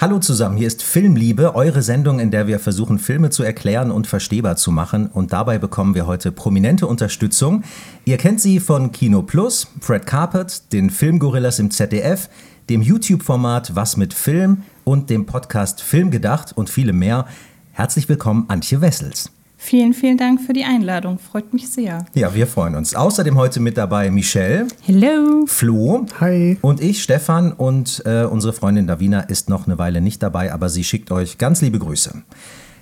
[0.00, 4.06] Hallo zusammen, hier ist Filmliebe, eure Sendung, in der wir versuchen, Filme zu erklären und
[4.06, 5.08] verstehbar zu machen.
[5.08, 7.64] Und dabei bekommen wir heute prominente Unterstützung.
[8.04, 12.28] Ihr kennt sie von Kino Plus, Fred Carpet, den Filmgorillas im ZDF,
[12.70, 17.26] dem YouTube-Format Was mit Film und dem Podcast Film gedacht und viele mehr.
[17.72, 19.32] Herzlich willkommen, Antje Wessels.
[19.60, 21.18] Vielen, vielen Dank für die Einladung.
[21.18, 22.06] Freut mich sehr.
[22.14, 22.94] Ja, wir freuen uns.
[22.94, 24.68] Außerdem heute mit dabei Michelle.
[24.82, 25.44] Hello.
[25.46, 26.06] Flo.
[26.20, 26.56] Hi.
[26.62, 27.52] Und ich, Stefan.
[27.52, 31.38] Und äh, unsere Freundin Davina ist noch eine Weile nicht dabei, aber sie schickt euch
[31.38, 32.22] ganz liebe Grüße.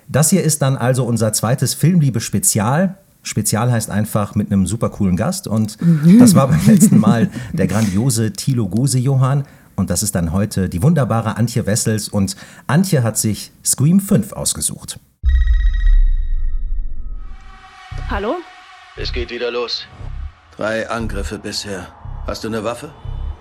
[0.06, 2.98] Das hier ist dann also unser zweites Filmliebe-Spezial.
[3.22, 5.48] Spezial heißt einfach mit einem super coolen Gast.
[5.48, 5.78] Und
[6.20, 9.44] das war beim letzten Mal der grandiose Thilo Gose Johann.
[9.76, 12.10] Und das ist dann heute die wunderbare Antje Wessels.
[12.10, 15.00] Und Antje hat sich Scream 5 ausgesucht.
[18.10, 18.36] Hallo?
[18.96, 19.86] Es geht wieder los.
[20.56, 21.88] Drei Angriffe bisher.
[22.26, 22.90] Hast du eine Waffe?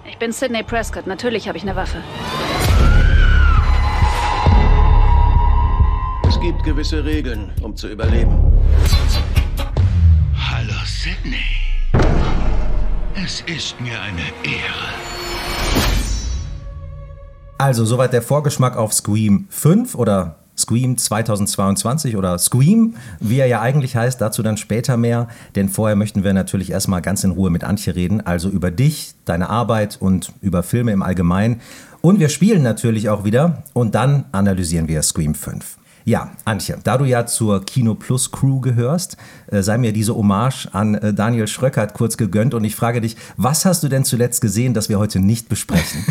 [0.08, 1.08] Ich bin Sidney Prescott.
[1.08, 1.98] Natürlich habe ich eine Waffe.
[6.28, 8.52] Es gibt gewisse Regeln, um zu überleben.
[10.36, 11.46] Hallo Sidney.
[13.24, 14.90] Es ist mir eine Ehre.
[17.58, 23.62] Also, soweit der Vorgeschmack auf Scream 5 oder Scream 2022 oder Scream, wie er ja
[23.62, 25.28] eigentlich heißt, dazu dann später mehr.
[25.56, 29.14] Denn vorher möchten wir natürlich erstmal ganz in Ruhe mit Antje reden, also über dich,
[29.26, 31.62] deine Arbeit und über Filme im Allgemeinen.
[32.02, 35.78] Und wir spielen natürlich auch wieder und dann analysieren wir Scream 5.
[36.08, 39.18] Ja, Antje, da du ja zur Kino Plus Crew gehörst,
[39.48, 43.18] äh, sei mir diese Hommage an äh, Daniel Schröckert kurz gegönnt und ich frage dich,
[43.38, 46.06] was hast du denn zuletzt gesehen, das wir heute nicht besprechen?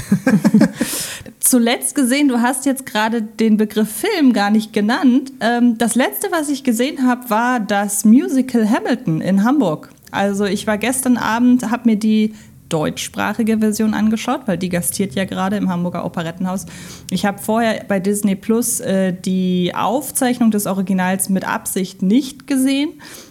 [1.39, 5.33] zuletzt gesehen, du hast jetzt gerade den Begriff Film gar nicht genannt.
[5.39, 9.91] Ähm, das letzte, was ich gesehen habe, war das Musical Hamilton in Hamburg.
[10.11, 12.35] Also ich war gestern Abend, habe mir die
[12.69, 16.67] deutschsprachige Version angeschaut, weil die gastiert ja gerade im Hamburger Operettenhaus.
[17.11, 22.91] Ich habe vorher bei Disney Plus äh, die Aufzeichnung des Originals mit Absicht nicht gesehen,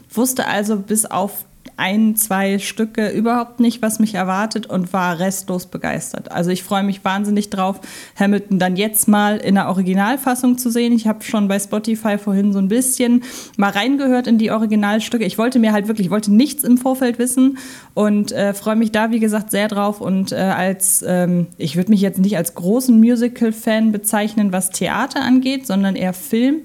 [0.10, 1.46] wusste also bis auf
[1.78, 6.32] ein, zwei Stücke überhaupt nicht, was mich erwartet und war restlos begeistert.
[6.32, 7.80] Also ich freue mich wahnsinnig drauf,
[8.18, 10.94] Hamilton dann jetzt mal in der Originalfassung zu sehen.
[10.94, 13.24] Ich habe schon bei Spotify vorhin so ein bisschen
[13.58, 15.26] mal reingehört in die Originalstücke.
[15.26, 17.58] Ich wollte mir halt wirklich, ich wollte nichts im Vorfeld wissen
[17.94, 20.02] und äh, freue mich da, wie gesagt, sehr drauf.
[20.02, 25.22] Und äh, als, ähm, ich würde mich jetzt nicht als großen Musical-Fan bezeichnen, was Theater
[25.22, 26.62] angeht, sondern eher Film.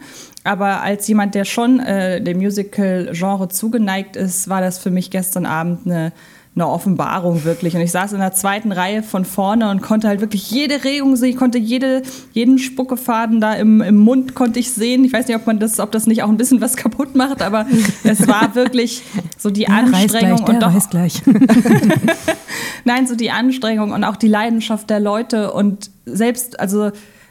[0.49, 5.45] Aber als jemand, der schon äh, dem Musical-Genre zugeneigt ist, war das für mich gestern
[5.45, 6.11] Abend eine,
[6.55, 7.75] eine Offenbarung wirklich.
[7.75, 11.17] Und ich saß in der zweiten Reihe von vorne und konnte halt wirklich jede Regung
[11.17, 11.29] sehen.
[11.29, 12.01] Ich konnte jede,
[12.33, 15.05] jeden Spuckefaden da im, im Mund konnte ich sehen.
[15.05, 17.43] Ich weiß nicht, ob man das, ob das nicht auch ein bisschen was kaputt macht,
[17.43, 17.67] aber
[18.03, 19.03] es war wirklich
[19.37, 20.91] so die ja, Anstrengung gleich, und doch.
[20.91, 21.23] gleich.
[22.87, 26.91] Nein, so die Anstrengung und auch die Leidenschaft der Leute und selbst, also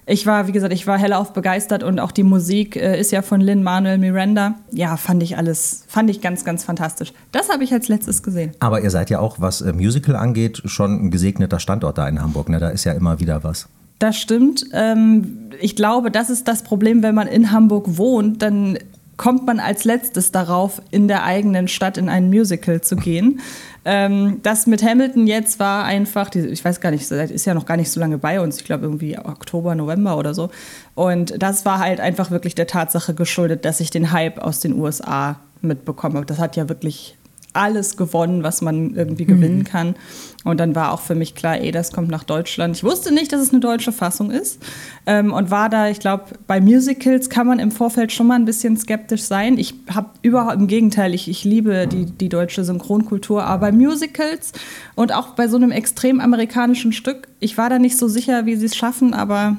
[0.09, 3.21] ich war, wie gesagt, ich war hellauf begeistert und auch die Musik äh, ist ja
[3.21, 4.55] von Lin Manuel Miranda.
[4.71, 7.11] Ja, fand ich alles, fand ich ganz, ganz fantastisch.
[7.33, 8.51] Das habe ich als letztes gesehen.
[8.59, 12.21] Aber ihr seid ja auch, was äh, Musical angeht, schon ein gesegneter Standort da in
[12.21, 12.47] Hamburg.
[12.47, 12.59] Ne?
[12.59, 13.67] Da ist ja immer wieder was.
[13.99, 14.63] Das stimmt.
[14.71, 18.77] Ähm, ich glaube, das ist das Problem, wenn man in Hamburg wohnt, dann
[19.17, 23.41] kommt man als letztes darauf, in der eigenen Stadt in ein Musical zu gehen.
[23.89, 27.77] Ähm, das mit Hamilton jetzt war einfach, ich weiß gar nicht, ist ja noch gar
[27.77, 30.49] nicht so lange bei uns, ich glaube irgendwie Oktober, November oder so.
[30.93, 34.77] Und das war halt einfach wirklich der Tatsache geschuldet, dass ich den Hype aus den
[34.77, 36.25] USA mitbekommen habe.
[36.25, 37.16] Das hat ja wirklich
[37.53, 39.27] alles gewonnen, was man irgendwie mhm.
[39.27, 39.95] gewinnen kann.
[40.43, 42.75] Und dann war auch für mich klar, ey, das kommt nach Deutschland.
[42.75, 44.61] Ich wusste nicht, dass es eine deutsche Fassung ist.
[45.05, 48.45] Ähm, und war da, ich glaube, bei Musicals kann man im Vorfeld schon mal ein
[48.45, 49.57] bisschen skeptisch sein.
[49.57, 54.53] Ich habe überhaupt im Gegenteil, ich, ich liebe die, die deutsche Synchronkultur, aber bei Musicals
[54.95, 58.55] und auch bei so einem extrem amerikanischen Stück, ich war da nicht so sicher, wie
[58.55, 59.57] sie es schaffen, aber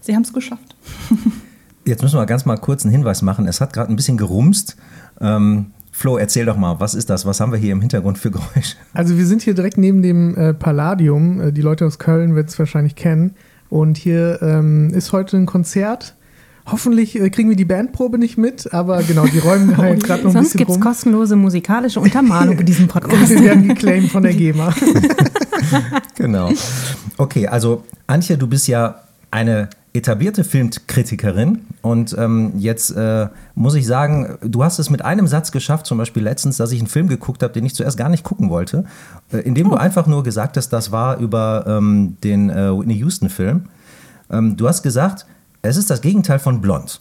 [0.00, 0.76] sie haben es geschafft.
[1.84, 3.46] Jetzt müssen wir ganz mal kurz einen Hinweis machen.
[3.46, 4.76] Es hat gerade ein bisschen gerumst.
[5.20, 7.24] Ähm, Flo, erzähl doch mal, was ist das?
[7.24, 8.76] Was haben wir hier im Hintergrund für Geräusche?
[8.92, 11.40] Also wir sind hier direkt neben dem äh, Palladium.
[11.40, 13.34] Äh, die Leute aus Köln werden es wahrscheinlich kennen.
[13.70, 16.14] Und hier ähm, ist heute ein Konzert.
[16.66, 20.34] Hoffentlich äh, kriegen wir die Bandprobe nicht mit, aber genau, die räumen halt gerade noch
[20.34, 23.14] ein bisschen Sonst gibt es kostenlose musikalische Untermalung in diesem Podcast.
[23.14, 24.74] Und wir werden geclaimed von der GEMA.
[26.14, 26.52] genau.
[27.16, 28.96] Okay, also Antje, du bist ja
[29.30, 35.26] eine etablierte Filmkritikerin und ähm, jetzt äh, muss ich sagen, du hast es mit einem
[35.26, 38.08] Satz geschafft, zum Beispiel letztens, dass ich einen Film geguckt habe, den ich zuerst gar
[38.08, 38.84] nicht gucken wollte,
[39.32, 39.70] äh, indem oh.
[39.70, 43.64] du einfach nur gesagt hast, das war über ähm, den äh, Whitney Houston-Film.
[44.30, 45.26] Ähm, du hast gesagt,
[45.62, 47.00] es ist das Gegenteil von Blond.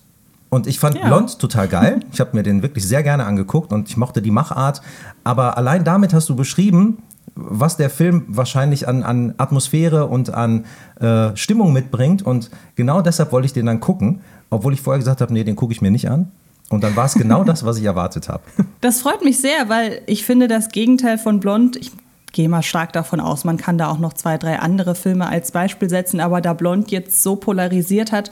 [0.49, 1.07] Und ich fand ja.
[1.07, 1.99] Blond total geil.
[2.13, 4.81] Ich habe mir den wirklich sehr gerne angeguckt und ich mochte die Machart.
[5.23, 6.99] Aber allein damit hast du beschrieben,
[7.35, 10.65] was der Film wahrscheinlich an, an Atmosphäre und an
[10.99, 12.23] äh, Stimmung mitbringt.
[12.23, 15.55] Und genau deshalb wollte ich den dann gucken, obwohl ich vorher gesagt habe, nee, den
[15.55, 16.31] gucke ich mir nicht an.
[16.69, 18.43] Und dann war es genau das, was ich erwartet habe.
[18.81, 21.91] Das freut mich sehr, weil ich finde, das Gegenteil von Blond, ich
[22.33, 25.51] gehe mal stark davon aus, man kann da auch noch zwei, drei andere Filme als
[25.51, 28.29] Beispiel setzen, aber da Blond jetzt so polarisiert hat,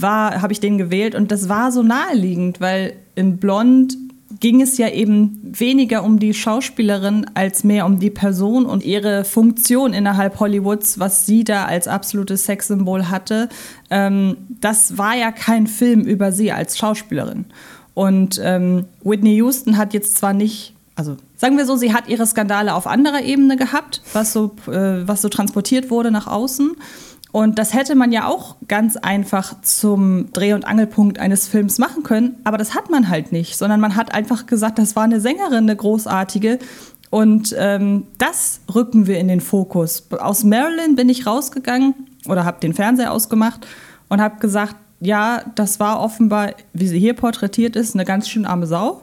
[0.00, 3.94] habe ich den gewählt und das war so naheliegend, weil in Blond
[4.38, 9.24] ging es ja eben weniger um die Schauspielerin als mehr um die Person und ihre
[9.24, 13.48] Funktion innerhalb Hollywoods, was sie da als absolutes Sexsymbol hatte.
[13.90, 17.46] Ähm, das war ja kein Film über sie als Schauspielerin.
[17.94, 22.26] Und ähm, Whitney Houston hat jetzt zwar nicht, also sagen wir so, sie hat ihre
[22.26, 26.76] Skandale auf anderer Ebene gehabt, was so, äh, was so transportiert wurde nach außen.
[27.32, 32.02] Und das hätte man ja auch ganz einfach zum Dreh- und Angelpunkt eines Films machen
[32.02, 35.20] können, aber das hat man halt nicht, sondern man hat einfach gesagt, das war eine
[35.20, 36.58] Sängerin, eine großartige.
[37.10, 40.06] Und ähm, das rücken wir in den Fokus.
[40.12, 41.94] Aus Maryland bin ich rausgegangen
[42.26, 43.66] oder habe den Fernseher ausgemacht
[44.08, 48.44] und habe gesagt, ja, das war offenbar, wie sie hier porträtiert ist, eine ganz schön
[48.44, 49.02] arme Sau.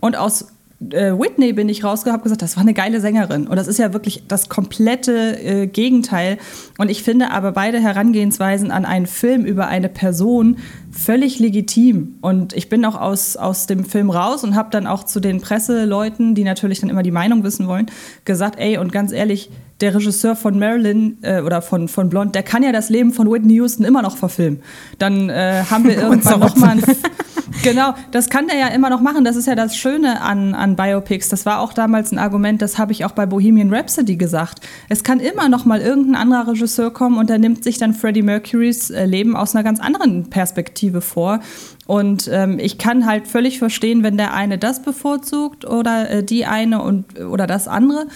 [0.00, 0.48] Und aus
[0.80, 3.46] äh, Whitney bin ich rausgekommen, habe gesagt, das war eine geile Sängerin.
[3.46, 6.38] Und das ist ja wirklich das komplette äh, Gegenteil.
[6.78, 10.58] Und ich finde aber beide Herangehensweisen an einen Film über eine Person
[10.90, 12.18] völlig legitim.
[12.20, 15.40] Und ich bin auch aus, aus dem Film raus und habe dann auch zu den
[15.40, 17.86] Presseleuten, die natürlich dann immer die Meinung wissen wollen,
[18.24, 22.42] gesagt, ey, und ganz ehrlich, der Regisseur von Marilyn äh, oder von, von Blond, der
[22.42, 24.60] kann ja das Leben von Whitney Houston immer noch verfilmen.
[24.98, 26.82] Dann äh, haben wir irgendwann nochmal ein
[27.62, 29.24] Genau, das kann der ja immer noch machen.
[29.24, 31.28] Das ist ja das Schöne an, an Biopics.
[31.28, 34.60] Das war auch damals ein Argument, das habe ich auch bei Bohemian Rhapsody gesagt.
[34.88, 38.22] Es kann immer noch mal irgendein anderer Regisseur kommen und der nimmt sich dann Freddie
[38.22, 41.40] Mercurys äh, Leben aus einer ganz anderen Perspektive vor.
[41.86, 46.44] Und ähm, ich kann halt völlig verstehen, wenn der eine das bevorzugt oder äh, die
[46.44, 48.06] eine und oder das andere.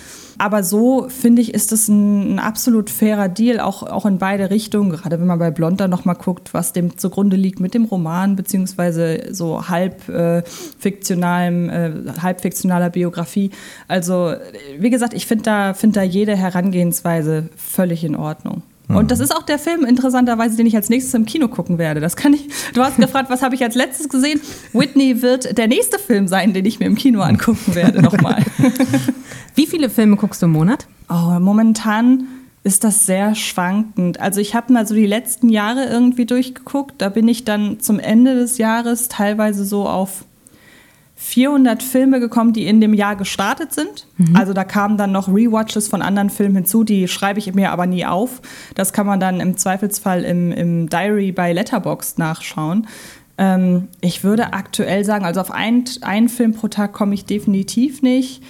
[0.43, 4.51] Aber so finde ich, ist es ein, ein, absolut fairer Deal, auch, auch in beide
[4.51, 4.91] Richtungen.
[4.91, 9.29] Gerade wenn man bei Blonder nochmal guckt, was dem zugrunde liegt mit dem Roman, beziehungsweise
[9.31, 10.43] so halb äh,
[10.81, 13.53] fiktionalem, äh, halb fiktionaler Biografie.
[13.87, 14.35] Also,
[14.81, 18.63] wie gesagt, ich finde da, find da jede Herangehensweise völlig in Ordnung.
[18.89, 22.01] Und das ist auch der Film, interessanterweise, den ich als nächstes im Kino gucken werde.
[22.01, 22.49] Das kann ich.
[22.75, 24.41] Du hast gefragt, was habe ich als letztes gesehen?
[24.73, 28.45] Whitney wird der nächste Film sein, den ich mir im Kino angucken werde, nochmal.
[29.55, 30.87] Wie viele Filme guckst du im Monat?
[31.09, 32.27] Oh, momentan
[32.65, 34.21] ist das sehr schwankend.
[34.21, 36.95] Also ich habe mal so die letzten Jahre irgendwie durchgeguckt.
[36.99, 40.25] Da bin ich dann zum Ende des Jahres teilweise so auf
[41.25, 44.09] 400 Filme gekommen, die in dem Jahr gestartet sind.
[44.19, 44.35] Mhm.
[44.35, 47.87] Also da kamen dann noch Rewatches von anderen Filmen hinzu, die schreibe ich mir aber
[47.87, 48.43] nie auf.
[48.75, 52.89] Das kann man dann im Zweifelsfall im, im Diary bei Letterboxd nachschauen.
[53.39, 58.03] Ähm, ich würde aktuell sagen, also auf einen, einen Film pro Tag komme ich definitiv
[58.03, 58.43] nicht.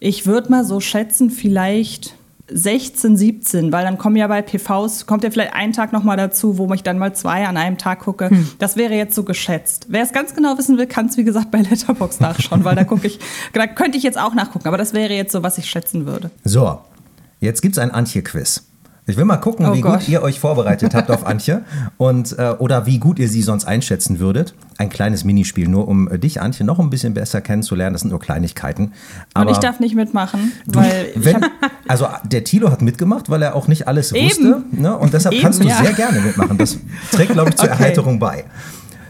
[0.00, 2.16] Ich würde mal so schätzen, vielleicht
[2.52, 6.58] 16, 17, weil dann kommen ja bei PVs, kommt ja vielleicht ein Tag nochmal dazu,
[6.58, 8.30] wo ich dann mal zwei an einem Tag gucke.
[8.30, 8.48] Hm.
[8.58, 9.86] Das wäre jetzt so geschätzt.
[9.88, 12.84] Wer es ganz genau wissen will, kann es wie gesagt bei Letterbox nachschauen, weil da
[12.84, 13.18] gucke ich,
[13.52, 16.30] da könnte ich jetzt auch nachgucken, aber das wäre jetzt so, was ich schätzen würde.
[16.44, 16.78] So,
[17.40, 18.69] jetzt gibt es ein Antje-Quiz.
[19.06, 20.00] Ich will mal gucken, oh wie Gott.
[20.00, 21.62] gut ihr euch vorbereitet habt auf Antje
[21.96, 24.54] und äh, oder wie gut ihr sie sonst einschätzen würdet.
[24.78, 27.94] Ein kleines Minispiel, nur um äh, dich, Antje, noch ein bisschen besser kennenzulernen.
[27.94, 28.92] Das sind nur Kleinigkeiten.
[29.34, 31.44] Aber und ich darf nicht mitmachen, du, weil wenn,
[31.88, 34.26] also der Tilo hat mitgemacht, weil er auch nicht alles Eben.
[34.26, 34.62] wusste.
[34.70, 34.96] Ne?
[34.96, 35.82] Und deshalb Eben, kannst du ja.
[35.82, 36.58] sehr gerne mitmachen.
[36.58, 36.78] Das
[37.12, 37.82] trägt, glaube ich, zur okay.
[37.82, 38.44] Erheiterung bei.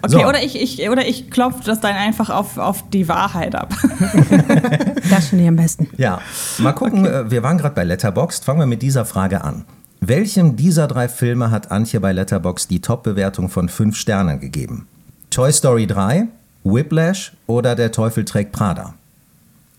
[0.03, 0.27] Okay, so.
[0.27, 3.75] oder ich, ich, oder ich klopfe das dann einfach auf, auf die Wahrheit ab.
[5.11, 5.89] das finde ich am besten.
[5.99, 6.21] Ja,
[6.59, 7.01] mal gucken.
[7.07, 7.27] Okay.
[7.27, 8.45] Äh, wir waren gerade bei Letterboxd.
[8.45, 9.65] Fangen wir mit dieser Frage an.
[10.11, 14.89] Welchem dieser drei Filme hat Antje bei Letterbox die Top-Bewertung von fünf Sternen gegeben?
[15.31, 16.27] Toy Story 3,
[16.65, 18.95] Whiplash oder Der Teufel trägt Prada?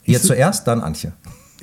[0.05, 1.11] Ihr ich zuerst, dann Antje.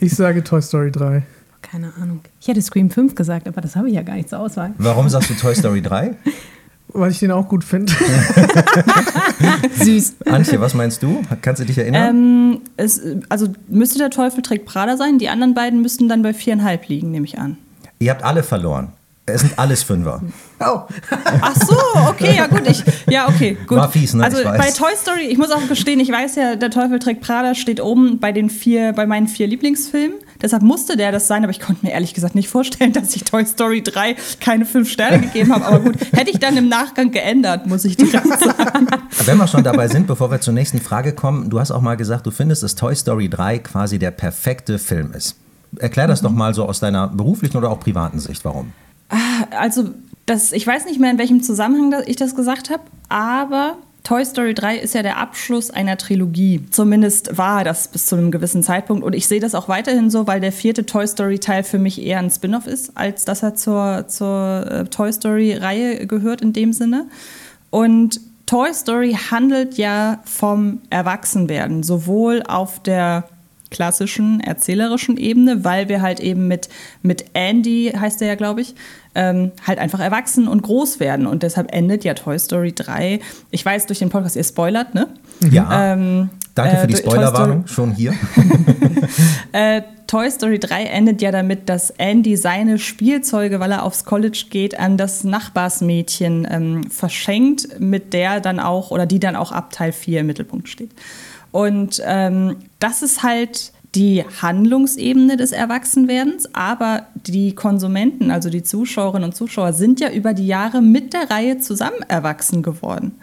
[0.01, 1.23] Ich sage Toy Story 3.
[1.63, 2.21] Keine Ahnung.
[2.43, 4.75] Ich hätte Scream 5 gesagt, aber das habe ich ja gar nicht zur Auswahl.
[4.77, 6.15] Warum sagst du Toy Story 3?
[6.89, 7.91] Weil ich den auch gut finde.
[9.83, 10.17] Süß.
[10.27, 11.23] Antje, was meinst du?
[11.41, 12.11] Kannst du dich erinnern?
[12.11, 15.19] Ähm, es, also müsste der Teufel trägt Prada sein.
[15.19, 17.57] Die anderen beiden müssten dann bei viereinhalb liegen, nehme ich an.
[17.99, 18.93] Ihr habt alle verloren.
[19.31, 20.23] Es sind alles Fünfer.
[20.61, 20.81] Oh.
[21.41, 21.77] Ach so,
[22.09, 22.67] okay, ja gut.
[22.67, 23.79] Ich, ja, okay, gut.
[23.79, 24.25] War fies, ne?
[24.25, 27.55] Also bei Toy Story, ich muss auch gestehen, ich weiß ja, der Teufel trägt Prada
[27.55, 30.19] steht oben bei den vier, bei meinen vier Lieblingsfilmen.
[30.43, 33.23] Deshalb musste der das sein, aber ich konnte mir ehrlich gesagt nicht vorstellen, dass ich
[33.23, 35.65] Toy Story 3 keine fünf Sterne gegeben habe.
[35.65, 38.89] Aber gut, hätte ich dann im Nachgang geändert, muss ich direkt sagen.
[39.27, 41.97] Wenn wir schon dabei sind, bevor wir zur nächsten Frage kommen, du hast auch mal
[41.97, 45.37] gesagt, du findest, dass Toy Story 3 quasi der perfekte Film ist.
[45.79, 46.27] Erklär das mhm.
[46.27, 48.73] doch mal so aus deiner beruflichen oder auch privaten Sicht, warum?
[49.11, 49.17] Ah,
[49.59, 49.91] also,
[50.27, 53.77] das, ich weiß nicht mehr, in welchem Zusammenhang ich das gesagt habe, aber
[54.09, 56.65] Toy Story 3 ist ja der Abschluss einer Trilogie.
[56.71, 59.05] Zumindest war das bis zu einem gewissen Zeitpunkt.
[59.05, 62.19] Und ich sehe das auch weiterhin so, weil der vierte Toy Story-Teil für mich eher
[62.19, 67.07] ein Spin-off ist, als dass er zur, zur äh, Toy Story-Reihe gehört in dem Sinne.
[67.69, 73.25] Und Toy Story handelt ja vom Erwachsenwerden, sowohl auf der
[73.71, 76.69] klassischen erzählerischen Ebene, weil wir halt eben mit,
[77.03, 78.75] mit Andy, heißt er ja, glaube ich,
[79.15, 81.27] ähm, halt einfach erwachsen und groß werden.
[81.27, 83.21] Und deshalb endet ja Toy Story 3.
[83.51, 85.09] Ich weiß durch den Podcast, ihr spoilert, ne?
[85.51, 85.93] Ja.
[85.93, 88.15] Ähm, Danke für die äh, Toy Spoilerwarnung, schon hier.
[89.53, 94.47] äh, Toy Story 3 endet ja damit, dass Andy seine Spielzeuge, weil er aufs College
[94.49, 99.71] geht, an das Nachbarsmädchen ähm, verschenkt, mit der dann auch oder die dann auch ab
[99.71, 100.93] Teil 4 im Mittelpunkt steht.
[101.59, 109.31] Und ähm, das ist halt die Handlungsebene des Erwachsenwerdens, aber die Konsumenten, also die Zuschauerinnen
[109.31, 113.19] und Zuschauer, sind ja über die Jahre mit der Reihe zusammen erwachsen geworden.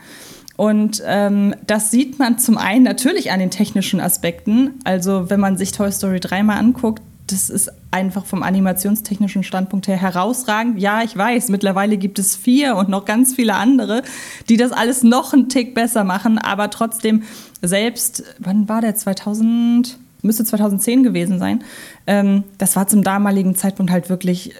[0.57, 4.81] Und ähm, das sieht man zum einen natürlich an den technischen Aspekten.
[4.83, 9.87] Also wenn man sich Toy Story 3 mal anguckt, das ist einfach vom animationstechnischen Standpunkt
[9.87, 10.79] her herausragend.
[10.79, 14.03] Ja, ich weiß, mittlerweile gibt es vier und noch ganz viele andere,
[14.49, 17.23] die das alles noch einen Tick besser machen, aber trotzdem
[17.61, 19.97] selbst, wann war der 2000?
[20.21, 21.63] Müsste 2010 gewesen sein.
[22.07, 24.53] Ähm, das war zum damaligen Zeitpunkt halt wirklich, äh,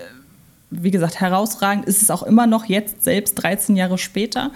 [0.70, 1.86] wie gesagt, herausragend.
[1.86, 4.52] Ist es auch immer noch jetzt, selbst 13 Jahre später.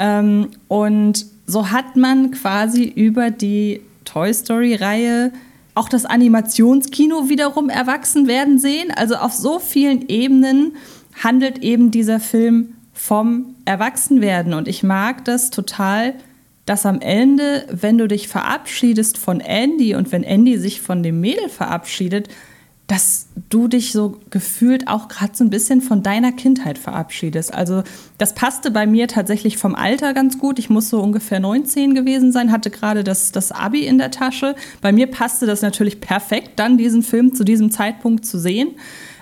[0.00, 5.32] Ähm, und so hat man quasi über die Toy Story-Reihe
[5.78, 8.90] auch das Animationskino wiederum erwachsen werden sehen.
[8.90, 10.76] Also auf so vielen Ebenen
[11.22, 14.54] handelt eben dieser Film vom Erwachsenwerden.
[14.54, 16.14] Und ich mag das total,
[16.66, 21.20] dass am Ende, wenn du dich verabschiedest von Andy und wenn Andy sich von dem
[21.20, 22.28] Mädel verabschiedet,
[22.88, 27.52] dass du dich so gefühlt auch gerade so ein bisschen von deiner Kindheit verabschiedest.
[27.52, 27.82] Also
[28.16, 30.58] das passte bei mir tatsächlich vom Alter ganz gut.
[30.58, 34.56] Ich muss so ungefähr 19 gewesen sein, hatte gerade das, das Abi in der Tasche.
[34.80, 38.70] Bei mir passte das natürlich perfekt, dann diesen Film zu diesem Zeitpunkt zu sehen.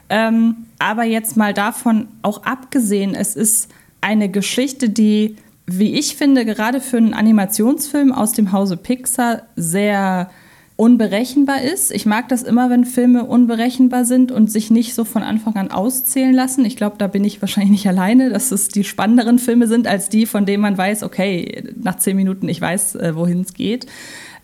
[0.08, 3.68] Ähm, aber jetzt mal davon auch abgesehen, es ist
[4.00, 5.34] eine Geschichte, die,
[5.66, 10.30] wie ich finde, gerade für einen Animationsfilm aus dem Hause Pixar sehr
[10.76, 11.90] unberechenbar ist.
[11.90, 15.70] Ich mag das immer, wenn Filme unberechenbar sind und sich nicht so von Anfang an
[15.70, 16.66] auszählen lassen.
[16.66, 20.10] Ich glaube, da bin ich wahrscheinlich nicht alleine, dass es die spannenderen Filme sind, als
[20.10, 23.86] die, von denen man weiß, okay, nach zehn Minuten, ich weiß, äh, wohin es geht.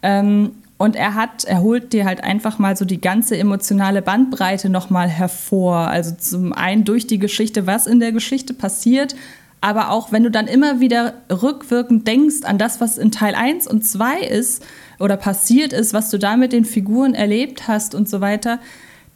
[0.03, 4.71] Ähm, und er hat, er holt dir halt einfach mal so die ganze emotionale Bandbreite
[4.71, 5.77] nochmal hervor.
[5.89, 9.15] Also zum einen durch die Geschichte, was in der Geschichte passiert,
[9.61, 13.69] aber auch wenn du dann immer wieder rückwirkend denkst an das, was in Teil 1
[13.69, 14.65] und 2 ist,
[15.03, 18.61] oder passiert ist, was du da mit den Figuren erlebt hast und so weiter,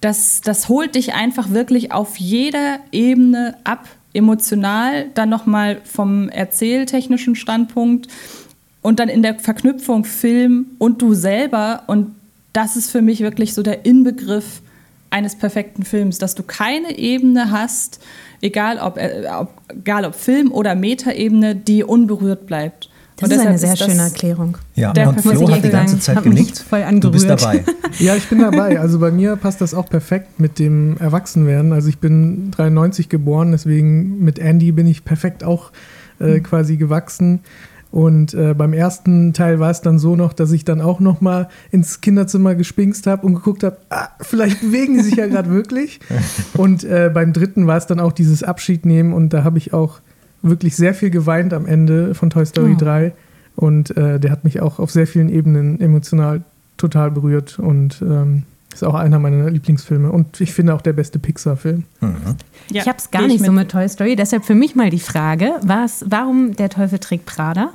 [0.00, 7.36] das, das holt dich einfach wirklich auf jeder Ebene ab, emotional, dann nochmal vom erzähltechnischen
[7.36, 8.08] Standpunkt
[8.82, 11.84] und dann in der Verknüpfung Film und du selber.
[11.86, 12.14] Und
[12.52, 14.62] das ist für mich wirklich so der Inbegriff
[15.10, 18.00] eines perfekten Films, dass du keine Ebene hast,
[18.40, 19.24] egal ob, äh,
[19.68, 22.90] egal ob Film oder Metaebene, die unberührt bleibt.
[23.16, 24.58] Das ist eine sehr ist schöne Erklärung.
[24.74, 26.58] Ja, der und Flo hat die ganze Zeit genickt.
[26.58, 27.04] Voll angerührt.
[27.04, 27.64] Du bist dabei.
[27.98, 28.78] ja, ich bin dabei.
[28.78, 31.72] Also bei mir passt das auch perfekt mit dem Erwachsenwerden.
[31.72, 35.72] Also ich bin 93 geboren, deswegen mit Andy bin ich perfekt auch
[36.18, 37.40] äh, quasi gewachsen.
[37.90, 41.22] Und äh, beim ersten Teil war es dann so noch, dass ich dann auch noch
[41.22, 45.50] mal ins Kinderzimmer gespinkst habe und geguckt habe, ah, vielleicht bewegen die sich ja gerade
[45.50, 46.00] wirklich.
[46.54, 49.72] Und äh, beim dritten war es dann auch dieses Abschied nehmen und da habe ich
[49.72, 50.00] auch
[50.42, 52.78] wirklich sehr viel geweint am Ende von Toy Story oh.
[52.78, 53.12] 3.
[53.56, 56.42] Und äh, der hat mich auch auf sehr vielen Ebenen emotional
[56.76, 60.12] total berührt und ähm, ist auch einer meiner Lieblingsfilme.
[60.12, 61.84] Und ich finde auch der beste Pixar-Film.
[62.00, 62.16] Mhm.
[62.70, 64.16] Ja, ich habe es gar nicht so mit Toy Story.
[64.16, 67.72] Deshalb für mich mal die Frage, was, warum der Teufel trägt Prada?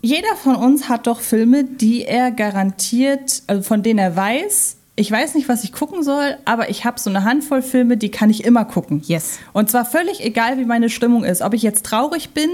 [0.00, 5.10] Jeder von uns hat doch Filme, die er garantiert, also von denen er weiß, ich
[5.10, 8.30] weiß nicht, was ich gucken soll, aber ich habe so eine Handvoll Filme, die kann
[8.30, 9.02] ich immer gucken.
[9.04, 9.38] Yes.
[9.52, 11.42] Und zwar völlig egal, wie meine Stimmung ist.
[11.42, 12.50] Ob ich jetzt traurig bin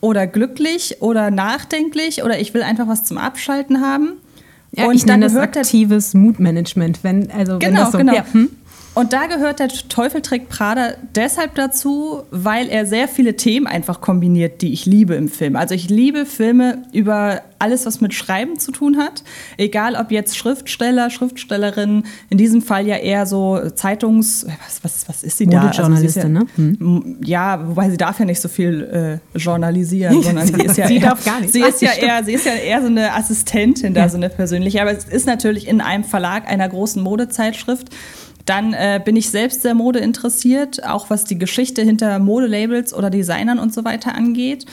[0.00, 4.12] oder glücklich oder nachdenklich oder ich will einfach was zum Abschalten haben.
[4.74, 8.14] Ja, und ich nenne das aktives Moodmanagement, wenn also genau, wenn das so, genau.
[8.14, 8.50] Ja, hm?
[8.94, 14.02] Und da gehört der Teufel trägt Prada deshalb dazu, weil er sehr viele Themen einfach
[14.02, 15.56] kombiniert, die ich liebe im Film.
[15.56, 19.22] Also ich liebe Filme über alles, was mit Schreiben zu tun hat.
[19.56, 24.44] Egal ob jetzt Schriftsteller, Schriftstellerin, in diesem Fall ja eher so Zeitungs...
[24.66, 25.62] Was, was, was ist sie da?
[25.62, 26.78] Modejournalistin, also ja, ne?
[26.78, 27.16] Hm.
[27.24, 30.96] Ja, wobei sie darf ja nicht so viel äh, journalisieren, sondern sie ist ja sie
[30.96, 31.52] eher, darf gar nicht.
[31.52, 34.08] Sie ist, ja eher, sie ist ja eher so eine Assistentin da, ja.
[34.08, 34.82] so eine persönliche.
[34.82, 37.88] Aber es ist natürlich in einem Verlag einer großen Modezeitschrift.
[38.44, 43.10] Dann äh, bin ich selbst sehr Mode interessiert, auch was die Geschichte hinter Modelabels oder
[43.10, 44.66] Designern und so weiter angeht.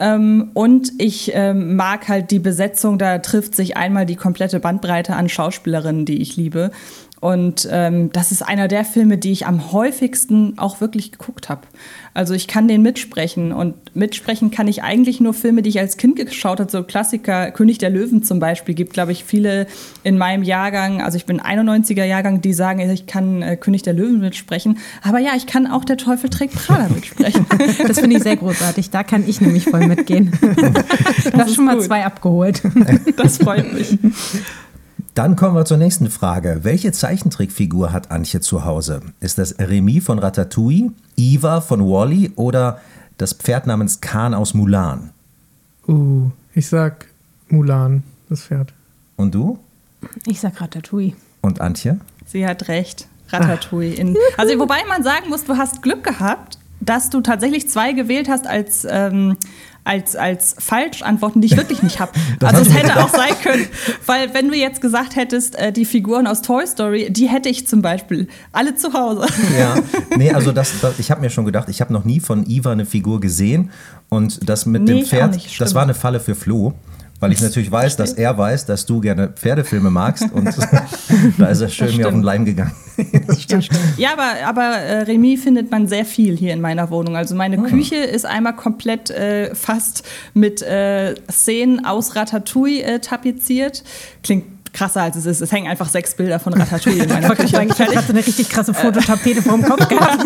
[0.00, 5.14] Ähm, und ich ähm, mag halt die Besetzung, da trifft sich einmal die komplette Bandbreite
[5.14, 6.70] an Schauspielerinnen, die ich liebe.
[7.20, 11.62] Und ähm, das ist einer der Filme, die ich am häufigsten auch wirklich geguckt habe.
[12.14, 15.98] Also ich kann den mitsprechen und mitsprechen kann ich eigentlich nur Filme, die ich als
[15.98, 19.66] Kind geschaut habe, so Klassiker, König der Löwen zum Beispiel, gibt glaube ich viele
[20.02, 23.92] in meinem Jahrgang, also ich bin 91er Jahrgang, die sagen, ich kann äh, König der
[23.92, 27.44] Löwen mitsprechen, aber ja, ich kann auch Der Teufel trägt Prada mitsprechen.
[27.86, 30.32] das finde ich sehr großartig, da kann ich nämlich voll mitgehen.
[31.30, 31.84] Du hast schon mal gut.
[31.84, 32.62] zwei abgeholt.
[33.16, 33.98] Das freut mich.
[35.20, 36.60] Dann kommen wir zur nächsten Frage.
[36.62, 39.02] Welche Zeichentrickfigur hat Antje zu Hause?
[39.20, 42.80] Ist das Remy von Ratatouille, Eva von Wally oder
[43.18, 45.10] das Pferd namens Khan aus Mulan?
[45.86, 47.08] Uh, ich sag
[47.50, 48.72] Mulan, das Pferd.
[49.16, 49.58] Und du?
[50.24, 51.12] Ich sag Ratatouille.
[51.42, 52.00] Und Antje?
[52.24, 53.06] Sie hat recht.
[53.28, 53.92] Ratatouille.
[53.92, 58.30] In, also wobei man sagen muss, du hast Glück gehabt, dass du tatsächlich zwei gewählt
[58.30, 59.36] hast als ähm,
[59.84, 62.12] als, als Falschantworten, die ich wirklich nicht habe.
[62.42, 63.66] Also es hätte auch sein können,
[64.06, 67.66] weil wenn du jetzt gesagt hättest, äh, die Figuren aus Toy Story, die hätte ich
[67.66, 69.26] zum Beispiel alle zu Hause.
[69.58, 69.76] Ja,
[70.16, 72.72] nee, also das, das ich habe mir schon gedacht, ich habe noch nie von Eva
[72.72, 73.70] eine Figur gesehen
[74.08, 76.74] und das mit nee, dem Pferd, das war eine Falle für Flo
[77.20, 80.46] weil ich natürlich weiß, dass er weiß, dass du gerne Pferdefilme magst und
[81.38, 82.72] da ist er schön mir auf den Leim gegangen.
[83.96, 87.16] ja, aber, aber äh, Remy findet man sehr viel hier in meiner Wohnung.
[87.16, 87.62] Also meine oh.
[87.62, 93.84] Küche ist einmal komplett äh, fast mit äh, Szenen aus Ratatouille äh, tapeziert.
[94.22, 95.40] Klingt krasser als es ist.
[95.40, 97.62] Es hängen einfach sechs Bilder von Ratatouille in meiner Küche.
[97.62, 100.24] Ich habe eine richtig krasse Fototapete vor dem Kopf gehabt.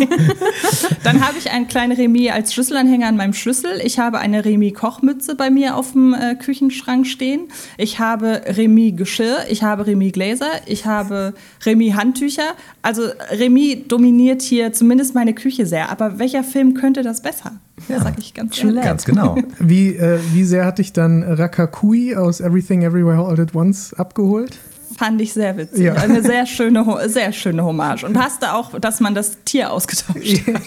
[1.02, 3.80] Dann habe ich einen kleinen Remy als Schlüsselanhänger an meinem Schlüssel.
[3.82, 7.48] Ich habe eine Remy Kochmütze bei mir auf dem äh, Küchenschrank stehen.
[7.76, 9.38] Ich habe Remy Geschirr.
[9.48, 10.50] Ich habe Remy Gläser.
[10.66, 11.34] Ich habe
[11.64, 12.54] Remy Handtücher.
[12.82, 15.90] Also Remy dominiert hier zumindest meine Küche sehr.
[15.90, 17.52] Aber welcher Film könnte das besser?
[17.88, 18.82] Ja, sag ich ganz ehrlich.
[18.82, 19.36] Ganz genau.
[19.58, 24.58] Wie, äh, wie sehr hat dich dann Rakakui aus Everything Everywhere All at Once abgeholt?
[24.96, 25.80] Fand ich sehr witzig.
[25.80, 25.94] Ja.
[25.94, 28.04] Eine sehr schöne, sehr schöne Hommage.
[28.04, 30.62] Und passte auch, dass man das Tier ausgetauscht hat.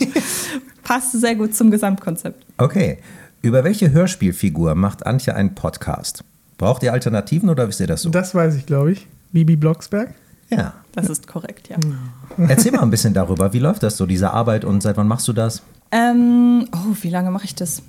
[0.84, 2.46] passte sehr gut zum Gesamtkonzept.
[2.58, 2.98] Okay.
[3.42, 6.24] Über welche Hörspielfigur macht Antje einen Podcast?
[6.58, 8.10] Braucht ihr Alternativen oder wisst ihr das so?
[8.10, 9.08] Das weiß ich, glaube ich.
[9.32, 10.10] Bibi Blocksberg?
[10.50, 10.74] Ja.
[10.94, 11.78] Das ist korrekt, ja.
[12.48, 13.54] Erzähl mal ein bisschen darüber.
[13.54, 15.62] Wie läuft das so, diese Arbeit und seit wann machst du das?
[15.92, 17.82] Ähm, oh, wie lange mache ich das?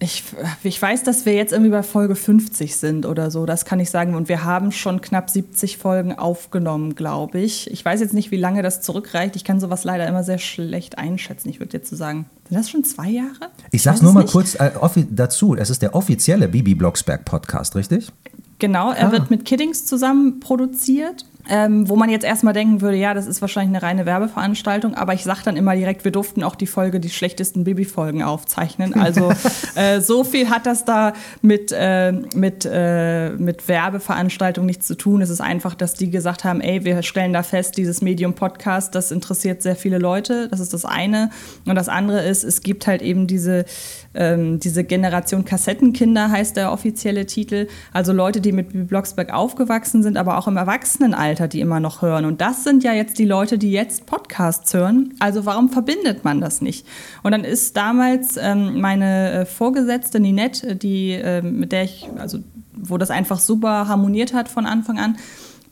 [0.00, 0.24] Ich,
[0.64, 3.90] ich weiß, dass wir jetzt irgendwie bei Folge 50 sind oder so, das kann ich
[3.90, 4.14] sagen.
[4.14, 7.70] Und wir haben schon knapp 70 Folgen aufgenommen, glaube ich.
[7.70, 9.34] Ich weiß jetzt nicht, wie lange das zurückreicht.
[9.36, 11.48] Ich kann sowas leider immer sehr schlecht einschätzen.
[11.48, 13.50] Ich würde jetzt so sagen, sind das schon zwei Jahre?
[13.68, 14.32] Ich, ich sag's nur mal nicht.
[14.32, 14.72] kurz äh,
[15.10, 15.56] dazu.
[15.56, 18.12] Es ist der offizielle Bibi Blocksberg Podcast, richtig?
[18.58, 19.12] Genau, er ah.
[19.12, 21.24] wird mit Kiddings zusammen produziert.
[21.48, 25.12] Ähm, wo man jetzt erstmal denken würde, ja, das ist wahrscheinlich eine reine Werbeveranstaltung, aber
[25.12, 28.94] ich sage dann immer direkt, wir durften auch die Folge, die schlechtesten Babyfolgen aufzeichnen.
[28.94, 29.30] Also
[29.74, 35.20] äh, so viel hat das da mit, äh, mit, äh, mit Werbeveranstaltung nichts zu tun.
[35.20, 38.94] Es ist einfach, dass die gesagt haben, ey, wir stellen da fest, dieses Medium Podcast,
[38.94, 40.48] das interessiert sehr viele Leute.
[40.48, 41.28] Das ist das eine.
[41.66, 43.66] Und das andere ist, es gibt halt eben diese,
[44.14, 47.68] ähm, diese Generation Kassettenkinder, heißt der offizielle Titel.
[47.92, 52.02] Also Leute, die mit Blocksberg aufgewachsen sind, aber auch im Erwachsenenalter Alter, die immer noch
[52.02, 52.24] hören.
[52.24, 55.14] Und das sind ja jetzt die Leute, die jetzt Podcasts hören.
[55.18, 56.86] Also warum verbindet man das nicht?
[57.22, 62.38] Und dann ist damals ähm, meine äh, Vorgesetzte Ninette, die, äh, mit der ich, also
[62.72, 65.16] wo das einfach super harmoniert hat von Anfang an,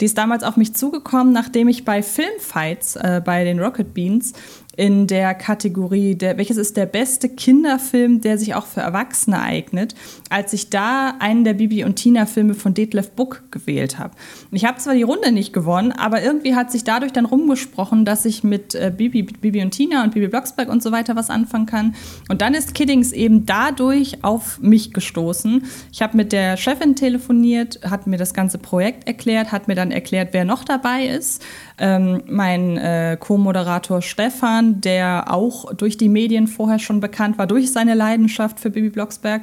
[0.01, 4.33] die ist damals auf mich zugekommen, nachdem ich bei Filmfights äh, bei den Rocket Beans
[4.77, 9.95] in der Kategorie, der, welches ist der beste Kinderfilm, der sich auch für Erwachsene eignet,
[10.31, 14.15] als ich da einen der Bibi und Tina Filme von Detlef Book gewählt habe.
[14.51, 18.25] Ich habe zwar die Runde nicht gewonnen, aber irgendwie hat sich dadurch dann rumgesprochen, dass
[18.25, 21.67] ich mit äh, Bibi, Bibi und Tina und Bibi Blocksberg und so weiter was anfangen
[21.67, 21.95] kann.
[22.31, 25.65] Und dann ist Kiddings eben dadurch auf mich gestoßen.
[25.93, 29.91] Ich habe mit der Chefin telefoniert, hat mir das ganze Projekt erklärt, hat mir dann
[29.91, 31.43] erklärt, wer noch dabei ist.
[31.79, 37.73] Ähm, mein äh, Co-Moderator Stefan der auch durch die Medien vorher schon bekannt war, durch
[37.73, 39.43] seine Leidenschaft für Bibi Blocksberg.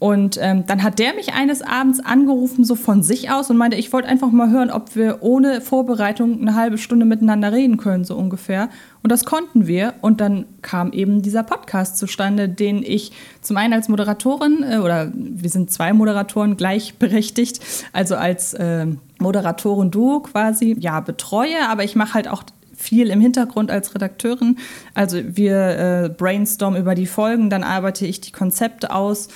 [0.00, 3.76] Und ähm, dann hat der mich eines Abends angerufen, so von sich aus, und meinte,
[3.76, 8.04] ich wollte einfach mal hören, ob wir ohne Vorbereitung eine halbe Stunde miteinander reden können,
[8.04, 8.70] so ungefähr.
[9.02, 9.92] Und das konnten wir.
[10.00, 15.12] Und dann kam eben dieser Podcast zustande, den ich zum einen als Moderatorin, äh, oder
[15.14, 17.60] wir sind zwei Moderatoren gleichberechtigt,
[17.92, 18.86] also als äh,
[19.20, 22.42] Moderatorin-Duo quasi, ja, betreue, aber ich mache halt auch
[22.76, 24.56] viel im Hintergrund als Redakteurin.
[24.94, 29.28] Also wir äh, brainstormen über die Folgen, dann arbeite ich die Konzepte aus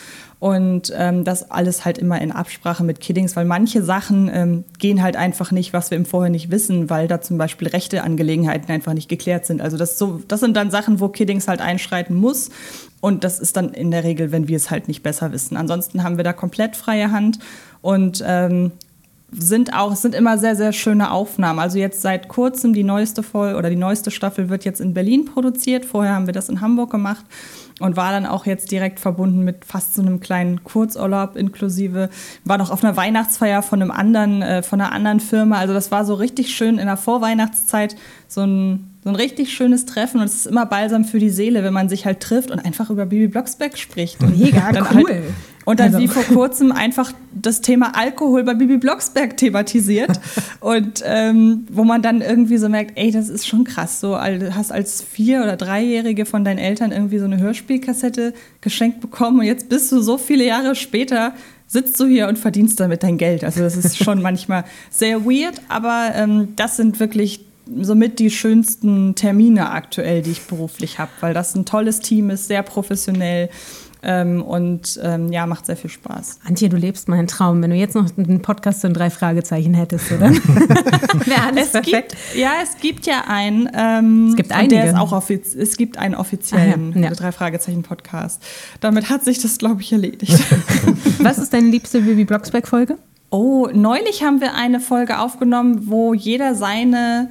[0.44, 5.03] und ähm, das alles halt immer in Absprache mit Kiddings, weil manche Sachen ähm, gehen
[5.03, 8.70] halt einfach nicht, was wir im Vorher nicht wissen, weil da zum Beispiel rechte Angelegenheiten
[8.70, 9.62] einfach nicht geklärt sind.
[9.62, 12.51] Also das, so, das sind dann Sachen, wo Kiddings halt einschreiten muss.
[13.01, 15.57] Und das ist dann in der Regel, wenn wir es halt nicht besser wissen.
[15.57, 17.38] Ansonsten haben wir da komplett freie Hand
[17.81, 18.73] und ähm,
[19.37, 21.59] sind auch, es sind immer sehr, sehr schöne Aufnahmen.
[21.59, 25.25] Also jetzt seit kurzem die neueste Folge oder die neueste Staffel wird jetzt in Berlin
[25.25, 25.85] produziert.
[25.85, 27.25] Vorher haben wir das in Hamburg gemacht
[27.81, 32.11] und war dann auch jetzt direkt verbunden mit fast so einem kleinen Kurzurlaub inklusive.
[32.44, 35.59] War noch auf einer Weihnachtsfeier von einem anderen, äh, von einer anderen Firma.
[35.59, 37.97] Also das war so richtig schön in der Vorweihnachtszeit
[38.29, 41.62] so ein so ein richtig schönes Treffen und es ist immer balsam für die Seele,
[41.62, 44.23] wenn man sich halt trifft und einfach über Bibi Blocksberg spricht.
[44.38, 45.05] Mega dann cool.
[45.07, 45.25] Halt,
[45.64, 45.98] und dann Also.
[46.00, 50.20] wie vor kurzem einfach das Thema Alkohol bei Bibi Blocksberg thematisiert.
[50.61, 54.00] und ähm, wo man dann irgendwie so merkt, ey, das ist schon krass.
[54.00, 59.00] So, du hast als Vier- oder Dreijährige von deinen Eltern irgendwie so eine Hörspielkassette geschenkt
[59.00, 61.35] bekommen und jetzt bist du so viele Jahre später
[61.66, 63.42] sitzt du hier und verdienst damit dein Geld.
[63.42, 67.40] Also das ist schon manchmal sehr weird, aber ähm, das sind wirklich
[67.81, 72.48] somit die schönsten Termine aktuell, die ich beruflich habe, weil das ein tolles Team ist,
[72.48, 73.48] sehr professionell
[74.05, 76.40] ähm, und ähm, ja, macht sehr viel Spaß.
[76.47, 77.62] Antje, du lebst meinen Traum.
[77.62, 80.31] Wenn du jetzt noch einen Podcast zu drei Fragezeichen hättest, oder?
[81.27, 82.11] Wäre alles Es perfekt.
[82.11, 83.69] gibt, ja, es gibt ja einen.
[83.75, 84.83] Ähm, Es gibt und Der einige.
[84.85, 87.11] ist auch offiz es gibt einen offiziellen Ah, ja, ja.
[87.14, 88.43] drei Fragezeichen Podcast.
[88.81, 90.38] Damit hat sich das, glaube ich, erledigt.
[91.21, 92.99] Was ist deine liebste Bibi Blocksberg-Folge?
[93.31, 97.31] Oh, neulich haben wir eine Folge aufgenommen, wo jeder seine,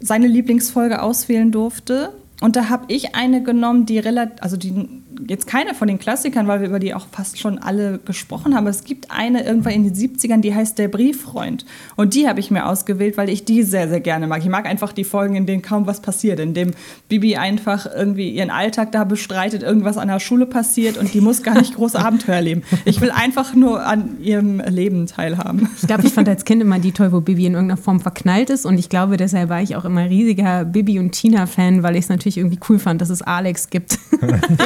[0.00, 2.10] seine Lieblingsfolge auswählen durfte.
[2.40, 4.88] Und da habe ich eine genommen, die relativ, also die
[5.28, 8.66] jetzt keine von den Klassikern, weil wir über die auch fast schon alle gesprochen haben.
[8.66, 11.64] Es gibt eine irgendwann in den 70ern, die heißt Der Brieffreund.
[11.96, 14.42] Und die habe ich mir ausgewählt, weil ich die sehr, sehr gerne mag.
[14.42, 16.72] Ich mag einfach die Folgen, in denen kaum was passiert, in dem
[17.08, 21.42] Bibi einfach irgendwie ihren Alltag da bestreitet, irgendwas an der Schule passiert und die muss
[21.42, 22.62] gar nicht große Abenteuer erleben.
[22.84, 25.68] Ich will einfach nur an ihrem Leben teilhaben.
[25.80, 28.50] Ich glaube, ich fand als Kind immer die toll, wo Bibi in irgendeiner Form verknallt
[28.50, 28.66] ist.
[28.66, 32.08] Und ich glaube, deshalb war ich auch immer riesiger Bibi und Tina-Fan, weil ich es
[32.08, 33.98] natürlich irgendwie cool fand, dass es Alex gibt.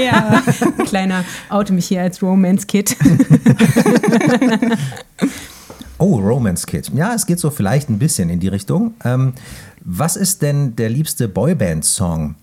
[0.00, 0.35] Ja.
[0.86, 2.96] Kleiner oute mich hier als Romance-Kid.
[5.98, 6.90] Oh, Romance Kid.
[6.94, 8.94] Ja, es geht so vielleicht ein bisschen in die Richtung.
[9.04, 9.32] Ähm,
[9.80, 12.34] was ist denn der liebste Boyband-Song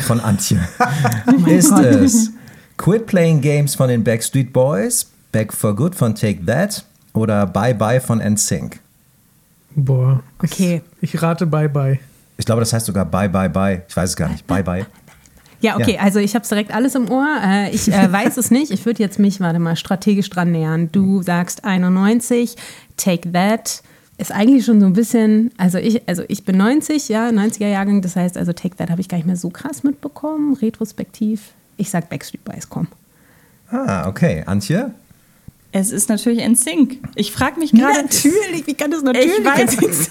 [0.00, 0.60] von Antje?
[1.46, 2.30] ist es
[2.76, 6.84] Quit Playing Games von den Backstreet Boys, Back for Good von Take That
[7.14, 8.78] oder Bye Bye von NSYNC?
[9.74, 10.22] Boah.
[10.42, 10.82] Okay.
[11.00, 12.00] Ich, ich rate Bye Bye.
[12.36, 13.82] Ich glaube, das heißt sogar Bye Bye Bye.
[13.88, 14.46] Ich weiß es gar nicht.
[14.46, 14.86] Bye Bye.
[15.60, 16.00] Ja, okay, Ja.
[16.00, 17.26] also ich habe es direkt alles im Ohr.
[17.44, 18.70] Äh, ich äh, weiß es nicht.
[18.70, 20.90] Ich würde jetzt mich, warte mal, strategisch dran nähern.
[20.92, 22.56] Du sagst 91,
[22.96, 23.82] Take That.
[24.18, 28.02] Ist eigentlich schon so ein bisschen, also ich, also ich bin 90, ja, 90er Jahrgang,
[28.02, 31.52] das heißt, also Take That habe ich gar nicht mehr so krass mitbekommen, retrospektiv.
[31.76, 32.88] Ich sag Backstreet Boys, komm.
[33.70, 34.42] Ah, okay.
[34.46, 34.92] Antje?
[35.70, 36.98] Es ist natürlich NSYNC.
[37.14, 38.08] Ich frage mich gerade.
[38.08, 40.10] wie kann das Ich weiß,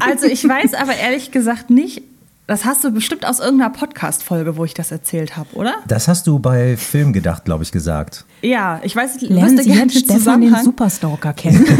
[0.00, 2.02] also ich weiß aber ehrlich gesagt nicht.
[2.46, 5.76] Das hast du bestimmt aus irgendeiner Podcast-Folge, wo ich das erzählt habe, oder?
[5.88, 8.26] Das hast du bei Film gedacht, glaube ich, gesagt.
[8.44, 10.64] Ja, ich weiß, ich Lernen wüsste Sie gerne den Stefan den Zusammenhang.
[10.64, 11.64] Superstalker kennen.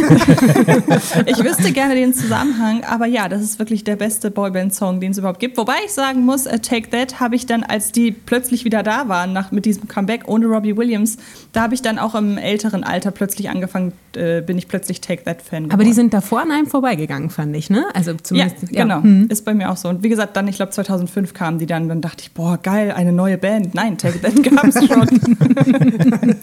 [1.26, 5.18] Ich wüsste gerne den Zusammenhang, aber ja, das ist wirklich der beste Boyband-Song, den es
[5.18, 5.56] überhaupt gibt.
[5.58, 9.08] Wobei ich sagen muss, äh, Take That habe ich dann, als die plötzlich wieder da
[9.08, 11.18] waren, nach, mit diesem Comeback ohne Robbie Williams,
[11.52, 15.24] da habe ich dann auch im älteren Alter plötzlich angefangen, äh, bin ich plötzlich Take
[15.24, 15.64] That-Fan.
[15.66, 15.94] Aber die geworden.
[15.94, 17.84] sind davor an einem vorbeigegangen, fand ich, ne?
[17.94, 18.68] Also Ja, zumindest.
[18.72, 19.02] genau.
[19.02, 19.26] Hm.
[19.28, 19.88] Ist bei mir auch so.
[19.88, 21.88] Und wie gesagt, dann, ich glaube, 2005 kamen die dann.
[21.88, 23.74] Dann dachte ich, boah, geil, eine neue Band.
[23.74, 25.08] Nein, Take That gab es schon.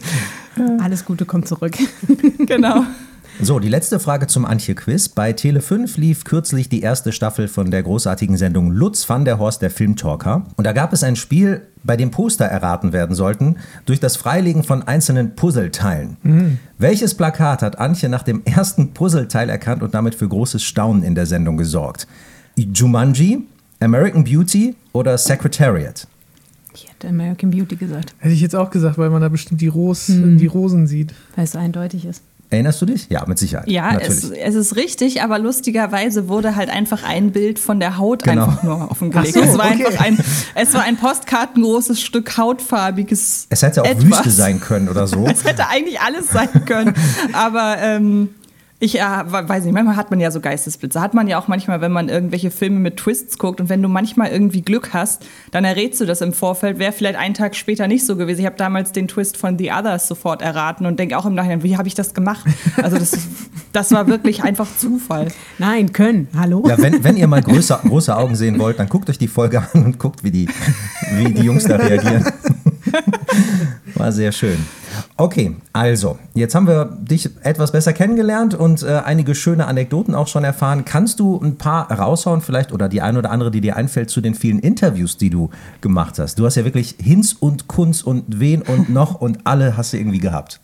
[0.80, 1.76] Alles Gute kommt zurück.
[2.38, 2.84] genau.
[3.40, 5.08] So, die letzte Frage zum Antje-Quiz.
[5.08, 9.62] Bei Tele5 lief kürzlich die erste Staffel von der großartigen Sendung Lutz van der Horst,
[9.62, 10.44] der Filmtalker.
[10.56, 14.62] Und da gab es ein Spiel, bei dem Poster erraten werden sollten, durch das Freilegen
[14.62, 16.58] von einzelnen Puzzleteilen.
[16.78, 21.14] Welches Plakat hat Antje nach dem ersten Puzzleteil erkannt und damit für großes Staunen in
[21.14, 22.06] der Sendung gesorgt?
[22.56, 23.46] Jumanji,
[23.80, 26.06] American Beauty oder Secretariat?
[26.74, 29.68] Ich hätte American Beauty gesagt, Hätte ich jetzt auch gesagt, weil man da bestimmt die,
[29.68, 31.12] Ros die Rosen sieht.
[31.36, 32.22] weil es so eindeutig ist.
[32.50, 33.06] Erinnerst du dich?
[33.08, 33.66] Ja, mit Sicherheit.
[33.70, 34.44] Ja, es, natürlich.
[34.44, 38.44] es ist richtig, aber lustigerweise wurde halt einfach ein Bild von der Haut Genau.
[38.44, 39.32] einfach nur offengelegt.
[39.32, 39.86] So, es, war okay.
[39.86, 40.18] einfach ein,
[40.54, 43.46] es war ein postkartengroßes Stück hautfarbiges.
[43.48, 44.04] Es hätte auch etwas.
[44.04, 45.26] Wüste sein können oder so.
[45.32, 46.92] Es hätte eigentlich alles sein können.
[47.32, 48.28] Aber ähm,
[48.84, 51.00] Ich äh, weiß nicht, manchmal hat man ja so Geistesblitze.
[51.00, 53.88] Hat man ja auch manchmal, wenn man irgendwelche Filme mit Twists guckt und wenn du
[53.88, 56.80] manchmal irgendwie Glück hast, dann errätst du das im Vorfeld.
[56.80, 58.40] Wäre vielleicht einen Tag später nicht so gewesen.
[58.40, 61.62] Ich habe damals den Twist von The Others sofort erraten und denke auch im Nachhinein,
[61.62, 62.44] wie habe ich das gemacht?
[62.82, 63.16] Also das,
[63.72, 65.28] das war wirklich einfach Zufall.
[65.58, 66.26] Nein, können.
[66.36, 66.64] Hallo?
[66.66, 69.62] Ja, wenn, wenn ihr mal größer, große Augen sehen wollt, dann guckt euch die Folge
[69.72, 70.48] an und guckt, wie die,
[71.12, 72.24] wie die Jungs da reagieren.
[73.94, 74.58] War sehr schön.
[75.16, 80.28] Okay, also, jetzt haben wir dich etwas besser kennengelernt und äh, einige schöne Anekdoten auch
[80.28, 80.84] schon erfahren.
[80.84, 84.20] Kannst du ein paar raushauen vielleicht oder die ein oder andere, die dir einfällt zu
[84.20, 85.50] den vielen Interviews, die du
[85.80, 86.38] gemacht hast?
[86.38, 89.96] Du hast ja wirklich Hinz und Kunz und wen und noch und alle hast du
[89.96, 90.60] irgendwie gehabt.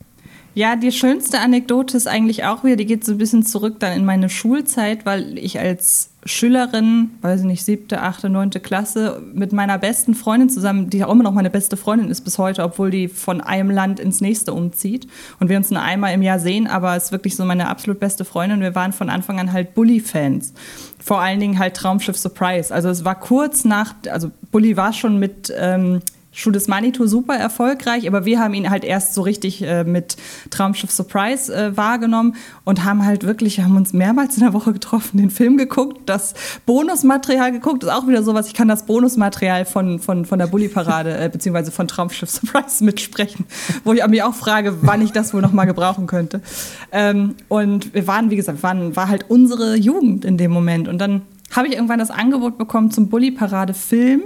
[0.55, 3.93] Ja, die schönste Anekdote ist eigentlich auch wieder, die geht so ein bisschen zurück dann
[3.93, 9.53] in meine Schulzeit, weil ich als Schülerin, weiß ich nicht, siebte, achte, neunte Klasse, mit
[9.53, 12.91] meiner besten Freundin zusammen, die auch immer noch meine beste Freundin ist bis heute, obwohl
[12.91, 15.09] die von einem Land ins nächste umzieht
[15.41, 18.25] und wir uns nur einmal im Jahr sehen, aber ist wirklich so meine absolut beste
[18.25, 18.61] Freundin.
[18.61, 20.53] Wir waren von Anfang an halt Bully-Fans.
[21.03, 22.75] Vor allen Dingen halt Traumschiff Surprise.
[22.75, 26.01] Also es war kurz nach, also Bully war schon mit ähm,
[26.39, 30.17] Schuh des Manitou super erfolgreich, aber wir haben ihn halt erst so richtig äh, mit
[30.51, 35.19] Traumschiff Surprise äh, wahrgenommen und haben halt wirklich, haben uns mehrmals in der Woche getroffen,
[35.19, 39.99] den Film geguckt, das Bonusmaterial geguckt, ist auch wieder sowas, ich kann das Bonusmaterial von,
[39.99, 43.45] von, von der Bully-Parade äh, beziehungsweise von Traumschiff Surprise mitsprechen,
[43.83, 46.41] wo ich mich auch frage, wann ich das wohl nochmal gebrauchen könnte.
[46.93, 50.99] Ähm, und wir waren, wie gesagt, waren, war halt unsere Jugend in dem Moment und
[50.99, 54.23] dann habe ich irgendwann das Angebot bekommen zum Bully-Parade-Film.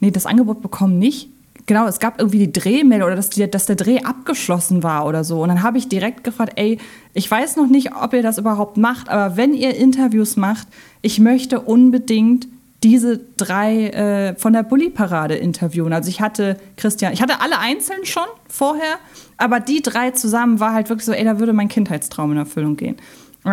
[0.00, 1.30] Nee, das Angebot bekommen nicht
[1.68, 5.22] genau, es gab irgendwie die Drehmeldung oder dass, die, dass der Dreh abgeschlossen war oder
[5.22, 5.40] so.
[5.40, 6.78] Und dann habe ich direkt gefragt, ey,
[7.14, 10.66] ich weiß noch nicht, ob ihr das überhaupt macht, aber wenn ihr Interviews macht,
[11.02, 12.48] ich möchte unbedingt
[12.82, 15.92] diese drei äh, von der Bulli-Parade interviewen.
[15.92, 18.98] Also ich hatte Christian, ich hatte alle einzeln schon vorher,
[19.36, 22.76] aber die drei zusammen war halt wirklich so, ey, da würde mein Kindheitstraum in Erfüllung
[22.76, 22.96] gehen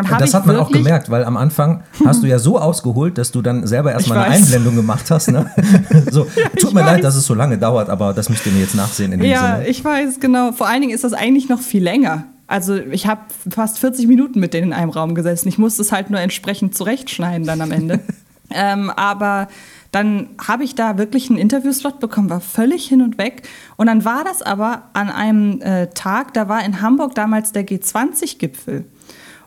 [0.03, 3.41] das hat man auch gemerkt, weil am Anfang hast du ja so ausgeholt, dass du
[3.41, 5.29] dann selber erstmal eine Einblendung gemacht hast.
[5.29, 5.49] Ne?
[6.11, 6.87] so, ja, tut mir weiß.
[6.87, 9.29] leid, dass es so lange dauert, aber das müsst ihr mir jetzt nachsehen in dem
[9.29, 9.67] ja, Sinne.
[9.67, 10.51] ich weiß, genau.
[10.51, 12.25] Vor allen Dingen ist das eigentlich noch viel länger.
[12.47, 15.47] Also ich habe fast 40 Minuten mit denen in einem Raum gesessen.
[15.47, 17.99] Ich musste es halt nur entsprechend zurechtschneiden dann am Ende.
[18.51, 19.47] ähm, aber
[19.91, 23.43] dann habe ich da wirklich einen Interviewslot bekommen, war völlig hin und weg.
[23.77, 27.65] Und dann war das aber an einem äh, Tag, da war in Hamburg damals der
[27.65, 28.85] G20-Gipfel.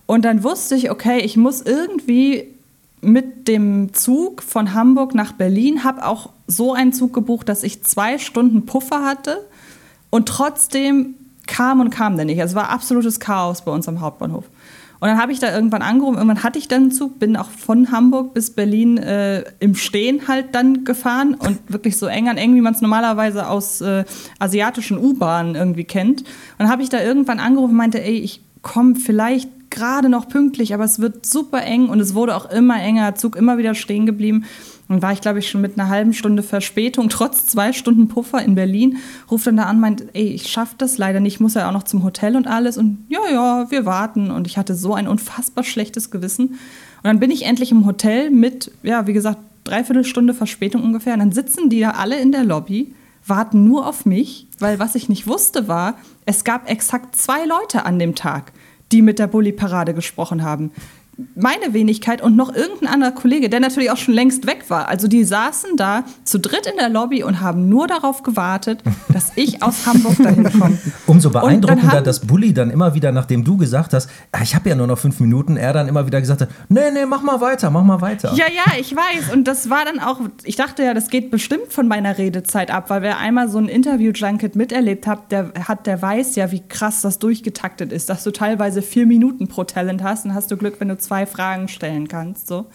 [0.08, 2.48] Und dann wusste ich, okay, ich muss irgendwie
[3.02, 7.82] mit dem Zug von Hamburg nach Berlin, habe auch so einen Zug gebucht, dass ich
[7.84, 9.46] zwei Stunden Puffer hatte
[10.08, 11.14] und trotzdem
[11.46, 12.40] kam und kam der nicht.
[12.40, 14.46] Also es war absolutes Chaos bei uns am Hauptbahnhof.
[14.98, 17.50] Und dann habe ich da irgendwann angerufen, irgendwann hatte ich dann einen Zug, bin auch
[17.50, 22.38] von Hamburg bis Berlin äh, im Stehen halt dann gefahren und wirklich so eng an
[22.38, 24.06] eng, wie man es normalerweise aus äh,
[24.38, 26.22] asiatischen U-Bahnen irgendwie kennt.
[26.22, 26.28] Und
[26.60, 30.74] dann habe ich da irgendwann angerufen und meinte, ey, ich komme vielleicht gerade noch pünktlich,
[30.74, 34.06] aber es wird super eng und es wurde auch immer enger, Zug immer wieder stehen
[34.06, 34.44] geblieben.
[34.88, 38.42] Und war ich, glaube ich, schon mit einer halben Stunde Verspätung, trotz zwei Stunden Puffer
[38.42, 38.98] in Berlin,
[39.30, 41.72] ruft dann da an, meint, ey, ich schaffe das leider nicht, ich muss ja auch
[41.72, 42.78] noch zum Hotel und alles.
[42.78, 44.30] Und ja, ja, wir warten.
[44.30, 46.46] Und ich hatte so ein unfassbar schlechtes Gewissen.
[46.48, 51.12] Und dann bin ich endlich im Hotel mit, ja, wie gesagt, dreiviertel Stunde Verspätung ungefähr.
[51.12, 52.94] Und dann sitzen die da alle in der Lobby,
[53.26, 57.84] warten nur auf mich, weil was ich nicht wusste war, es gab exakt zwei Leute
[57.84, 58.52] an dem Tag
[58.92, 60.72] die mit der Bulli-Parade gesprochen haben
[61.34, 64.88] meine Wenigkeit und noch irgendein anderer Kollege, der natürlich auch schon längst weg war.
[64.88, 69.32] Also die saßen da zu dritt in der Lobby und haben nur darauf gewartet, dass
[69.34, 70.78] ich aus Hamburg dahin komme.
[71.06, 74.76] Umso beeindruckender, dass Bulli dann immer wieder, nachdem du gesagt hast, ah, ich habe ja
[74.76, 77.70] nur noch fünf Minuten, er dann immer wieder gesagt hat, nee, nee, mach mal weiter,
[77.70, 78.32] mach mal weiter.
[78.34, 79.32] Ja, ja, ich weiß.
[79.32, 82.90] Und das war dann auch, ich dachte ja, das geht bestimmt von meiner Redezeit ab,
[82.90, 87.00] weil wer einmal so ein Interview-Junket miterlebt hat, der hat, der weiß ja, wie krass
[87.00, 90.76] das durchgetaktet ist, dass du teilweise vier Minuten pro Talent hast und hast du Glück,
[90.78, 92.46] wenn du zwei Fragen stellen kannst.
[92.46, 92.66] So.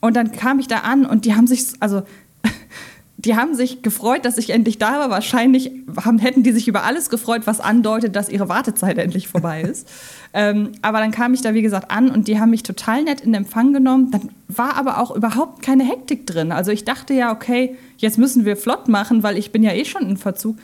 [0.00, 2.02] Und dann kam ich da an und die haben sich, also
[3.18, 5.10] die haben sich gefreut, dass ich endlich da war.
[5.10, 5.70] Wahrscheinlich
[6.02, 9.88] haben, hätten die sich über alles gefreut, was andeutet, dass ihre Wartezeit endlich vorbei ist.
[10.32, 13.20] ähm, aber dann kam ich da, wie gesagt, an und die haben mich total nett
[13.20, 14.10] in Empfang genommen.
[14.10, 16.50] Dann war aber auch überhaupt keine Hektik drin.
[16.50, 19.84] Also ich dachte ja, okay, jetzt müssen wir flott machen, weil ich bin ja eh
[19.84, 20.56] schon in Verzug.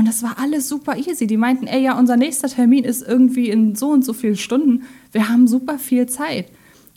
[0.00, 1.26] Und das war alles super easy.
[1.26, 4.84] Die meinten, ey, ja, unser nächster Termin ist irgendwie in so und so vielen Stunden.
[5.12, 6.46] Wir haben super viel Zeit.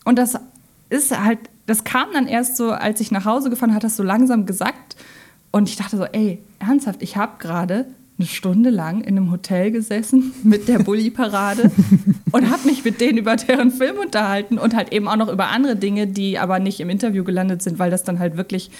[0.06, 0.40] Und das
[0.90, 4.04] ist halt, das kam dann erst so, als ich nach Hause gefahren hat das so
[4.04, 4.96] langsam gesagt.
[5.52, 7.88] Und ich dachte so, ey, ernsthaft, ich habe gerade
[8.18, 11.72] eine Stunde lang in einem Hotel gesessen mit der Bulli-Parade
[12.32, 15.50] und habe mich mit denen über deren Film unterhalten und halt eben auch noch über
[15.50, 18.72] andere Dinge, die aber nicht im Interview gelandet sind, weil das dann halt wirklich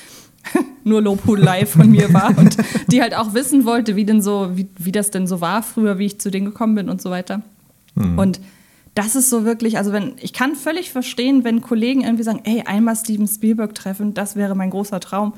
[0.84, 4.68] nur Lobhudelei von mir war und die halt auch wissen wollte, wie denn so, wie,
[4.78, 7.42] wie das denn so war früher, wie ich zu denen gekommen bin und so weiter.
[7.96, 8.20] Mhm.
[8.20, 8.42] Und
[8.96, 12.64] das ist so wirklich, also wenn, ich kann völlig verstehen, wenn Kollegen irgendwie sagen, ey,
[12.66, 15.34] einmal Steven Spielberg treffen, das wäre mein großer Traum.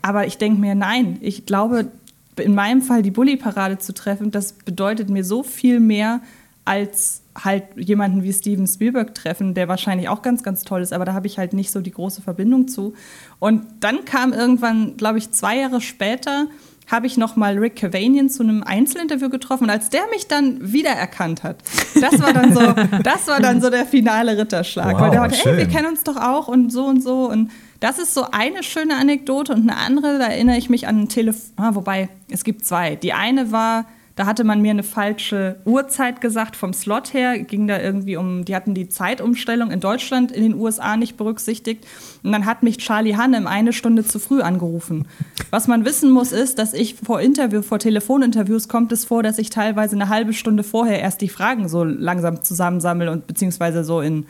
[0.00, 1.88] Aber ich denke mir, nein, ich glaube,
[2.36, 6.20] in meinem Fall die Bully-Parade zu treffen, das bedeutet mir so viel mehr
[6.64, 11.04] als halt jemanden wie Steven Spielberg treffen, der wahrscheinlich auch ganz, ganz toll ist, aber
[11.04, 12.94] da habe ich halt nicht so die große Verbindung zu.
[13.40, 16.46] Und dann kam irgendwann, glaube ich, zwei Jahre später,
[16.90, 20.58] habe ich noch mal Rick Cavanian zu einem Einzelinterview getroffen und als der mich dann
[20.72, 21.56] wiedererkannt hat,
[21.98, 22.60] das war dann so,
[23.02, 25.54] das war dann so der finale Ritterschlag, Wow, weil der schön.
[25.56, 28.62] hey, wir kennen uns doch auch und so und so und das ist so eine
[28.62, 32.44] schöne Anekdote und eine andere, da erinnere ich mich an ein Telefon, ah, wobei es
[32.44, 32.96] gibt zwei.
[32.96, 37.66] Die eine war, da hatte man mir eine falsche Uhrzeit gesagt vom Slot her, ging
[37.66, 41.84] da irgendwie um, die hatten die Zeitumstellung in Deutschland in den USA nicht berücksichtigt
[42.22, 45.08] und dann hat mich Charlie Hannem eine Stunde zu früh angerufen.
[45.50, 49.38] Was man wissen muss ist, dass ich vor Interview, vor Telefoninterviews kommt es vor, dass
[49.38, 54.00] ich teilweise eine halbe Stunde vorher erst die Fragen so langsam zusammensammle und beziehungsweise so
[54.00, 54.26] in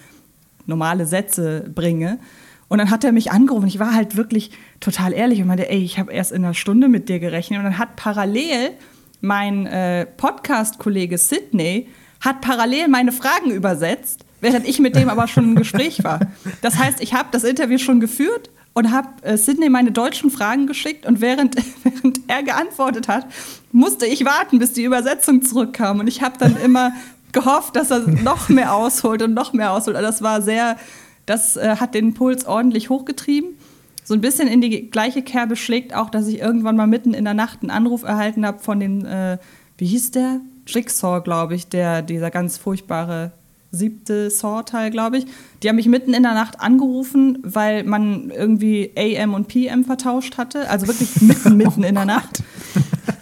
[0.66, 2.18] normale Sätze bringe.
[2.68, 3.66] Und dann hat er mich angerufen.
[3.66, 6.88] Ich war halt wirklich total ehrlich und meinte, ey, ich habe erst in einer Stunde
[6.88, 7.58] mit dir gerechnet.
[7.58, 8.70] Und dann hat parallel
[9.24, 11.88] mein äh, Podcast-Kollege Sydney
[12.20, 16.20] hat parallel meine Fragen übersetzt, während ich mit dem aber schon im Gespräch war.
[16.62, 20.66] Das heißt, ich habe das Interview schon geführt und habe äh, Sydney meine deutschen Fragen
[20.66, 23.26] geschickt und während, während er geantwortet hat,
[23.72, 26.00] musste ich warten, bis die Übersetzung zurückkam.
[26.00, 26.92] Und ich habe dann immer
[27.32, 29.96] gehofft, dass er noch mehr ausholt und noch mehr ausholt.
[29.96, 30.76] Also das war sehr,
[31.26, 33.56] das äh, hat den Puls ordentlich hochgetrieben.
[34.04, 37.24] So ein bisschen in die gleiche Kerbe schlägt auch, dass ich irgendwann mal mitten in
[37.24, 39.38] der Nacht einen Anruf erhalten habe von den, äh,
[39.78, 40.40] wie hieß der?
[40.66, 43.32] Jigsaw, glaube ich, der, dieser ganz furchtbare
[43.70, 45.26] siebte Saw-Teil, glaube ich.
[45.62, 50.38] Die haben mich mitten in der Nacht angerufen, weil man irgendwie AM und PM vertauscht
[50.38, 50.68] hatte.
[50.70, 52.42] Also wirklich mitten, mitten in der Nacht.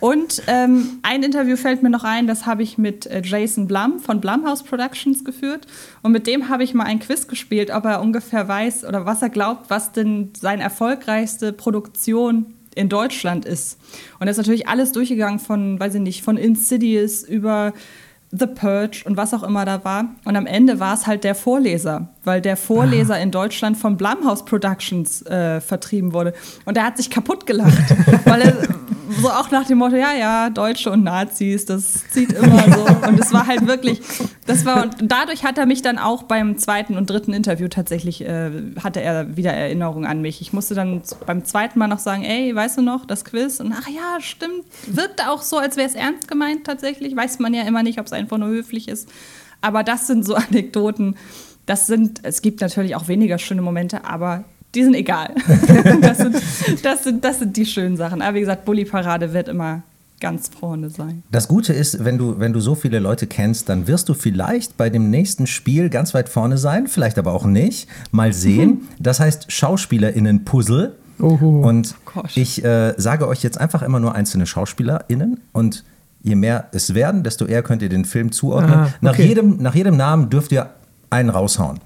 [0.03, 4.01] Und ähm, ein Interview fällt mir noch ein, das habe ich mit äh, Jason Blum
[4.01, 5.69] von Blumhouse Productions geführt.
[6.03, 9.23] Und mit dem habe ich mal ein Quiz gespielt, ob er ungefähr weiß oder was
[9.23, 13.79] er glaubt, was denn seine erfolgreichste Produktion in Deutschland ist.
[14.19, 17.73] Und das ist natürlich alles durchgegangen von, weiß ich nicht, von Insidious über
[18.33, 20.17] The Purge und was auch immer da war.
[20.25, 24.45] Und am Ende war es halt der Vorleser, weil der Vorleser in Deutschland von Blumhouse
[24.47, 26.35] Productions äh, vertrieben wurde.
[26.65, 28.57] Und der hat sich kaputt gelacht, weil er
[29.20, 33.09] so auch nach dem Motto, ja, ja, Deutsche und Nazis, das zieht immer so.
[33.09, 34.01] Und es war halt wirklich,
[34.46, 38.22] das war, und dadurch hat er mich dann auch beim zweiten und dritten Interview tatsächlich,
[38.22, 38.51] äh,
[38.83, 40.40] hatte er wieder Erinnerungen an mich.
[40.40, 43.61] Ich musste dann beim zweiten Mal noch sagen, ey, weißt du noch, das Quiz?
[43.61, 47.16] Und ach ja, stimmt, wirkte auch so, als wäre es ernst gemeint tatsächlich.
[47.16, 49.09] Weiß man ja immer nicht, ob es einfach nur höflich ist.
[49.61, 51.16] Aber das sind so Anekdoten,
[51.66, 55.35] das sind, es gibt natürlich auch weniger schöne Momente, aber die sind egal.
[56.00, 56.37] das, sind,
[56.82, 58.22] das, sind, das sind die schönen Sachen.
[58.22, 59.82] Aber wie gesagt, Bulli-Parade wird immer
[60.20, 61.24] ganz vorne sein.
[61.32, 64.76] Das Gute ist, wenn du, wenn du so viele Leute kennst, dann wirst du vielleicht
[64.76, 67.88] bei dem nächsten Spiel ganz weit vorne sein, vielleicht aber auch nicht.
[68.12, 68.88] Mal sehen.
[68.98, 70.94] Das heißt SchauspielerInnen-Puzzle.
[71.18, 72.37] Und Gosh.
[72.37, 75.85] ich äh, sage euch jetzt einfach immer nur einzelne SchauspielerInnen und
[76.22, 78.74] je mehr es werden, desto eher könnt ihr den Film zuordnen.
[78.74, 79.26] Ah, nach, okay.
[79.26, 80.70] jedem, nach jedem Namen dürft ihr
[81.11, 81.78] einen raushauen.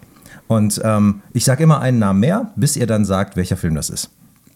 [0.48, 3.90] Und ähm, ich sage immer einen Namen mehr, bis ihr dann sagt, welcher Film das
[3.90, 4.10] ist.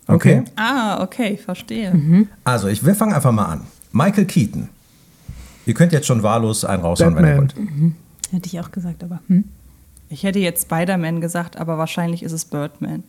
[0.07, 0.41] Okay?
[0.41, 0.51] Okay.
[0.57, 2.27] Ah, okay, verstehe.
[2.45, 3.63] Also, ich, wir fangen einfach mal an.
[3.93, 4.69] Michael Keaton.
[5.67, 7.55] Ihr könnt jetzt schon wahllos einen raushauen, wenn ihr wollt.
[7.55, 7.97] Batman.
[8.31, 9.45] Hätte ich auch gesagt, aber hm.
[10.13, 13.05] Ich hätte jetzt Spider-Man gesagt, aber wahrscheinlich ist es Birdman.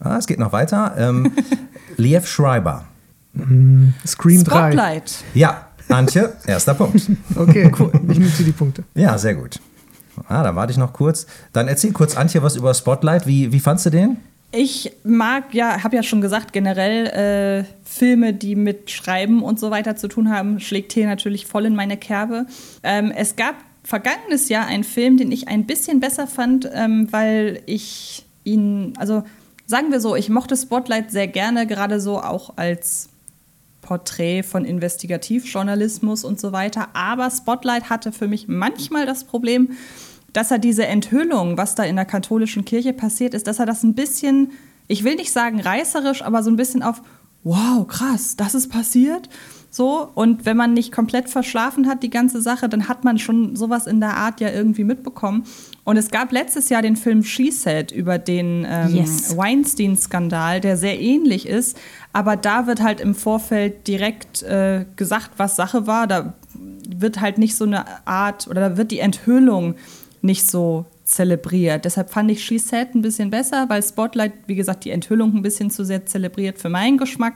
[0.00, 0.94] Ah, es geht noch weiter.
[0.98, 1.32] Ähm,
[1.96, 2.84] Liev Schreiber.
[4.06, 4.72] Scream 3.
[4.72, 5.24] Spotlight.
[5.32, 7.10] Ja, Antje, erster Punkt.
[7.34, 7.90] Okay, cool.
[8.08, 8.84] Ich nutze die Punkte.
[8.94, 9.58] Ja, sehr gut.
[10.28, 11.26] Ah, da warte ich noch kurz.
[11.52, 13.26] Dann erzähl kurz, Antje, was über Spotlight.
[13.26, 14.18] Wie, wie fandst du den?
[14.56, 19.72] Ich mag, ja, habe ja schon gesagt, generell äh, Filme, die mit Schreiben und so
[19.72, 22.46] weiter zu tun haben, schlägt hier natürlich voll in meine Kerbe.
[22.84, 27.62] Ähm, es gab vergangenes Jahr einen Film, den ich ein bisschen besser fand, ähm, weil
[27.66, 29.24] ich ihn, also
[29.66, 33.08] sagen wir so, ich mochte Spotlight sehr gerne, gerade so auch als
[33.84, 36.88] Porträt von Investigativjournalismus und so weiter.
[36.94, 39.76] Aber Spotlight hatte für mich manchmal das Problem,
[40.32, 43.84] dass er diese Enthüllung, was da in der katholischen Kirche passiert ist, dass er das
[43.84, 44.52] ein bisschen,
[44.88, 47.02] ich will nicht sagen reißerisch, aber so ein bisschen auf,
[47.44, 49.28] wow, krass, das ist passiert.
[49.74, 53.56] So, und wenn man nicht komplett verschlafen hat, die ganze Sache, dann hat man schon
[53.56, 55.42] sowas in der Art ja irgendwie mitbekommen.
[55.82, 59.36] Und es gab letztes Jahr den Film She Said über den ähm, Yes.
[59.36, 61.76] Weinstein-Skandal, der sehr ähnlich ist.
[62.12, 66.06] Aber da wird halt im Vorfeld direkt äh, gesagt, was Sache war.
[66.06, 66.34] Da
[66.88, 69.74] wird halt nicht so eine Art oder da wird die Enthüllung
[70.22, 71.84] nicht so zelebriert.
[71.84, 75.42] Deshalb fand ich She Said ein bisschen besser, weil Spotlight, wie gesagt, die Enthüllung ein
[75.42, 77.34] bisschen zu sehr zelebriert für meinen Geschmack.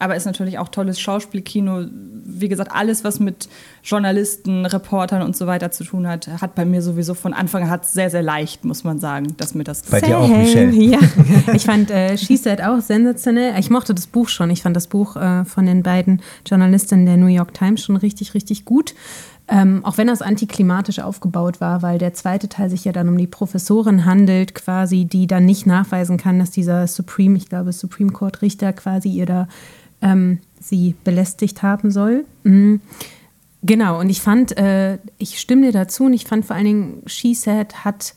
[0.00, 1.86] Aber ist natürlich auch tolles Schauspielkino.
[2.24, 3.48] Wie gesagt, alles, was mit
[3.84, 7.70] Journalisten, Reportern und so weiter zu tun hat, hat bei mir sowieso von Anfang an
[7.70, 10.28] hat sehr, sehr leicht, muss man sagen, dass mir das Bei dir auch.
[10.28, 10.72] Michelle.
[10.72, 10.98] Ja,
[11.54, 13.54] ich fand äh, She Said auch sensationell.
[13.60, 14.50] Ich mochte das Buch schon.
[14.50, 18.34] Ich fand das Buch äh, von den beiden Journalistinnen der New York Times schon richtig,
[18.34, 18.94] richtig gut.
[19.46, 23.18] Ähm, auch wenn das antiklimatisch aufgebaut war, weil der zweite Teil sich ja dann um
[23.18, 28.10] die Professorin handelt, quasi, die dann nicht nachweisen kann, dass dieser Supreme, ich glaube, Supreme
[28.10, 29.48] Court Richter quasi ihr da
[30.00, 32.24] ähm, sie belästigt haben soll.
[32.44, 32.80] Mhm.
[33.62, 37.02] Genau, und ich fand, äh, ich stimme dir dazu und ich fand vor allen Dingen,
[37.06, 38.14] She Said hat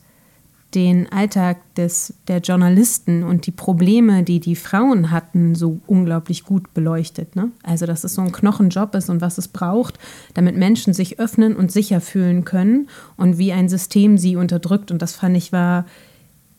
[0.76, 6.74] den Alltag des, der Journalisten und die Probleme, die die Frauen hatten, so unglaublich gut
[6.74, 7.36] beleuchtet.
[7.36, 7.52] Ne?
[7.64, 9.98] Also, dass es so ein Knochenjob ist und was es braucht,
[10.34, 14.92] damit Menschen sich öffnen und sicher fühlen können und wie ein System sie unterdrückt.
[14.92, 15.86] Und das fand ich war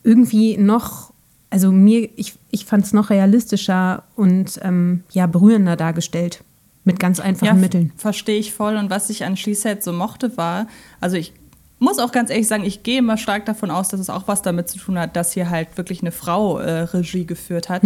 [0.03, 1.13] irgendwie noch,
[1.51, 6.43] also mir, ich, ich fand es noch realistischer und ähm, ja, berührender dargestellt.
[6.83, 7.91] Mit ganz einfachen Mitteln.
[7.97, 8.75] Verstehe ich voll.
[8.75, 10.67] Und was ich an She Said so mochte, war,
[10.99, 11.33] also ich
[11.79, 14.41] muss auch ganz ehrlich sagen, ich gehe immer stark davon aus, dass es auch was
[14.41, 17.81] damit zu tun hat, dass hier halt wirklich eine Frau äh, Regie geführt hat.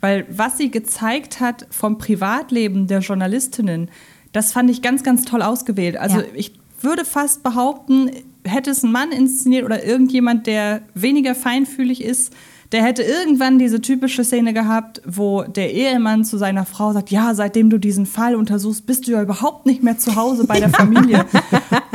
[0.00, 3.88] Weil was sie gezeigt hat vom Privatleben der Journalistinnen,
[4.32, 5.96] das fand ich ganz, ganz toll ausgewählt.
[5.96, 6.24] Also Ja.
[6.34, 8.10] ich würde fast behaupten,
[8.44, 12.32] hätte es ein Mann inszeniert oder irgendjemand, der weniger feinfühlig ist,
[12.72, 17.34] der hätte irgendwann diese typische Szene gehabt, wo der Ehemann zu seiner Frau sagt, ja,
[17.34, 20.70] seitdem du diesen Fall untersuchst, bist du ja überhaupt nicht mehr zu Hause bei der
[20.70, 21.24] Familie.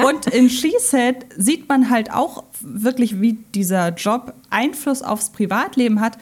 [0.04, 6.00] Und in She Said sieht man halt auch wirklich, wie dieser Job Einfluss aufs Privatleben
[6.00, 6.18] hat.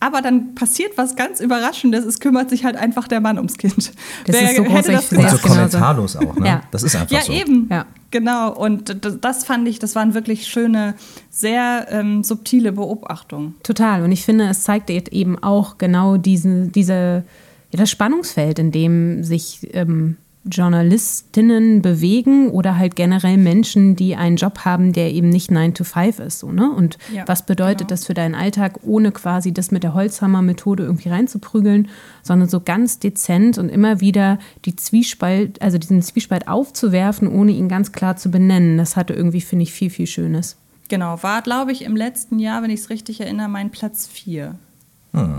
[0.00, 2.04] Aber dann passiert was ganz Überraschendes.
[2.04, 3.92] Es kümmert sich halt einfach der Mann ums Kind.
[4.26, 6.46] Das ist so groß, hätte ich das sehe Und Ja, so kommentarlos auch, ne?
[6.46, 6.62] Ja.
[6.70, 7.32] Das ist einfach Ja, so.
[7.32, 7.68] eben.
[7.70, 7.86] Ja.
[8.10, 8.52] Genau.
[8.52, 10.94] Und das fand ich, das waren wirklich schöne,
[11.30, 13.54] sehr ähm, subtile Beobachtungen.
[13.62, 14.02] Total.
[14.02, 17.24] Und ich finde, es zeigt eben auch genau diesen, diese,
[17.70, 20.16] ja, das Spannungsfeld, in dem sich ähm,
[20.46, 25.84] Journalistinnen bewegen oder halt generell Menschen, die einen Job haben, der eben nicht 9 to
[25.84, 26.40] 5 ist.
[26.40, 26.70] So, ne?
[26.70, 27.88] Und Ja, was bedeutet genau.
[27.88, 31.88] das für deinen Alltag, ohne quasi das mit der Holzhammer-Methode irgendwie reinzuprügeln,
[32.22, 37.68] sondern so ganz dezent und immer wieder die Zwiespalt, also diesen Zwiespalt aufzuwerfen, ohne ihn
[37.68, 38.76] ganz klar zu benennen.
[38.78, 40.56] Das hatte irgendwie, finde ich, viel, viel Schönes.
[40.88, 44.54] Genau, war, glaube ich, im letzten Jahr, wenn ich es richtig erinnere, mein Platz 4.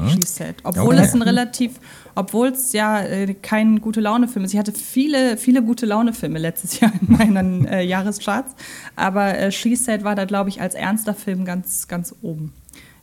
[0.07, 0.55] She said.
[0.63, 1.03] Obwohl Okay.
[1.03, 1.81] es ein relativ,
[2.15, 4.53] obwohl es ja äh, kein gute Laune-Film ist.
[4.53, 8.55] Ich hatte viele, viele gute Laune-Filme letztes Jahr in meinen äh, Jahrescharts.
[8.95, 12.53] Aber äh, She said war da, glaube ich, als ernster Film ganz, ganz oben.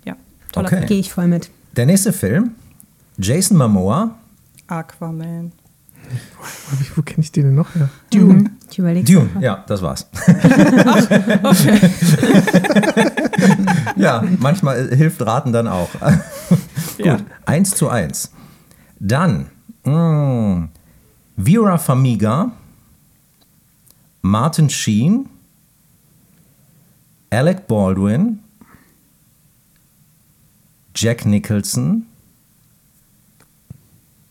[0.04, 0.16] Ja,
[0.52, 0.76] toller Okay.
[0.78, 0.88] Film.
[0.88, 1.50] Gehe ich voll mit.
[1.76, 2.52] Der nächste Film,
[3.18, 4.16] Jason Momoa,
[4.66, 5.52] Aquaman.
[6.96, 7.88] Wo kenne ich den denn noch her?
[8.12, 8.50] Dune.
[8.76, 9.30] Überlege Dune.
[9.40, 10.06] Ja, das war's.
[13.96, 15.88] ja, manchmal äh, hilft Raten dann auch.
[16.98, 17.16] Ja.
[17.16, 18.30] Gut, 1 zu 1.
[19.05, 19.50] Dann
[19.84, 20.68] mh,
[21.36, 22.53] Vera Famiga,
[24.22, 25.28] Martin Sheen,
[27.30, 28.38] Alec Baldwin,
[30.94, 32.07] Jack Nicholson,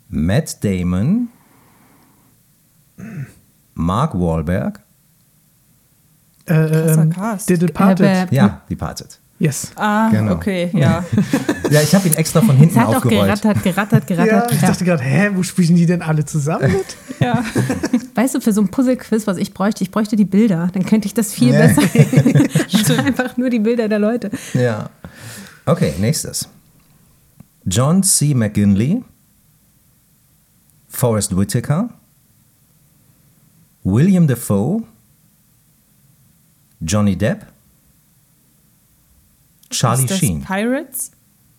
[0.08, 1.28] Matt Damon,
[3.74, 4.80] Mark Wahlberg.
[6.48, 6.54] Äh,
[6.94, 7.48] ähm, Cast.
[7.48, 8.32] The Departed.
[8.32, 9.20] Äh, Ja, Departed.
[9.42, 9.72] Yes.
[9.76, 10.34] Ah, Genau.
[10.34, 11.04] okay, ja.
[11.72, 13.42] Ja, ich habe ihn extra von hinten Es hat auch aufgerollt.
[13.42, 14.52] gerattert, gerattert, Ja, gerattert.
[14.52, 16.98] ich dachte gerade, hä, wo spielen die denn alle zusammen mit?
[17.22, 17.44] ja.
[18.16, 20.70] Weißt du, für so ein Puzzle-Quiz, was ich bräuchte, ich bräuchte die Bilder.
[20.74, 21.68] Dann könnte ich das viel Ja.
[21.68, 21.82] besser.
[22.68, 24.32] Statt einfach nur die Bilder der Leute.
[24.54, 24.90] Ja.
[25.66, 26.50] Okay, nächstes.
[27.66, 28.34] John C.
[28.34, 29.02] McGinley,
[30.90, 31.90] Forrest Whitaker,
[33.84, 34.84] William Defoe,
[36.82, 37.46] Johnny Depp,
[39.72, 40.42] Charlie ist das Sheen.
[40.44, 41.12] Pirates?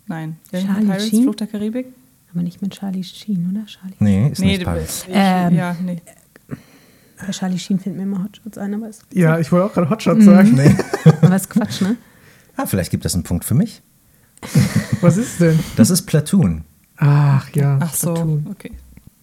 [0.07, 0.37] Nein.
[0.51, 1.23] Charlie Pirates, Sheen?
[1.25, 1.87] Fluch der Karibik?
[2.33, 3.67] Aber nicht mit Charlie Sheen, oder?
[3.67, 3.95] Charlie.
[3.99, 5.05] Nee, ist Nee, nicht Pirates.
[5.09, 6.01] ich- Ähm, ja, nee.
[7.25, 9.91] Bei Charlie Sheen fällt mir immer Hotshots ein, aber ist, Ja, ich wollte auch gerade
[9.91, 10.23] Hotshot Mhm.
[10.23, 10.53] sagen.
[10.55, 10.75] Nee.
[11.23, 11.97] aber ist Quatsch, ne?
[12.57, 13.81] Ah, vielleicht gibt es einen Punkt für mich.
[15.01, 15.59] Was ist denn?
[15.77, 16.65] Das ist Platoon.
[16.97, 17.79] Ach ja.
[17.81, 18.47] Ach so, Platoon.
[18.51, 18.73] okay.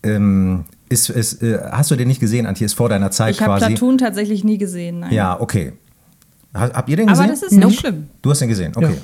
[0.04, 2.66] Ähm, ist, ist, äh, hast du den nicht gesehen, Antje?
[2.66, 3.74] Ist vor deiner Zeit Ich habe quasi.
[3.74, 5.12] Platoon tatsächlich nie gesehen, nein.
[5.12, 5.74] Ja, okay.
[6.54, 7.30] Ha- Habt ihr den Aber gesehen?
[7.32, 7.68] das ist Nope.
[7.68, 8.08] nicht schlimm.
[8.22, 8.86] du hast den gesehen, okay.
[8.86, 8.97] Ja.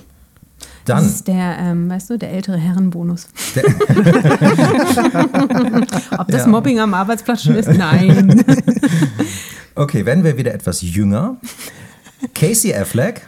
[0.85, 3.27] Das Dann, ist der, ähm, weißt du, der ältere Herrenbonus.
[6.17, 6.47] Ob das Ja.
[6.47, 7.69] Mobbing am Arbeitsplatz schon ist?
[7.69, 8.43] Nein.
[9.75, 11.37] okay, werden wir wieder etwas jünger.
[12.33, 13.27] Casey Affleck,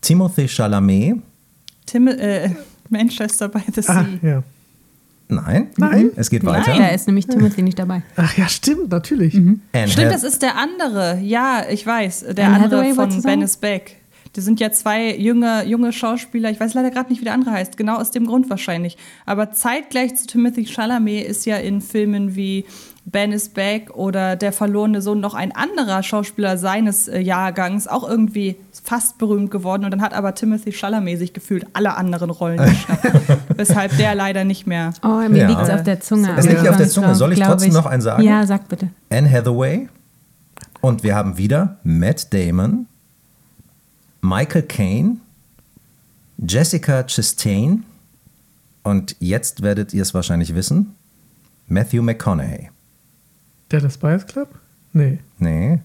[0.00, 1.16] Timothy Chalamet,
[1.86, 2.50] Tim, äh,
[2.88, 3.92] Manchester by the Sea.
[4.00, 4.42] Ah, ja.
[5.28, 5.68] Nein.
[5.76, 6.10] Nein?
[6.16, 6.60] Es geht Nein.
[6.60, 6.76] weiter.
[6.76, 8.02] Da ist nämlich Timothy nicht dabei.
[8.16, 9.34] Ach ja, stimmt, natürlich.
[9.34, 11.18] Anne Stimmt, das ist der andere.
[11.22, 12.26] Ja, ich weiß.
[12.36, 13.22] Der Anne andere Hathaway, von?
[13.22, 13.96] Ben is Back.
[14.36, 16.50] Die sind ja zwei junge, junge Schauspieler.
[16.50, 17.76] Ich weiß leider gerade nicht, wie der andere heißt.
[17.76, 18.96] Genau aus dem Grund wahrscheinlich.
[19.26, 22.64] Aber zeitgleich zu Timothy Chalamet ist ja in Filmen wie
[23.06, 28.08] Ben is Back oder Der verlorene Sohn noch ein anderer Schauspieler seines äh, Jahrgangs auch
[28.08, 29.84] irgendwie fast berühmt geworden.
[29.84, 33.12] Und dann hat aber Timothy Chalamet sich gefühlt alle anderen Rollen geschnappt.
[33.56, 34.92] weshalb der leider nicht mehr.
[35.02, 35.48] Oh, mir Ja.
[35.48, 36.34] liegt's auf der Zunge.
[36.36, 37.14] Es liegt auf der Zunge.
[37.14, 38.22] Soll ich trotzdem noch einen sagen?
[38.22, 38.88] Ja, sag bitte.
[39.10, 39.88] Anne Hathaway.
[40.80, 42.86] Und wir haben wieder Matt Damon,
[44.22, 45.16] Michael Caine,
[46.38, 47.84] Jessica Chastain
[48.82, 50.94] und jetzt werdet ihr es wahrscheinlich wissen,
[51.68, 52.70] Matthew McConaughey.
[53.70, 54.48] Der das Bias Club?
[54.92, 55.18] Nee.
[55.38, 55.80] Nee.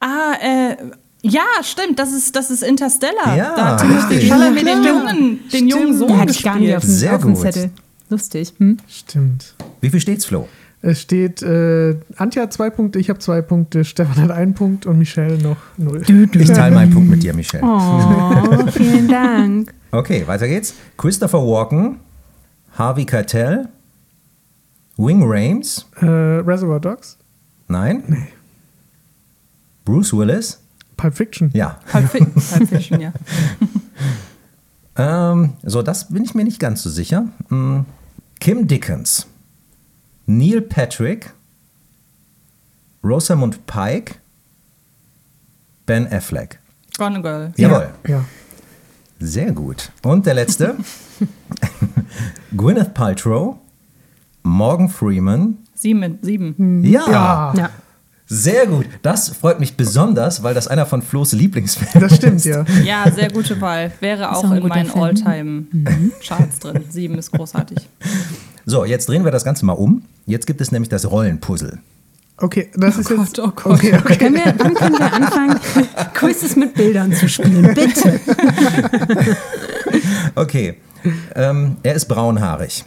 [0.00, 0.76] Ah, äh,
[1.22, 3.36] ja, stimmt, das ist, das ist Interstellar.
[3.36, 4.28] Ja, da hat richtig.
[4.28, 4.94] Chalamet Ja, den klar.
[4.94, 7.42] jungen, den jungen Sohn Der hatte ich gar nicht auf dem, Sehr auf dem gut.
[7.42, 7.70] Zettel.
[8.08, 8.54] Lustig.
[8.58, 8.78] Hm?
[8.88, 9.54] Stimmt.
[9.80, 10.48] Wie viel steht's, Flo?
[10.82, 14.86] Es steht, äh, Antje hat zwei Punkte, ich habe zwei Punkte, Stefan hat einen Punkt
[14.86, 16.02] und Michelle noch null.
[16.32, 17.62] Ich teile meinen Punkt mit dir, Michelle.
[17.62, 19.74] Oh, vielen Dank.
[19.90, 20.72] Okay, weiter geht's.
[20.96, 21.96] Christopher Walken,
[22.78, 23.68] Harvey Keitel,
[25.00, 27.16] Wing Rames, Äh, Reservoir Dogs,
[27.68, 28.28] nein.
[29.84, 30.60] Bruce Willis,
[30.96, 31.50] Pulp Fiction.
[31.54, 31.78] ja.
[31.90, 33.12] Pulp Fi- Pulp Fiction, ja.
[34.96, 37.28] Ähm, so, das bin ich mir nicht ganz so sicher.
[37.48, 37.86] Hm.
[38.40, 39.26] Kim Dickens,
[40.26, 41.32] Neil Patrick,
[43.02, 44.16] Rosamund Pike,
[45.86, 46.58] Ben Affleck.
[46.98, 47.52] Gone Girl.
[47.56, 48.24] Jawohl, Ja.
[49.18, 49.90] sehr gut.
[50.02, 50.76] Und der letzte,
[52.56, 53.58] Gwyneth Paltrow,
[54.42, 55.58] Morgan Freeman.
[55.74, 56.18] Sieben.
[56.22, 56.84] Sieben.
[56.84, 57.54] Ja, Ja.
[57.56, 57.70] Ja.
[58.26, 58.86] sehr gut.
[59.02, 62.64] Das freut mich besonders, weil das einer von Flo's Lieblingsfilmen Das stimmt, ja.
[62.84, 63.92] Ja, sehr gute Wahl.
[64.00, 64.90] Wäre auch, auch in meinen.
[64.90, 66.84] All-Time-Charts drin.
[66.90, 67.78] Sieben ist großartig.
[68.66, 70.02] So, jetzt drehen wir das Ganze mal um.
[70.26, 71.78] Jetzt gibt es nämlich das Rollenpuzzle.
[72.36, 73.36] Okay, das ist jetzt.
[73.36, 73.74] Gott, oh Gott.
[73.74, 74.16] Okay, okay.
[74.16, 75.60] Können wir, wann können wir anfangen,
[76.14, 77.74] Quizzes mit Bildern zu spielen?
[77.74, 78.20] Bitte.
[80.34, 80.76] Okay,
[81.34, 82.84] ähm, er ist braunhaarig.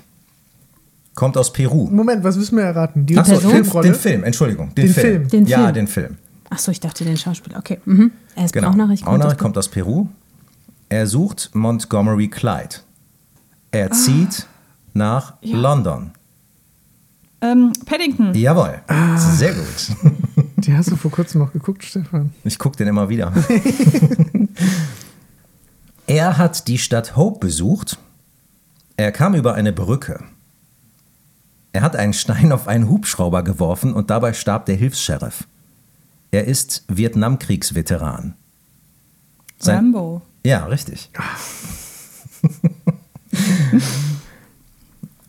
[1.16, 1.89] Kommt aus Peru.
[1.91, 3.05] Moment, was müssen wir erraten?
[3.05, 3.51] Die Achso, Person?
[3.53, 3.88] den, Filmrolle?
[3.89, 4.74] den Film, Entschuldigung.
[4.76, 5.05] Den, Den Film.
[5.16, 5.28] Film.
[5.30, 5.74] Den ja, Film.
[5.74, 6.18] den Film.
[6.49, 7.57] Achso, ich dachte den Schauspieler.
[7.59, 7.80] Okay.
[7.86, 8.11] Mhm.
[8.36, 8.70] Er ist Genau.
[8.70, 10.07] braunhaarig aus- kommt aus Peru.
[10.89, 12.76] Er sucht Montgomery Clyde.
[13.72, 13.95] Er Ah.
[13.95, 14.47] zieht
[14.93, 16.11] nach London.
[17.41, 18.34] Ähm, Paddington.
[18.36, 18.82] Jawohl.
[18.88, 19.18] Ah.
[19.18, 19.91] Sehr gut.
[20.57, 22.32] Die hast du vor kurzem noch geguckt, Stefan.
[22.43, 23.34] Ich gucke den immer wieder.
[26.07, 27.97] er hat die Stadt Hope besucht.
[28.97, 30.24] Er kam über eine Brücke.
[31.74, 35.47] Er hat einen Stein auf einen Hubschrauber geworfen und dabei starb der Hilfs-Sheriff.
[36.32, 38.36] Er ist Vietnamkriegsveteran.
[39.59, 40.21] Sein- Rambo.
[40.45, 41.09] Ja, richtig.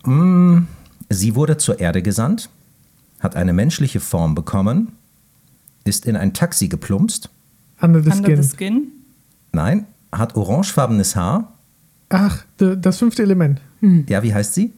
[0.04, 0.66] Mm,
[1.08, 2.50] Sie wurde zur Erde gesandt,
[3.20, 4.92] hat eine menschliche Form bekommen,
[5.84, 7.30] ist in ein Taxi geplumpst,
[7.80, 8.42] Under the Under Skin.
[8.42, 8.88] the Skin.
[9.52, 11.52] nein, hat orangefarbenes Haar.
[12.10, 13.60] Ach, das fünfte Element.
[14.08, 14.72] Ja, wie heißt sie?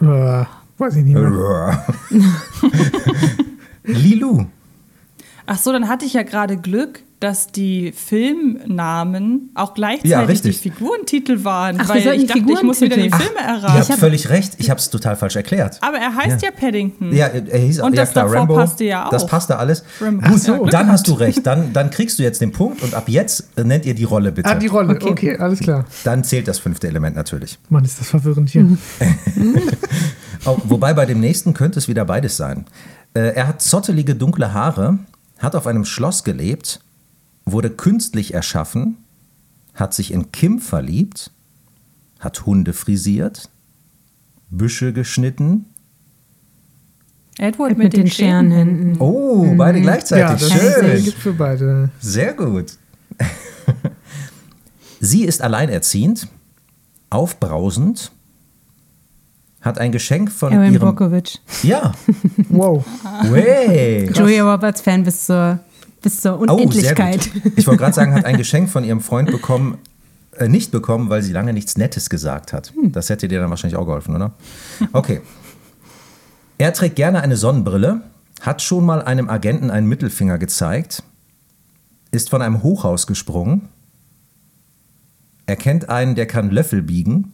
[0.00, 0.44] Äh,
[0.78, 1.86] weiß ich nicht mehr.
[3.84, 4.46] Lilu.
[5.46, 10.52] Ach so, dann hatte ich ja gerade Glück, dass die Filmnamen auch gleichzeitig Ja, die.
[10.52, 11.78] Figurentitel waren.
[11.80, 13.10] Ach, weil ich dachte, ich muss wieder die.
[13.10, 13.88] Filme Ihr erraten.
[13.88, 15.78] habt völlig recht, ich habe es total falsch erklärt.
[15.80, 17.12] Aber er heißt ja, Paddington.
[17.12, 18.54] Ja, er hieß Und ja das klar, davor Rambo.
[18.54, 19.10] passte ja auch.
[19.10, 19.82] Das passte alles.
[20.00, 20.22] Rambo.
[20.28, 20.66] Gut, Ach so.
[20.66, 21.46] dann hast du recht.
[21.46, 24.30] Dann, dann kriegst du jetzt den Punkt und ab jetzt äh, nennt ihr die Rolle
[24.32, 24.48] bitte.
[24.48, 24.98] Ah, die Rolle.
[25.02, 25.36] Okay.
[25.38, 25.84] alles klar.
[26.04, 27.58] dann zählt das fünfte Element natürlich.
[27.68, 28.66] Mann, ist das verwirrend hier.
[30.44, 32.64] Oh, wobei bei dem nächsten könnte es wieder beides sein.
[33.12, 34.98] Äh, er hat zottelige dunkle Haare,
[35.38, 36.80] hat auf einem Schloss gelebt,
[37.52, 38.96] wurde künstlich erschaffen,
[39.74, 41.30] hat sich in Kim verliebt,
[42.18, 43.48] hat Hunde frisiert,
[44.50, 45.66] Büsche geschnitten.
[47.38, 48.96] Edward Mit, den Scherenhänden.
[48.98, 50.48] Oh, beide Ja, gleichzeitig.
[50.48, 51.04] das Schön.
[51.04, 51.90] gibt für beide.
[52.00, 52.72] Sehr gut.
[55.00, 56.26] Sie ist alleinerziehend,
[57.10, 58.10] aufbrausend,
[59.60, 60.80] hat ein Geschenk von Aaron ihrem...
[60.80, 61.40] Brockovich.
[61.62, 61.92] Ja.
[62.48, 62.84] Wow.
[63.24, 64.10] Way.
[64.14, 65.58] Julia Roberts Fan bis zur,
[66.08, 67.30] bis zur Oh, sehr Unendlichkeit.
[67.32, 67.52] gut.
[67.56, 69.78] Ich wollte gerade sagen, hat ein Geschenk von ihrem Freund bekommen,
[70.36, 72.72] äh, nicht bekommen, weil sie lange nichts Nettes gesagt hat.
[72.82, 74.32] Das hätte dir dann wahrscheinlich auch geholfen, oder?
[74.92, 75.20] Okay.
[76.58, 78.00] Er trägt gerne eine Sonnenbrille,
[78.40, 81.02] hat schon mal einem Agenten einen Mittelfinger gezeigt,
[82.10, 83.68] ist von einem Hochhaus gesprungen,
[85.46, 87.32] er kennt einen, der kann Löffel biegen.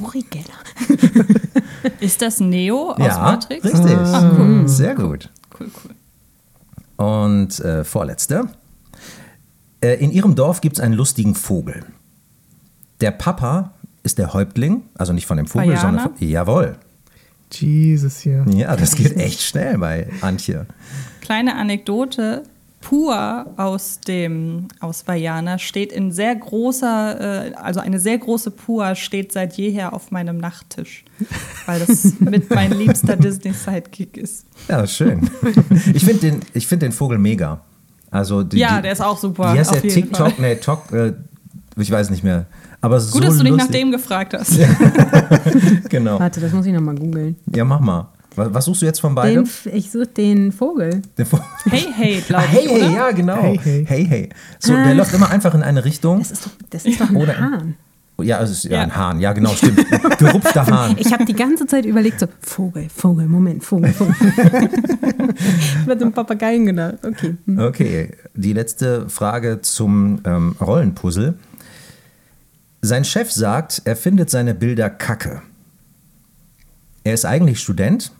[0.00, 0.44] Uri Geller.
[2.00, 3.64] Ist das Neo aus Matrix?
[3.64, 4.68] richtig.
[4.68, 5.30] Sehr gut.
[5.58, 5.94] Cool, cool.
[6.98, 8.48] Und äh, vorletzte.
[9.80, 11.84] Äh, in ihrem Dorf gibt es einen lustigen Vogel.
[13.00, 13.72] Der Papa
[14.02, 15.80] ist der Häuptling, also nicht von dem Vogel, Vajana?
[15.80, 16.76] sondern von, jawohl.
[17.52, 18.44] Jesus hier.
[18.48, 20.66] Ja, das geht echt schnell bei Antje.
[21.20, 22.42] Kleine Anekdote.
[22.80, 28.94] Pur aus dem aus Vajana steht in sehr großer, äh, also eine sehr große Pur
[28.94, 31.04] steht seit jeher auf meinem Nachttisch,
[31.66, 34.46] weil das mit mein liebster Disney Sidekick ist.
[34.68, 35.28] Ja, schön.
[35.92, 37.60] Ich finde den, ich find den Vogel mega.
[38.10, 39.54] Also die, Ja, die, der ist auch super.
[39.54, 40.32] Wie heißt auf der jeden TikTok?
[40.32, 40.40] Fall.
[40.40, 41.12] Nee, Tok, äh,
[41.76, 42.46] ich weiß nicht mehr.
[42.80, 43.80] Aber so Gut, dass du nicht nach lustig.
[43.80, 44.56] dem gefragt hast.
[45.88, 46.18] Genau.
[46.20, 47.36] Warte, das muss ich nochmal googeln.
[47.54, 48.08] Ja, mach mal.
[48.38, 49.48] Was, was suchst du jetzt von Den, beiden?
[49.72, 51.02] Ich suche den Vogel.
[51.18, 52.84] Den Vo- Hey, hey, glaube Ah, hey, ich, oder?
[52.86, 53.42] hey, ja, genau.
[53.42, 53.84] Hey, hey.
[53.86, 54.28] hey, hey.
[54.58, 54.94] So, der Ach.
[54.94, 56.18] läuft immer einfach in eine Richtung.
[56.20, 57.74] Das ist doch, das ist doch ein Oder- Hahn.
[58.20, 59.20] Ja, es ist ja, ein Hahn.
[59.20, 59.78] Ja, genau, stimmt.
[60.18, 60.96] Gerupfter Hahn.
[60.98, 64.14] Ich habe die ganze Zeit überlegt, so Vogel, Vogel, Moment, Vogel, Vogel.
[64.20, 66.96] ich werde zum Papageien gedacht.
[67.04, 67.36] Okay.
[67.44, 67.58] hm.
[67.60, 71.34] Okay, die letzte Frage zum ähm, Rollenpuzzle.
[72.82, 75.42] Sein Chef sagt, er findet seine Bilder kacke.
[77.04, 78.10] Er ist eigentlich Student,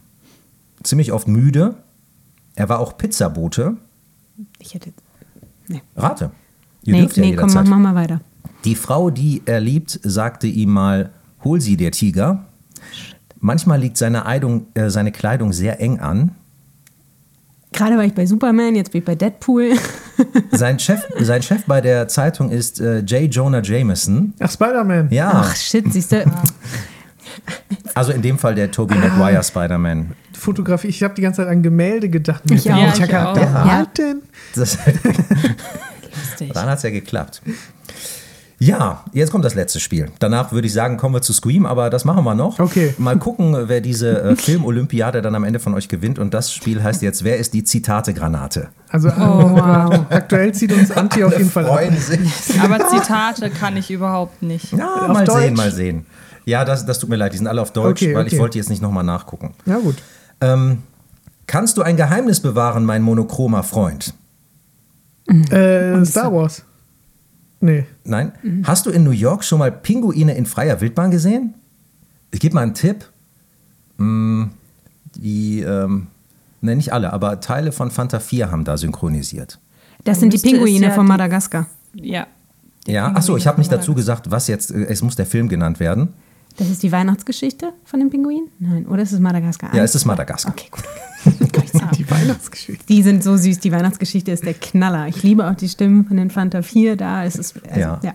[0.89, 1.75] ziemlich oft müde.
[2.55, 3.77] Er war auch Pizzabote.
[4.59, 4.93] Ich hätte.
[5.69, 6.31] Nee, Rate.
[6.83, 7.69] Ihr nee, dürft ja nee komm, mach, jederzeit.
[7.69, 8.21] mach mal weiter.
[8.65, 11.11] Die Frau, die er liebt, sagte ihm mal,
[11.45, 12.45] hol sie der Tiger.
[13.41, 16.33] Manchmal liegt seine, Eidung, äh, seine Kleidung sehr eng an.
[17.73, 19.73] Gerade war ich bei Superman, jetzt bin ich bei Deadpool.
[20.51, 23.33] Sein Chef, sein Chef bei der Zeitung ist äh, J.
[23.33, 24.33] Jonah Jameson.
[24.41, 25.11] Ach, Spider-Man.
[25.11, 26.25] Ja, Ach shit, siehst du.
[27.95, 30.13] also in dem Fall der Tobey Maguire Spider-Man.
[30.39, 30.89] Fotografie.
[30.89, 32.43] Ich habe die ganze Zeit an Gemälde gedacht.
[32.51, 32.77] Ich auch.
[32.79, 33.35] Ja, ich Chaka, auch.
[33.35, 33.65] Der Ja.
[33.65, 34.23] malt denn?
[34.55, 34.79] Das,
[36.31, 36.53] Lustig.
[36.55, 37.43] dann hat es ja geklappt.
[38.61, 40.11] Ja, jetzt kommt das letzte Spiel.
[40.19, 42.59] Danach würde ich sagen, kommen wir zu Scream, aber das machen wir noch.
[42.59, 42.93] Okay.
[42.99, 46.19] Mal gucken, wer diese äh, Film-Olympiade dann am Ende von euch gewinnt.
[46.19, 48.69] Und das Spiel heißt jetzt, wer ist die Zitate-Granate?
[48.89, 50.07] Also wow.
[50.11, 51.75] aktuell zieht uns Anti auf jeden Fall ab.
[51.75, 52.61] Freuen sich.
[52.61, 54.73] Aber Zitate kann ich überhaupt nicht.
[54.73, 55.57] Ja, Auf mal sehen, Deutsch?
[55.57, 56.07] mal sehen.
[56.45, 58.41] Ja, das, das tut mir leid, die sind alle auf Deutsch, Okay, weil ich okay.
[58.43, 59.55] wollte jetzt nicht nochmal nachgucken.
[59.67, 59.97] Ja, gut.
[60.41, 60.83] Ähm,
[61.47, 64.15] kannst du ein Geheimnis bewahren, mein monochromer Freund?
[65.51, 66.65] Äh, Star Wars.
[67.61, 67.85] Nee.
[68.05, 68.33] Nein?
[68.65, 71.55] Hast du in New York schon mal Pinguine in freier Wildbahn gesehen?
[72.31, 73.05] Ich gebe mal einen Tipp.
[73.99, 74.45] Mm,
[75.17, 76.07] Die, ähm,
[76.61, 79.59] ne, nicht alle, aber Teile von Fanta 4 haben da synchronisiert.
[80.05, 81.67] Das sind die Pinguine ja von die- Madagaskar.
[81.95, 82.27] Ja.
[82.87, 85.81] Ja, achso, ich habe nicht dazu gesagt, was jetzt, äh, es muss der Film genannt
[85.81, 86.09] werden.
[86.59, 88.49] Das ist die Weihnachtsgeschichte von den Pinguinen?
[88.59, 89.75] Nein, oder ist es Madagaskar?
[89.75, 90.53] Ja, es ist Madagaskar.
[90.53, 90.85] Okay, gut.
[91.97, 92.85] Die Weihnachtsgeschichte.
[92.87, 93.59] Die sind so süß.
[93.61, 95.09] Die Weihnachtsgeschichte ist der Knaller.
[95.09, 96.97] Ich liebe auch die Stimmen von den Fanta 4.
[96.97, 97.55] Da ist es.
[97.65, 98.01] Also, Ja.
[98.03, 98.15] ja.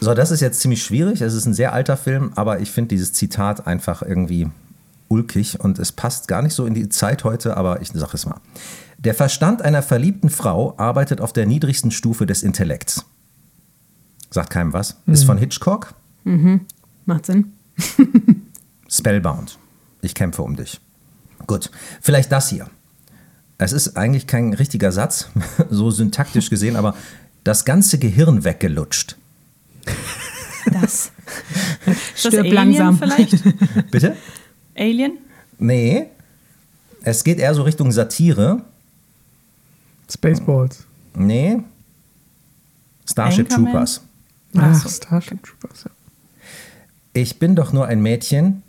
[0.00, 1.20] So, das ist jetzt ziemlich schwierig.
[1.20, 4.48] Es ist ein sehr alter Film, aber ich finde dieses Zitat einfach irgendwie
[5.08, 8.26] ulkig und es passt gar nicht so in die Zeit heute, aber ich sage es
[8.26, 8.40] mal.
[8.98, 13.04] Der Verstand einer verliebten Frau arbeitet auf der niedrigsten Stufe des Intellekts.
[14.30, 14.96] Sagt keinem was.
[15.06, 15.94] Ist von Hitchcock.
[17.06, 17.52] Macht Sinn.
[18.88, 19.58] Spellbound.
[20.02, 20.80] Ich kämpfe um dich.
[21.46, 22.68] Gut, vielleicht das hier.
[23.58, 25.28] Es ist eigentlich kein richtiger Satz,
[25.70, 26.94] so syntaktisch gesehen, aber
[27.44, 29.16] das ganze Gehirn weggelutscht.
[30.72, 31.12] Das.
[31.84, 32.98] Das Stirb Alien langsam.
[32.98, 33.44] vielleicht?
[33.90, 34.16] Bitte?
[34.76, 35.18] Alien?
[35.58, 36.06] Nee.
[37.02, 38.62] Es geht eher so Richtung Satire.
[40.10, 40.84] Spaceballs.
[41.14, 41.60] Nee.
[43.08, 43.72] Starship Anchorman?
[43.72, 44.00] Troopers.
[44.56, 45.84] Ach, Starship Troopers.
[45.84, 45.90] Ja.
[47.16, 48.62] Ich bin doch nur ein Mädchen.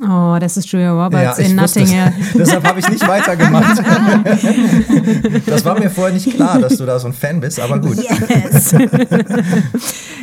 [0.00, 1.96] Oh, das ist Julia Roberts in wusste Nothing.
[1.96, 2.12] Hill.
[2.34, 3.78] Deshalb habe ich nicht weitergemacht.
[5.46, 7.98] das war mir vorher nicht klar, dass du da so ein Fan bist, aber gut.
[7.98, 8.74] Yes.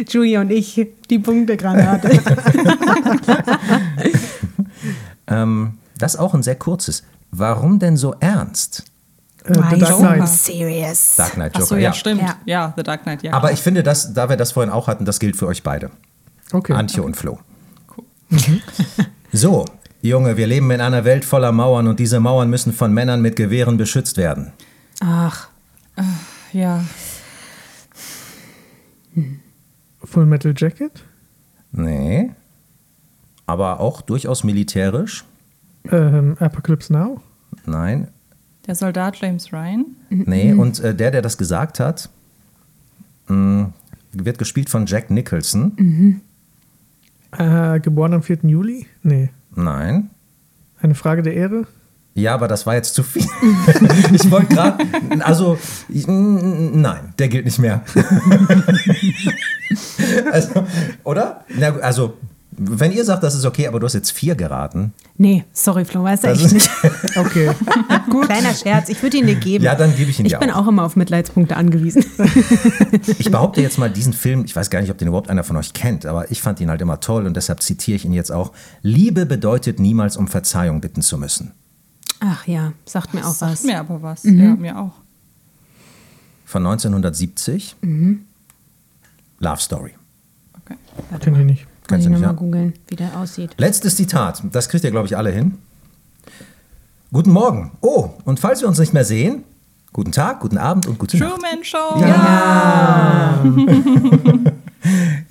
[0.10, 2.20] Julia und ich, die Punktegranate.
[5.28, 7.04] Ähm, das ist auch ein sehr kurzes.
[7.32, 8.84] Warum denn so ernst?
[9.46, 10.28] Äh, The Dark so Knight.
[10.28, 11.16] serious?
[11.16, 11.94] Dark Knight Achso, Joker, ja, ja.
[11.94, 12.22] stimmt.
[12.24, 12.36] Ja.
[12.46, 12.74] Ja.
[12.76, 13.32] The Dark Knight, ja.
[13.32, 15.92] Aber ich finde, dass, da wir das vorhin auch hatten, das gilt für euch beide.
[16.52, 16.74] Okay.
[16.74, 17.40] Antje und Flo.
[19.32, 19.66] So,
[20.02, 23.36] Junge, wir leben in einer Welt voller Mauern und diese Mauern müssen von Männern mit
[23.36, 24.54] Gewehren beschützt werden.
[25.02, 25.50] Ach,
[26.52, 26.84] ja.
[30.04, 31.04] Full Metal Jacket.
[31.72, 32.32] Nee.
[33.46, 35.26] Aber auch durchaus militärisch.
[35.92, 37.22] Ähm, Apocalypse Now.
[37.66, 38.08] Nein.
[38.66, 39.86] Der Soldat James Ryan.
[40.10, 42.10] Nee, und äh, der, der das gesagt hat,
[43.28, 43.72] mh,
[44.12, 46.22] wird gespielt von Jack Nicholson.
[47.38, 48.40] Äh, geboren am 4.
[48.44, 48.88] Juli?
[49.04, 49.30] Nee.
[49.56, 50.10] Nein.
[50.82, 51.68] Eine Frage der Ehre?
[52.16, 53.22] Ja, aber das war jetzt zu viel.
[54.14, 54.84] ich wollte gerade,
[55.24, 55.58] also,
[55.88, 57.82] nein, der gilt nicht mehr.
[60.32, 60.66] also,
[61.04, 61.46] oder?
[61.50, 62.18] Na, also,
[62.62, 64.94] Wenn ihr sagt, das ist okay, aber du hast jetzt vier geraten.
[65.18, 66.70] Nee, sorry, Flo, weißt du Das echt nicht.
[67.16, 67.52] Okay.
[68.10, 68.26] Gut.
[68.26, 69.64] Kleiner Scherz, ich würde ihn dir geben.
[69.64, 70.64] Ja, dann gebe ich ihn Ich dir bin auch.
[70.66, 72.04] auch immer auf Mitleidspunkte angewiesen.
[73.18, 75.56] Ich behaupte jetzt mal diesen Film, ich weiß gar nicht, ob den überhaupt einer von
[75.58, 78.32] euch kennt, aber ich fand ihn halt immer toll und deshalb zitiere ich ihn jetzt
[78.32, 78.52] auch.
[78.82, 81.52] Liebe bedeutet niemals um Verzeihung bitten zu müssen.
[82.20, 83.64] Ach ja, sagt mir auch Sagt was.
[83.64, 84.24] mir aber was.
[84.26, 84.40] Mhm.
[84.44, 84.92] Ja, mir auch.
[86.46, 87.76] Von 1970.
[89.40, 89.92] Love Story.
[90.66, 90.76] Okay.
[91.22, 91.68] Kenn ich nicht.
[91.90, 92.40] Kann Kennst ich du nicht, nochmal ja?
[92.40, 93.56] googeln, wie der aussieht.
[93.58, 95.58] Letztes Zitat, das kriegt ihr, glaube ich, alle hin.
[97.12, 97.72] Guten Morgen.
[97.82, 99.44] Oh, und falls wir uns nicht mehr sehen,
[99.92, 101.32] guten Tag, guten Abend und gute Nacht.
[101.34, 102.00] Truman Show.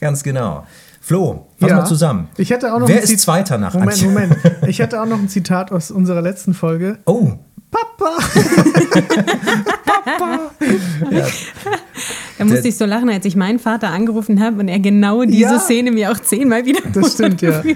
[0.01, 0.67] Ganz genau.
[1.01, 1.77] Flo, fass Ja.
[1.77, 2.27] mal zusammen.
[2.37, 4.09] Ich hätte auch noch Wer ein ist Zweiter nach Moment, Antje?
[4.09, 4.37] Moment.
[4.67, 6.99] Ich hätte auch noch ein Zitat aus unserer letzten Folge.
[7.07, 7.35] Oh,
[7.71, 8.19] Papa!
[12.39, 15.41] Da musste ich so lachen, als ich meinen Vater angerufen habe und er genau diese
[15.55, 15.59] Ja.
[15.59, 17.63] Szene mir auch zehnmal wieder Das stimmt, ja.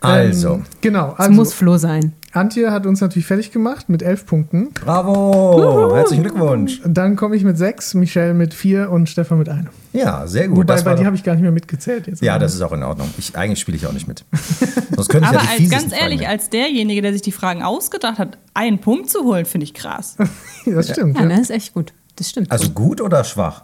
[0.00, 0.54] also.
[0.54, 1.12] Ähm, genau.
[1.14, 2.12] Es Also, muss Flo sein.
[2.32, 4.68] Antje hat uns natürlich fertig gemacht mit elf Punkten.
[4.72, 5.92] Bravo!
[5.96, 6.80] Herzlichen Glückwunsch.
[6.86, 9.66] Dann komme ich mit sechs, Michelle mit vier und Stefan mit einem.
[9.92, 10.58] Ja, sehr gut.
[10.58, 12.22] Wobei, Das bei dir habe ich gar nicht mehr mitgezählt jetzt.
[12.22, 13.08] ja, das ist auch in Ordnung.
[13.18, 14.24] Ich, eigentlich spiele ich auch nicht mit.
[14.94, 17.64] Sonst könnte ich Aber ja die als, ganz ehrlich, als derjenige, der sich die Fragen
[17.64, 20.16] ausgedacht hat, einen Punkt zu holen, finde ich krass.
[20.66, 21.16] das stimmt.
[21.16, 21.92] Ja, Ja, das ist echt gut.
[22.20, 22.52] Das stimmt.
[22.52, 23.62] Also gut oder schwach?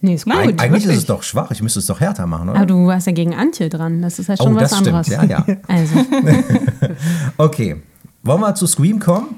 [0.00, 0.34] nee, ist gut.
[0.34, 1.52] Eig eigentlich ist es doch schwach.
[1.52, 2.58] Ich müsste es doch härter machen, oder?
[2.58, 4.02] Aber du warst ja gegen Antje dran.
[4.02, 4.88] Das ist halt schon oh, was das stimmt.
[4.88, 5.08] anderes.
[5.08, 5.46] Ja, ja.
[5.68, 5.94] Also,
[7.38, 7.76] Okay.
[8.24, 9.36] Wollen wir zu Scream kommen?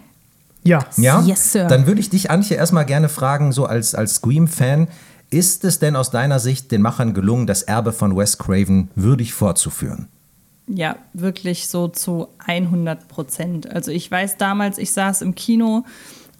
[0.64, 0.86] ja.
[0.96, 1.20] Ja?
[1.20, 1.66] Yes, Sir.
[1.66, 4.88] Dann würde ich dich, Antje, erstmal gerne fragen, so als, als Scream-Fan,
[5.28, 9.34] ist es denn aus deiner Sicht den Machern gelungen, das Erbe von Wes Craven würdig
[9.34, 10.08] fortzuführen?
[10.66, 13.70] Ja, wirklich so zu 100 Prozent.
[13.70, 15.84] Also ich weiß damals, ich saß im Kino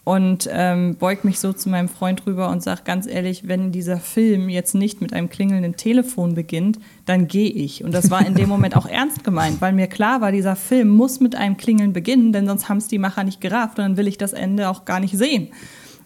[0.06, 3.98] und ähm, beug mich so zu meinem Freund rüber und sag ganz ehrlich, wenn dieser
[3.98, 7.82] Film jetzt nicht mit einem klingelnden Telefon beginnt, dann gehe ich.
[7.82, 10.90] Und das war in dem Moment auch ernst gemeint, weil mir klar war, dieser Film
[10.90, 13.96] muss mit einem Klingeln beginnen, denn sonst haben es die Macher nicht gerafft und dann
[13.96, 15.48] will ich das Ende auch gar nicht sehen.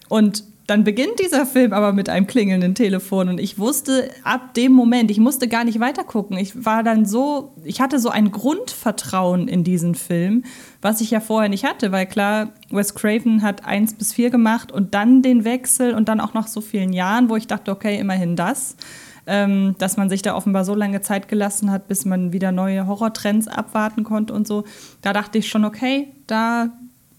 [0.08, 4.72] Und dann beginnt dieser Film aber mit einem klingelnden Telefon und ich wusste ab dem
[4.72, 6.38] Moment, ich musste gar nicht weitergucken.
[6.38, 10.44] Ich war dann so, ich hatte so ein Grundvertrauen in diesen Film,
[10.82, 14.72] was ich ja vorher nicht hatte, weil klar, Wes Craven hat eins bis vier gemacht
[14.72, 17.98] und dann den Wechsel und dann auch nach so vielen Jahren, wo ich dachte, okay,
[17.98, 18.76] immerhin das.
[19.26, 22.86] Ähm, dass man sich da offenbar so lange Zeit gelassen hat, bis man wieder neue
[22.86, 24.64] Horrortrends abwarten konnte und so.
[25.02, 26.70] Da dachte ich schon, okay, da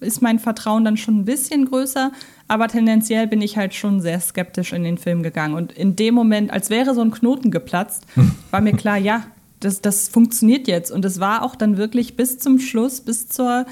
[0.01, 2.12] ist mein Vertrauen dann schon ein bisschen größer,
[2.47, 5.53] aber tendenziell bin ich halt schon sehr skeptisch in den Film gegangen.
[5.53, 8.05] Und in dem Moment, als wäre so ein Knoten geplatzt,
[8.49, 9.24] war mir klar, ja,
[9.62, 10.91] das, das funktioniert jetzt.
[10.91, 13.66] Und es war auch dann wirklich bis zum Schluss, bis zur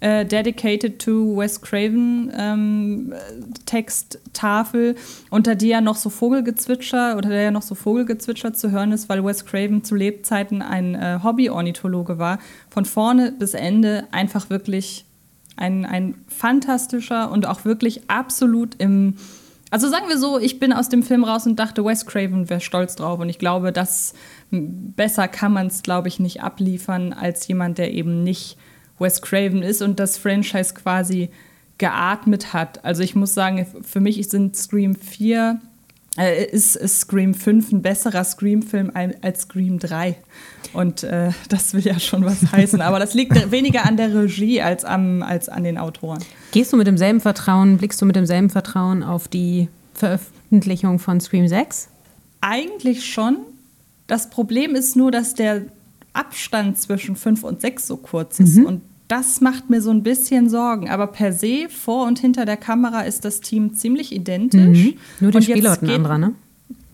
[0.00, 3.14] äh, Dedicated to Wes Craven ähm,
[3.64, 4.96] Texttafel,
[5.30, 9.08] unter die ja noch so Vogelgezwitscher oder der ja noch so Vogelgezwitscher zu hören ist,
[9.08, 12.38] weil Wes Craven zu Lebzeiten ein äh, Hobby-Ornithologe war.
[12.70, 15.04] Von vorne bis Ende einfach wirklich
[15.56, 19.14] ein, ein fantastischer und auch wirklich absolut im.
[19.74, 22.60] Also sagen wir so, ich bin aus dem Film raus und dachte, Wes Craven wäre
[22.60, 23.18] stolz drauf.
[23.18, 24.14] Und ich glaube, das
[24.52, 28.56] besser kann man es, glaube ich, nicht abliefern als jemand, der eben nicht
[29.00, 31.28] Wes Craven ist und das Franchise quasi
[31.78, 32.84] geatmet hat.
[32.84, 35.60] Also ich muss sagen, für mich sind Scream 4,
[36.18, 40.16] äh, ist, ist Scream 5 ein besserer Scream-Film al- als Scream 3.
[40.72, 42.80] Und äh, das will ja schon was heißen.
[42.80, 46.18] Aber das liegt weniger an der Regie als, am, als an den Autoren.
[46.52, 51.48] gehst du mit demselben Vertrauen, blickst du mit demselben Vertrauen auf die Veröffentlichung von Scream
[51.48, 51.88] 6?
[52.40, 53.38] Eigentlich schon.
[54.06, 55.62] Das Problem ist nur, dass der
[56.12, 58.58] Abstand zwischen 5 und 6 so kurz ist.
[58.58, 58.82] Und
[59.14, 60.90] das macht mir so ein bisschen Sorgen.
[60.90, 64.86] Aber per se, vor und hinter der Kamera ist das Team ziemlich identisch.
[64.86, 64.94] Mhm.
[65.20, 66.34] Nur der jetzt Spielort ein anderer, ne?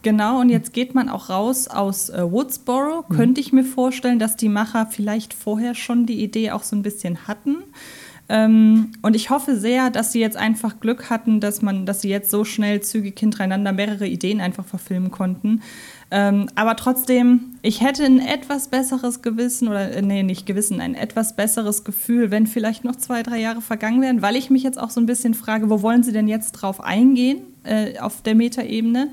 [0.03, 3.05] Genau, und jetzt geht man auch raus aus äh, Woodsboro.
[3.09, 6.83] Könnte ich mir vorstellen, dass die Macher vielleicht vorher schon die Idee auch so ein
[6.83, 7.57] bisschen hatten.
[8.29, 12.11] Ähm, und ich hoffe sehr, dass sie jetzt einfach Glück hatten, dass man, dass sie
[12.11, 15.63] jetzt so schnell zügig hintereinander mehrere Ideen einfach verfilmen konnten.
[16.13, 20.95] Ähm, aber trotzdem, ich hätte ein etwas besseres Gewissen oder äh, nee, nicht Gewissen, ein
[20.95, 24.79] etwas besseres Gefühl, wenn vielleicht noch zwei, drei Jahre vergangen wären, weil ich mich jetzt
[24.79, 28.35] auch so ein bisschen frage, wo wollen sie denn jetzt drauf eingehen äh, auf der
[28.35, 29.09] Metaebene?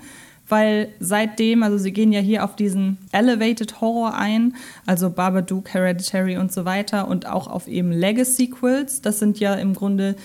[0.50, 6.38] weil seitdem, also sie gehen ja hier auf diesen Elevated Horror ein, also Babadook, Hereditary
[6.38, 9.02] und so weiter und auch auf eben Legacy-Sequels.
[9.02, 10.16] Das sind ja im Grunde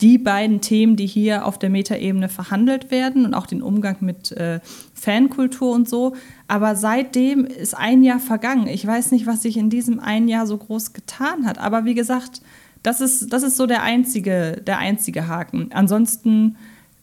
[0.00, 4.32] die beiden Themen, die hier auf der Metaebene verhandelt werden und auch den Umgang mit
[4.32, 4.60] äh,
[4.94, 6.14] Fankultur und so.
[6.48, 8.66] Aber seitdem ist ein Jahr vergangen.
[8.66, 11.58] Ich weiß nicht, was sich in diesem einen Jahr so groß getan hat.
[11.58, 12.42] Aber wie gesagt,
[12.82, 15.70] das ist, das ist so der einzige, der einzige Haken.
[15.72, 16.56] Ansonsten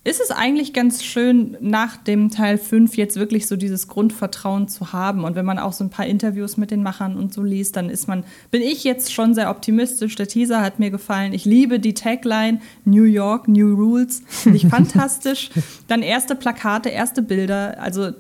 [0.05, 4.91] ist es eigentlich ganz schön, nach dem Teil 5 jetzt wirklich so dieses Grundvertrauen zu
[4.91, 5.23] haben.
[5.23, 7.89] Und wenn man auch so ein paar Interviews mit den Machern und so liest, dann
[7.89, 10.15] ist man, bin ich jetzt schon sehr optimistisch.
[10.17, 11.31] Der Teaser hat mir gefallen.
[11.31, 14.23] Ich liebe die Tagline New York, New Rules.
[14.27, 15.51] Finde ich fantastisch.
[15.87, 17.81] Dann erste Plakate, erste Bilder.
[17.81, 18.11] Also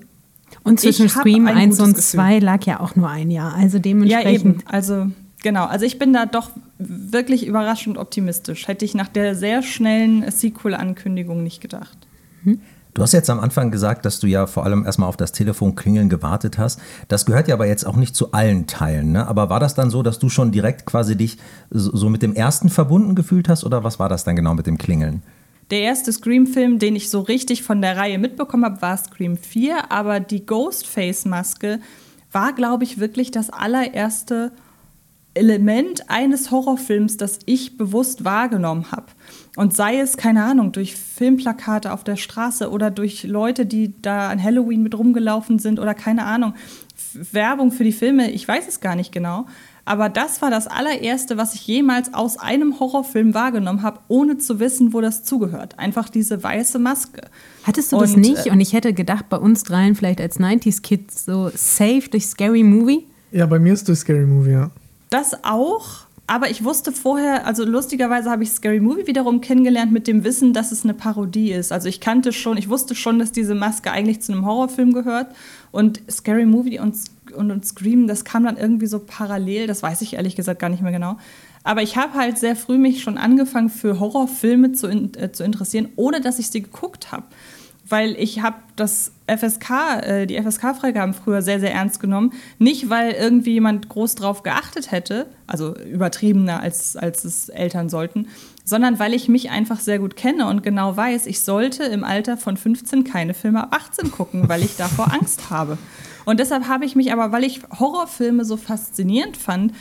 [0.63, 2.19] Und zwischen Scream ein 1 und gutes Gefühl.
[2.19, 3.55] 2 lag ja auch nur ein Jahr.
[3.55, 4.61] Also ja, dementsprechend.
[4.61, 4.67] eben.
[4.67, 5.07] Also
[5.43, 5.65] genau.
[5.65, 8.67] Also ich bin da doch wirklich überraschend optimistisch.
[8.67, 11.97] Hätte ich nach der sehr schnellen Sequel-Ankündigung nicht gedacht.
[12.93, 15.75] Du hast jetzt am Anfang gesagt, dass du ja vor allem erstmal auf das Telefon
[15.75, 16.79] klingeln gewartet hast.
[17.07, 19.11] Das gehört ja aber jetzt auch nicht zu allen Teilen.
[19.13, 19.27] Ne?
[19.27, 21.37] Aber war das dann so, dass du schon direkt quasi dich
[21.69, 24.67] so so mit dem ersten verbunden gefühlt hast oder was war das dann genau mit
[24.67, 25.23] dem Klingeln?
[25.71, 29.91] Der erste Scream-Film, den ich so richtig von der Reihe mitbekommen habe, war Scream 4,
[29.91, 31.79] aber die Ghostface-Maske
[32.31, 34.51] war, glaube ich, wirklich das allererste
[35.35, 39.07] Element eines Horrorfilms, das ich bewusst wahrgenommen habe.
[39.55, 44.29] Und sei es, keine Ahnung, durch Filmplakate auf der Straße oder durch Leute, die da
[44.29, 46.53] an Halloween mit rumgelaufen sind oder keine Ahnung,
[47.13, 49.45] Werbung für die Filme, ich weiß es gar nicht genau.
[49.85, 54.59] Aber das war das allererste, was ich jemals aus einem Horrorfilm wahrgenommen habe, ohne zu
[54.59, 55.77] wissen, wo das zugehört.
[55.77, 57.21] Einfach diese weiße Maske.
[57.63, 58.45] Hattest du das Und, nicht?
[58.45, 62.63] äh, Und ich hätte gedacht, bei uns dreien vielleicht als 90s-Kids so safe durch Scary
[62.63, 63.05] Movie.
[63.33, 64.71] Ja, bei mir ist durch Scary Movie, ja.
[65.13, 70.07] Das auch, aber ich wusste vorher, also lustigerweise habe ich Scary Movie wiederum kennengelernt mit
[70.07, 71.71] dem Wissen, dass es eine Parodie ist.
[71.71, 75.27] Also ich kannte schon, ich wusste schon, dass diese Maske eigentlich zu einem Horrorfilm gehört.
[75.71, 76.95] Und Scary Movie und,
[77.35, 80.69] und, und Scream, das kam dann irgendwie so parallel, das weiß ich ehrlich gesagt gar
[80.69, 81.17] nicht mehr genau.
[81.63, 85.43] Aber ich habe halt sehr früh mich schon angefangen, für Horrorfilme zu, in, äh, zu
[85.43, 87.25] interessieren, ohne dass ich sie geguckt habe
[87.87, 89.69] weil ich habe das FSK,
[90.01, 92.33] äh, die FSK-Freigaben früher sehr, sehr ernst genommen.
[92.57, 98.27] Nicht, weil irgendwie jemand groß drauf geachtet hätte, also übertriebener als, als es Eltern sollten,
[98.63, 102.37] sondern weil ich mich einfach sehr gut kenne und genau weiß, ich sollte im Alter
[102.37, 105.77] von 15 keine Filme ab 18 gucken, weil ich davor Angst habe.
[106.25, 109.73] Und deshalb habe ich mich aber, weil ich Horrorfilme so faszinierend fand,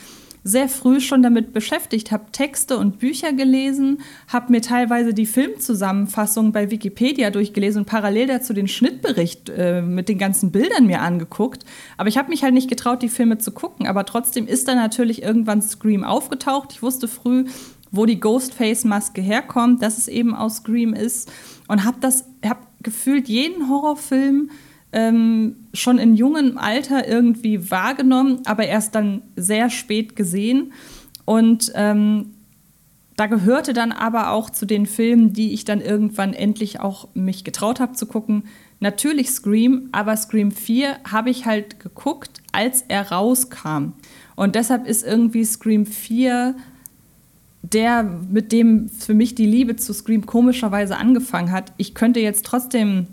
[0.45, 6.53] sehr früh schon damit beschäftigt, habe Texte und Bücher gelesen, habe mir teilweise die Filmzusammenfassung
[6.53, 11.65] bei Wikipedia durchgelesen und parallel dazu den Schnittbericht äh, mit den ganzen Bildern mir angeguckt.
[11.97, 13.87] Aber ich habe mich halt nicht getraut, die Filme zu gucken.
[13.87, 16.73] Aber trotzdem ist da natürlich irgendwann Scream aufgetaucht.
[16.73, 17.45] Ich wusste früh,
[17.93, 21.31] wo die Ghostface-Maske herkommt, dass es eben aus Scream ist
[21.69, 24.51] und habe das, habe gefühlt jeden Horrorfilm
[24.93, 30.73] ähm, schon in jungem Alter irgendwie wahrgenommen, aber erst dann sehr spät gesehen.
[31.25, 32.35] Und ähm,
[33.17, 37.45] da gehörte dann aber auch zu den Filmen, die ich dann irgendwann endlich auch mich
[37.45, 38.45] getraut habe zu gucken,
[38.81, 43.93] natürlich Scream, aber Scream 4 habe ich halt geguckt, als er rauskam.
[44.35, 46.55] Und deshalb ist irgendwie Scream 4
[47.63, 51.73] der, mit dem für mich die Liebe zu Scream komischerweise angefangen hat.
[51.77, 53.07] Ich könnte jetzt trotzdem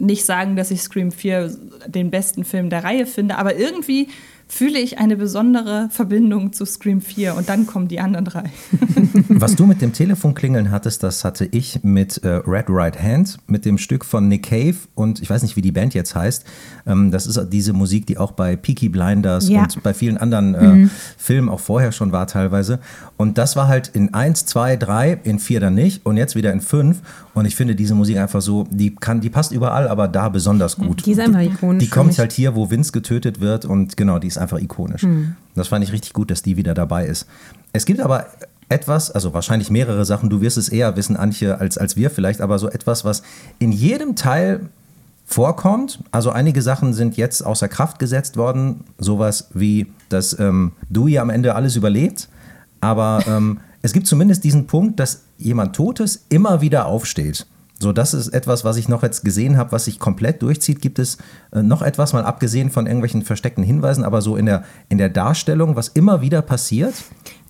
[0.00, 1.50] nicht sagen, dass ich Scream 4
[1.86, 4.08] den besten Film der Reihe finde, aber irgendwie
[4.52, 8.42] fühle ich eine besondere Verbindung zu Scream 4 und dann kommen die anderen drei.
[9.28, 13.64] Was du mit dem Telefonklingeln hattest, das hatte ich mit äh, Red Right Hand, mit
[13.64, 16.44] dem Stück von Nick Cave und ich weiß nicht, wie die Band jetzt heißt.
[16.84, 19.62] Ähm, das ist diese Musik, die auch bei Peaky Blinders Ja.
[19.62, 22.80] und bei vielen anderen äh, Filmen auch vorher schon war teilweise.
[23.16, 26.52] Und das war halt in 1, 2, 3, in 4 dann nicht und jetzt wieder
[26.52, 27.00] in 5.
[27.32, 30.76] Und ich finde diese Musik einfach so, die kann, die passt überall, aber da besonders
[30.76, 31.06] gut.
[31.06, 34.26] Die ist einfach ikonisch Die kommt halt hier, wo Vince getötet wird und genau, die
[34.26, 35.06] ist einfach ikonisch.
[35.54, 37.26] Das fand ich richtig gut, dass die wieder dabei ist.
[37.72, 38.26] Es gibt aber
[38.68, 42.40] etwas, also wahrscheinlich mehrere Sachen, du wirst es eher wissen, Antje, als, als wir vielleicht,
[42.40, 43.22] aber so etwas, was
[43.58, 44.60] in jedem Teil
[45.26, 46.00] vorkommt.
[46.10, 51.30] Also einige Sachen sind jetzt außer Kraft gesetzt worden, sowas wie, dass ähm, Dewey am
[51.30, 52.28] Ende alles überlebt,
[52.80, 57.46] aber ähm, es gibt zumindest diesen Punkt, dass jemand Totes immer wieder aufsteht.
[57.82, 60.82] So, das ist etwas, was ich noch jetzt gesehen habe, was sich komplett durchzieht.
[60.82, 61.16] Gibt es
[61.50, 65.08] äh, noch etwas, mal abgesehen von irgendwelchen versteckten Hinweisen, aber so in der, in der
[65.08, 66.92] Darstellung, was immer wieder passiert?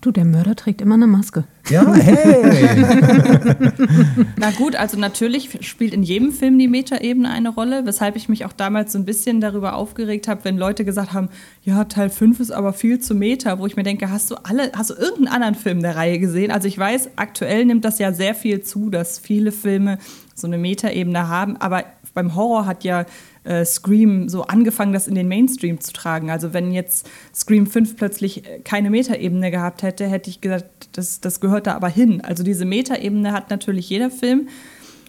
[0.00, 1.44] Du, der Mörder trägt immer eine Maske.
[1.68, 2.86] Ja, hey!
[4.36, 8.46] Na gut, also natürlich spielt in jedem Film die Metaebene eine Rolle, weshalb ich mich
[8.46, 11.28] auch damals so ein bisschen darüber aufgeregt habe, wenn Leute gesagt haben,
[11.64, 14.72] ja, Teil 5 ist aber viel zu Meta, wo ich mir denke, hast du alle,
[14.74, 16.50] hast du irgendeinen anderen Film der Reihe gesehen?
[16.50, 19.98] Also ich weiß, aktuell nimmt das ja sehr viel zu, dass viele Filme
[20.34, 21.84] so eine Metaebene haben, aber
[22.14, 23.04] beim Horror hat ja
[23.44, 26.30] äh, Scream so angefangen, das in den Mainstream zu tragen.
[26.30, 31.20] Also wenn jetzt Scream 5 plötzlich äh, keine Metaebene gehabt hätte, hätte ich gesagt, das,
[31.20, 32.20] das gehört da aber hin.
[32.20, 34.48] Also diese Metaebene hat natürlich jeder Film.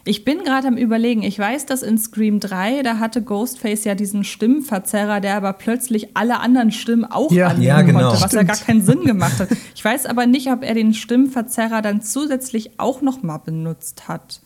[0.04, 3.94] Ich bin gerade am überlegen, ich weiß, dass in Scream 3, da hatte Ghostface ja
[3.94, 7.50] diesen Stimmenverzerrer, der aber plötzlich alle anderen Stimmen auch Ja.
[7.50, 8.10] annehmen Ja, genau.
[8.10, 9.50] konnte, was ja gar keinen Sinn gemacht hat.
[9.76, 14.42] Ich weiß aber nicht, ob er den Stimmenverzerrer dann zusätzlich auch noch mal benutzt hat.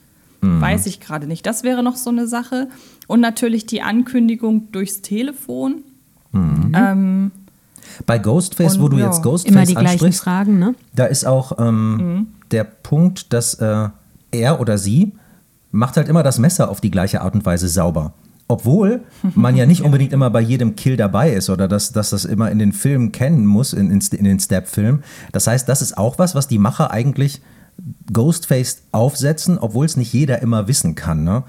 [0.61, 1.45] Weiß ich gerade nicht.
[1.45, 2.67] Das wäre noch so eine Sache.
[3.07, 5.83] Und natürlich die Ankündigung durchs Telefon.
[6.33, 7.31] Ähm,
[8.05, 10.75] Bei Ghostface, Und wo du ja, jetzt Ghostface Immer die gleichen ansprichst, Fragen, ne?
[10.93, 13.89] da ist auch ähm, der Punkt, dass äh,
[14.31, 15.13] er oder sie
[15.71, 18.13] macht halt immer das Messer auf die gleiche Art und Weise sauber.
[18.47, 19.01] Obwohl
[19.35, 22.51] man ja nicht unbedingt immer bei jedem Kill dabei ist oder dass, dass das immer
[22.51, 25.03] in den Filmen kennen muss, in, in, in den Step-Filmen.
[25.31, 27.41] Das heißt, das ist auch was, was die Macher eigentlich
[28.11, 31.23] Ghostface aufsetzen, obwohl es nicht jeder immer wissen kann.
[31.23, 31.43] Ne?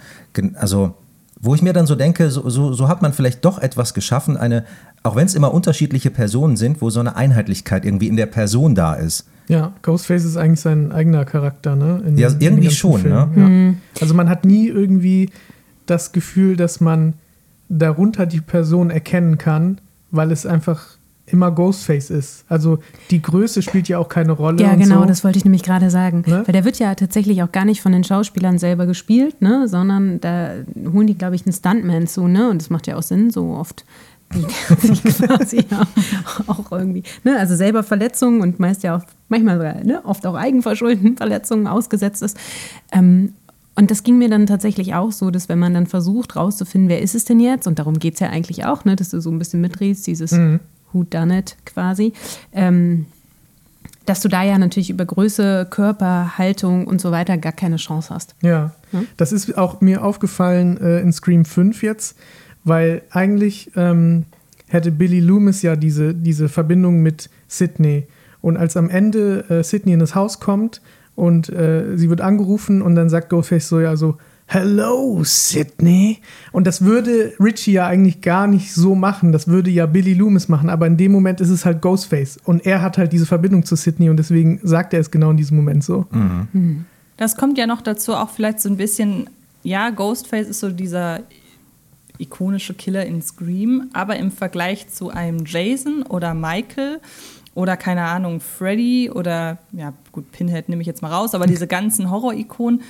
[0.54, 0.94] Also,
[1.40, 4.36] wo ich mir dann so denke, so, so, so hat man vielleicht doch etwas geschaffen,
[4.36, 4.64] eine,
[5.02, 8.74] auch wenn es immer unterschiedliche Personen sind, wo so eine Einheitlichkeit irgendwie in der Person
[8.74, 9.26] da ist.
[9.48, 12.02] Ja, Ghostface ist eigentlich sein eigener Charakter, ne?
[12.04, 13.28] In, Ja, irgendwie schon, ne?
[13.32, 14.02] Filmen, Ja.
[14.02, 15.30] Also man hat nie irgendwie
[15.86, 17.14] das Gefühl, dass man
[17.68, 20.96] darunter die Person erkennen kann, weil es einfach
[21.26, 22.44] immer Ghostface ist.
[22.48, 22.78] Also
[23.10, 24.62] die Größe spielt ja auch keine Rolle.
[24.62, 25.06] Ja, genau, so.
[25.06, 26.22] das wollte ich nämlich gerade sagen.
[26.26, 26.42] Ne?
[26.46, 29.66] Weil der wird ja tatsächlich auch gar nicht von den Schauspielern selber gespielt, ne?
[29.68, 30.50] sondern da
[30.92, 32.28] holen die, glaube ich, einen Stuntman zu.
[32.28, 32.48] Ne?
[32.48, 33.84] Und das macht ja auch Sinn, so oft
[34.80, 35.82] sich quasi ja
[36.48, 37.38] auch irgendwie, ne?
[37.38, 40.04] also selber Verletzungen und meist ja auch, manchmal sogar, ne?
[40.04, 42.36] oft auch eigenverschuldeten Verletzungen ausgesetzt ist.
[42.92, 43.34] Ähm,
[43.76, 47.02] und das ging mir dann tatsächlich auch so, dass wenn man dann versucht rauszufinden, wer
[47.02, 48.96] ist es denn jetzt, und darum geht es ja eigentlich auch, ne?
[48.96, 50.32] dass du so ein bisschen mitredest, dieses
[50.92, 52.12] Who Done It quasi,
[52.52, 53.06] ähm,
[54.06, 58.14] dass du da ja natürlich über Größe, Körper, Haltung und so weiter gar keine Chance
[58.14, 58.34] hast.
[58.40, 58.72] Ja,
[59.16, 62.16] das ist auch mir aufgefallen äh, in Scream 5 jetzt,
[62.64, 64.26] weil eigentlich ähm,
[64.68, 68.06] hätte Billy Loomis ja diese, diese Verbindung mit Sydney.
[68.40, 70.80] Und als am Ende äh, Sydney in das Haus kommt
[71.16, 74.18] und äh, sie wird angerufen und dann sagt Ghostface so, ja so,
[74.48, 76.20] Hello, Sydney.
[76.52, 79.32] Und das würde Richie ja eigentlich gar nicht so machen.
[79.32, 80.70] Das würde ja Billy Loomis machen.
[80.70, 82.38] Aber in dem Moment ist es halt Ghostface.
[82.44, 85.36] Und er hat halt diese Verbindung zu Sydney und deswegen sagt er es genau in
[85.36, 86.06] diesem Moment so.
[87.16, 89.28] Das kommt ja noch dazu, auch vielleicht so ein bisschen,
[89.64, 91.20] ja, Ghostface ist so dieser
[92.18, 97.00] ikonische Killer in Scream, aber im Vergleich zu einem Jason oder Michael
[97.54, 101.66] oder keine Ahnung, Freddy oder, ja, gut, Pinhead nehme ich jetzt mal raus, aber diese
[101.66, 102.82] ganzen Horror-Ikonen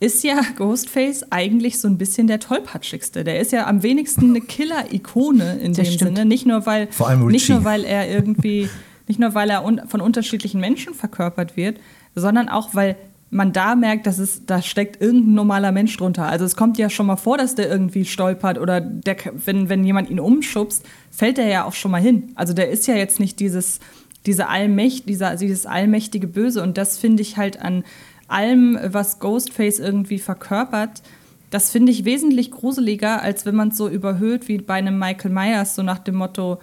[0.00, 3.22] ist ja Ghostface eigentlich so ein bisschen der tollpatschigste.
[3.22, 6.16] Der ist ja am wenigsten eine Killer-Ikone in Das dem stimmt.
[6.16, 6.24] Sinne.
[6.24, 8.68] Nicht nur, weil, Vor allem nicht nur, weil er irgendwie,
[9.06, 11.78] nicht nur, weil er un von unterschiedlichen Menschen verkörpert wird,
[12.14, 12.96] sondern auch, weil
[13.28, 16.26] man da merkt, dass es, da steckt irgendein normaler Mensch drunter.
[16.26, 19.84] Also es kommt ja schon mal vor, dass der irgendwie stolpert oder der, wenn, wenn
[19.84, 22.32] jemand ihn umschubst, fällt er ja auch schon mal hin.
[22.34, 23.78] Also der ist ja jetzt nicht dieses,
[24.26, 26.62] diese Allmächt, dieser, dieses allmächtige Böse.
[26.62, 27.84] Und das finde ich halt an
[28.30, 31.02] allem, was Ghostface irgendwie verkörpert,
[31.50, 35.32] das finde ich wesentlich gruseliger, als wenn man es so überhöht wie bei einem Michael
[35.32, 36.60] Myers, so nach dem Motto,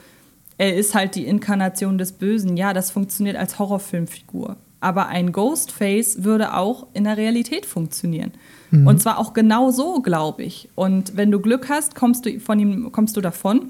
[0.57, 2.57] er ist halt die Inkarnation des Bösen.
[2.57, 4.55] Ja, das funktioniert als Horrorfilmfigur.
[4.79, 8.31] Aber ein Ghostface würde auch in der Realität funktionieren.
[8.71, 10.69] Und zwar auch genau so, glaube ich.
[10.75, 13.69] Und wenn du Glück hast, kommst du von ihm, kommst du davon.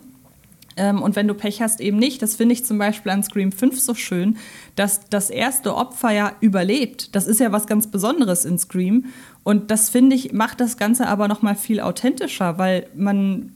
[0.77, 2.21] Ähm, und wenn du Pech hast, eben nicht.
[2.21, 4.37] Das finde ich zum Beispiel an Scream 5 so schön,
[4.75, 7.15] dass das erste Opfer ja überlebt.
[7.15, 9.05] Das ist ja was ganz Besonderes in Scream.
[9.43, 13.53] Und das finde ich, macht das Ganze aber noch mal viel authentischer, weil man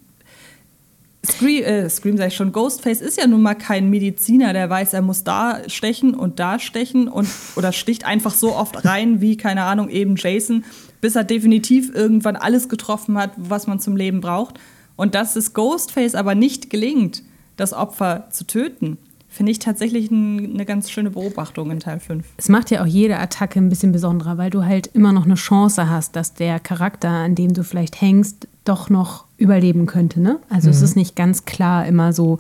[1.24, 4.94] Scream, äh, Scream sag ich schon, Ghostface ist ja nun mal kein Mediziner, der weiß,
[4.94, 9.38] er muss da stechen und da stechen und oder sticht einfach so oft rein wie,
[9.38, 10.66] keine Ahnung, eben Jason,
[11.00, 14.60] bis er definitiv irgendwann alles getroffen hat, was man zum Leben braucht.
[15.02, 17.24] Und dass es Ghostface aber nicht gelingt,
[17.58, 19.00] das Opfer zu töten,
[19.30, 22.24] finde ich tatsächlich ein, eine ganz schöne Beobachtung in Teil 5.
[22.38, 25.34] Es macht ja auch jede Attacke ein bisschen besonderer, weil du halt immer noch eine
[25.34, 30.22] Chance hast, dass der Charakter, an dem du vielleicht hängst, doch noch überleben könnte.
[30.22, 30.38] Ne?
[30.50, 32.38] Also es ist nicht ganz klar immer so,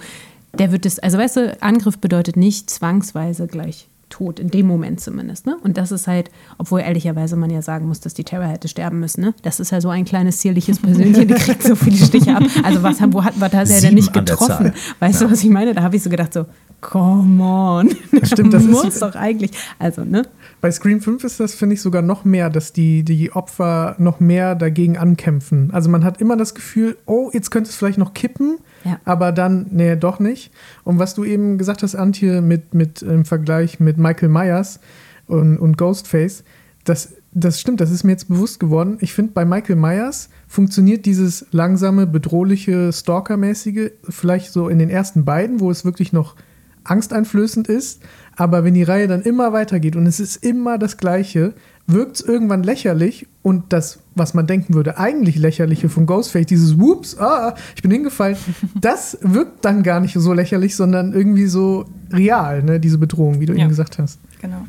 [0.53, 4.99] der wird es, also weißt du, Angriff bedeutet nicht zwangsweise gleich tot, in dem Moment
[5.01, 5.47] zumindest.
[5.47, 5.57] Ne?
[5.63, 8.99] Und das ist halt, obwohl ehrlicherweise man ja sagen muss, dass die Terror hätte sterben
[8.99, 9.21] müssen.
[9.21, 9.33] Ne?
[9.41, 12.43] Das ist ja so ein kleines zierliches Persönchen, der kriegt so viele Stiche ab.
[12.63, 14.73] Also was, wo hat, was hat er denn nicht getroffen?
[14.99, 15.73] Weißt du, was ich meine?
[15.73, 16.45] Da habe ich so gedacht so,
[16.81, 17.89] come on.
[18.23, 20.23] Stimmt, das ist- muss doch eigentlich, also ne?
[20.61, 24.19] Bei Scream 5 ist das, finde ich, sogar noch mehr, dass die, die Opfer noch
[24.19, 25.71] mehr dagegen ankämpfen.
[25.73, 28.99] Also man hat immer das Gefühl, oh, jetzt könnte es vielleicht noch kippen, Ja.
[29.03, 30.51] aber dann, nee, doch nicht.
[30.83, 34.79] Und was du eben gesagt hast, Antje, mit, mit im Vergleich mit Michael Myers
[35.25, 36.43] und, und Ghostface,
[36.83, 38.97] das, das stimmt, das ist mir jetzt bewusst geworden.
[39.01, 45.25] Ich finde, bei Michael Myers funktioniert dieses langsame, bedrohliche, Stalker-mäßige vielleicht so in den ersten
[45.25, 46.35] beiden, wo es wirklich noch
[46.83, 48.01] angsteinflößend ist.
[48.41, 51.53] Aber wenn die Reihe dann immer weitergeht und es ist immer das Gleiche,
[51.85, 56.79] wirkt es irgendwann lächerlich und das, was man denken würde, eigentlich lächerliche von Ghostface, dieses
[56.79, 58.37] Whoops, ah, ich bin hingefallen,
[58.81, 63.45] das wirkt dann gar nicht so lächerlich, sondern irgendwie so real, ne, diese Bedrohung, wie
[63.45, 63.59] du Ja.
[63.59, 64.19] eben gesagt hast.
[64.41, 64.65] Genau.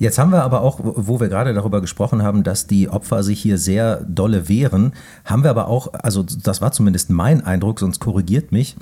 [0.00, 3.40] Jetzt haben wir aber auch, wo wir gerade darüber gesprochen haben, dass die Opfer sich
[3.40, 4.92] hier sehr dolle wehren,
[5.24, 8.74] haben wir aber auch, also das war zumindest mein Eindruck, sonst korrigiert mich,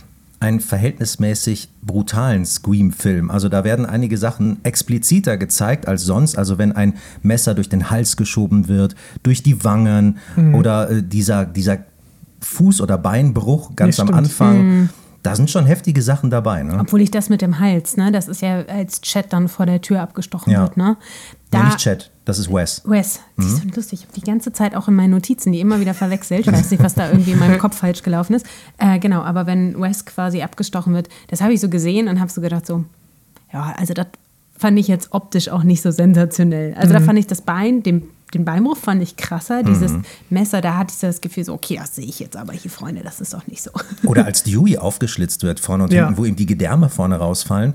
[0.42, 3.30] einen verhältnismäßig brutalen Scream-Film.
[3.30, 6.36] Also da werden einige Sachen expliziter gezeigt als sonst.
[6.36, 10.54] Also wenn ein Messer durch den Hals geschoben wird, durch die Wangen Mhm.
[10.56, 11.78] oder äh, dieser, dieser
[12.42, 14.14] Fuß- oder Beinbruch ganz Ja, am.
[14.14, 14.88] Anfang.
[15.22, 16.62] Da sind schon heftige Sachen dabei.
[16.64, 16.78] Ne?
[16.80, 19.80] Obwohl ich das mit dem Hals, ne, das ist ja als Chat dann vor der
[19.80, 20.62] Tür abgestochen Ja.
[20.62, 20.96] wird, ne?
[21.52, 22.82] Nee, nicht Chad, das ist Wes.
[22.86, 23.42] Wes, Mhm.
[23.42, 24.00] siehst du, lustig.
[24.00, 26.40] Ich habe die ganze Zeit auch in meinen Notizen, die immer wieder verwechselt.
[26.46, 28.46] Ich weiß nicht, was da irgendwie in meinem Kopf falsch gelaufen ist.
[28.78, 32.30] Äh, genau, aber wenn Wes quasi abgestochen wird, das habe ich so gesehen und habe
[32.32, 32.84] so gedacht, so,
[33.52, 34.06] ja, also das
[34.56, 36.74] fand ich jetzt optisch auch nicht so sensationell.
[36.74, 37.04] Also da Mhm.
[37.04, 38.02] fand ich das Bein, den,
[38.34, 39.62] den Beinbruch fand ich krasser.
[39.62, 39.92] Dieses
[40.30, 43.02] Messer, da hatte ich das Gefühl, so, okay, das sehe ich jetzt aber hier, Freunde,
[43.02, 43.70] das ist doch nicht so.
[44.06, 46.06] Oder als Dewey aufgeschlitzt wird vorne und Ja.
[46.06, 47.74] hinten, wo ihm die Gedärme vorne rausfallen.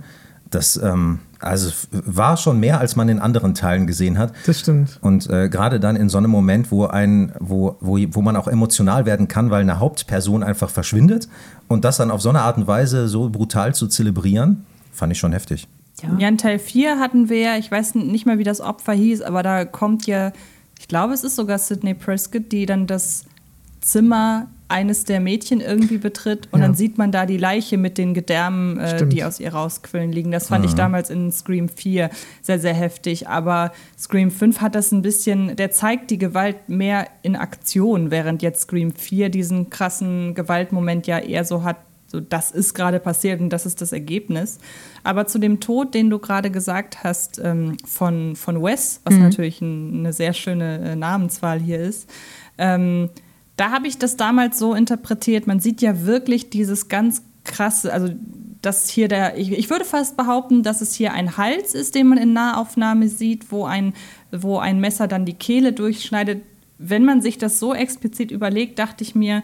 [0.50, 4.34] Das ähm, also war schon mehr, als man in anderen Teilen gesehen hat.
[4.46, 4.98] Das stimmt.
[5.02, 8.48] Und äh, gerade dann in so einem Moment, wo, ein, wo, wo, wo man auch
[8.48, 11.28] emotional werden kann, weil eine Hauptperson einfach verschwindet
[11.68, 15.20] und das dann auf so eine Art und Weise so brutal zu zelebrieren, fand ich
[15.20, 15.68] schon heftig.
[16.02, 19.22] Ja, in Teil 4 hatten wir ja, ich weiß nicht mehr, wie das Opfer hieß,
[19.22, 20.32] aber da kommt ja,
[20.80, 23.26] ich glaube, es ist sogar Sidney Prescott, die dann das
[23.82, 26.66] Zimmer eines der Mädchen irgendwie betritt und Ja.
[26.66, 30.32] dann sieht man da die Leiche mit den Gedärmen, äh, die aus ihr rausquillen liegen.
[30.32, 32.10] Das fand ich damals in Scream 4
[32.42, 33.30] sehr, sehr heftig.
[33.30, 38.42] Aber Scream 5 hat das ein bisschen, der zeigt die Gewalt mehr in Aktion, während
[38.42, 41.78] jetzt Scream 4 diesen krassen Gewaltmoment ja eher so hat,
[42.08, 44.60] so das ist gerade passiert und das ist das Ergebnis.
[45.04, 49.62] Aber zu dem Tod, den du gerade gesagt hast ähm, von, von Wes, was natürlich
[49.62, 52.10] ein, eine sehr schöne äh, Namenswahl hier ist,
[52.58, 53.10] ähm,
[53.58, 58.14] da habe ich das damals so interpretiert, man sieht ja wirklich dieses ganz krasse, also
[58.62, 62.08] dass hier der, ich, ich würde fast behaupten, dass es hier ein Hals ist, den
[62.08, 63.94] man in Nahaufnahme sieht, wo ein,
[64.32, 66.44] wo ein Messer dann die Kehle durchschneidet.
[66.78, 69.42] Wenn man sich das so explizit überlegt, dachte ich mir,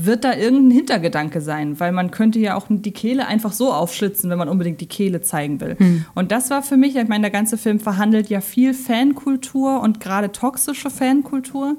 [0.00, 4.30] wird da irgendein Hintergedanke sein, weil man könnte ja auch die Kehle einfach so aufschlitzen,
[4.30, 5.76] wenn man unbedingt die Kehle zeigen will.
[6.14, 9.98] Und das war für mich, ich meine, der ganze Film verhandelt ja viel Fankultur und
[9.98, 11.76] gerade toxische Fankultur.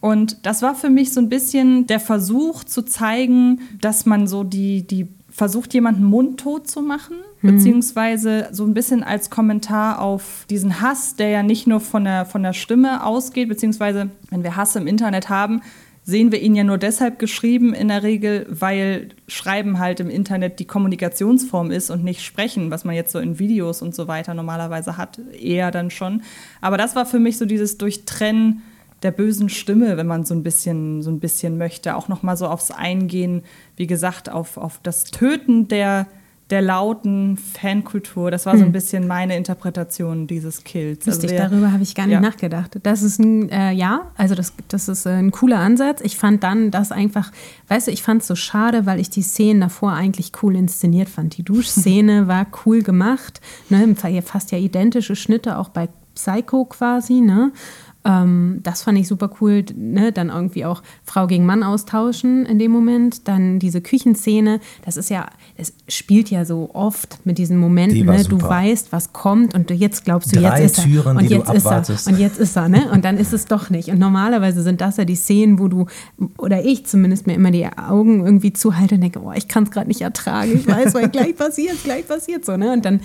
[0.00, 4.44] Und das war für mich so ein bisschen der Versuch zu zeigen, dass man so
[4.44, 10.82] die, die versucht, jemanden mundtot zu machen, beziehungsweise so ein bisschen als Kommentar auf diesen
[10.82, 14.76] Hass, der ja nicht nur von der, von der Stimme ausgeht, beziehungsweise wenn wir Hass
[14.76, 15.62] im Internet haben,
[16.04, 20.58] sehen wir ihn ja nur deshalb geschrieben in der Regel, weil Schreiben halt im Internet
[20.58, 24.34] die Kommunikationsform ist und nicht Sprechen, was man jetzt so in Videos und so weiter
[24.34, 26.22] normalerweise hat, eher dann schon.
[26.60, 28.62] Aber das war für mich so dieses Durchtrennen
[29.02, 32.36] der bösen Stimme, wenn man so ein bisschen, so ein bisschen möchte, auch noch mal
[32.36, 33.42] so aufs Eingehen,
[33.76, 36.06] wie gesagt, auf, auf das Töten der,
[36.50, 38.30] der lauten Fankultur.
[38.30, 41.06] Das war so ein bisschen meine Interpretation dieses Kills.
[41.06, 42.20] Lustig, wer- darüber habe ich gar nicht ja.
[42.20, 42.78] nachgedacht.
[42.82, 46.02] Das ist ein, äh, ja, also das, das ist äh, ein cooler Ansatz.
[46.02, 47.32] Ich fand dann das einfach,
[47.68, 51.08] weißt du, ich fand es so schade, weil ich die Szenen davor eigentlich cool inszeniert
[51.08, 51.36] fand.
[51.38, 53.40] Die Duschszene war cool gemacht,
[53.70, 57.52] ne, fast ja identische Schnitte, auch bei Psycho quasi, ne?
[58.06, 60.12] Ähm, das fand ich super cool, ne?
[60.12, 63.26] Dann irgendwie auch Frau gegen Mann austauschen in dem Moment.
[63.28, 65.26] Dann diese Küchenszene, das ist ja,
[65.56, 68.22] es spielt ja so oft mit diesen Momenten, Die ne?
[68.24, 70.84] Du weißt, was kommt und jetzt glaubst du, Drei jetzt ist er.
[70.84, 72.12] Türen, und die du jetzt ist er.
[72.12, 72.90] Und jetzt ist er, ne?
[72.92, 73.88] Und dann ist es doch nicht.
[73.88, 75.86] Und normalerweise sind das ja die Szenen, wo du,
[76.36, 79.70] oder ich zumindest mir immer die Augen irgendwie zuhalte und denke, oh, ich kann es
[79.70, 80.52] gerade nicht ertragen.
[80.54, 82.72] Ich weiß, weil gleich passiert, gleich passiert so, ne?
[82.72, 83.00] Und dann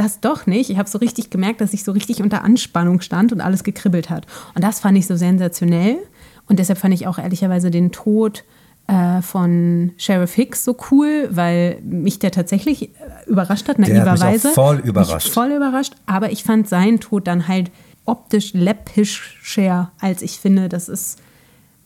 [0.00, 0.70] das doch nicht.
[0.70, 4.10] Ich habe so richtig gemerkt, dass ich so richtig unter Anspannung stand und alles gekribbelt
[4.10, 4.26] hat.
[4.54, 5.98] Und das fand ich so sensationell.
[6.48, 8.44] Und deshalb fand ich auch ehrlicherweise den Tod
[8.86, 12.90] äh, von Sheriff Hicks so cool, weil mich der tatsächlich äh,
[13.26, 14.48] überrascht hat, naiverweise.
[14.50, 15.26] voll überrascht.
[15.26, 15.94] Mich voll überrascht.
[16.06, 17.70] Aber ich fand seinen Tod dann halt
[18.04, 21.18] optisch läppischer, als ich finde, das ist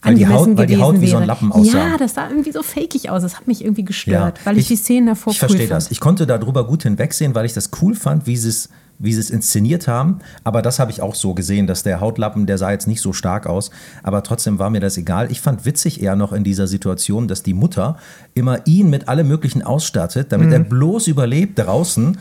[0.04, 1.26] Weil die Haut- weil die Haut wie so ein.
[1.26, 1.76] Lappen aussah.
[1.78, 3.22] Ja, das sah irgendwie so fakig aus.
[3.22, 5.90] Das hat mich irgendwie gestört, weil ich, die Szenen davor Ich cool verstehe das.
[5.90, 8.68] Ich konnte darüber gut hinwegsehen, weil ich das cool fand, wie sie es
[9.00, 10.20] wie sie es inszeniert haben.
[10.44, 13.12] Aber das habe ich auch so gesehen, dass der Hautlappen, der sah jetzt nicht so
[13.12, 13.72] stark aus.
[14.04, 15.32] Aber trotzdem war mir das egal.
[15.32, 17.96] Ich fand witzig eher noch in dieser Situation, dass die Mutter
[18.34, 22.18] immer ihn mit allem Möglichen ausstattet, damit er bloß überlebt draußen.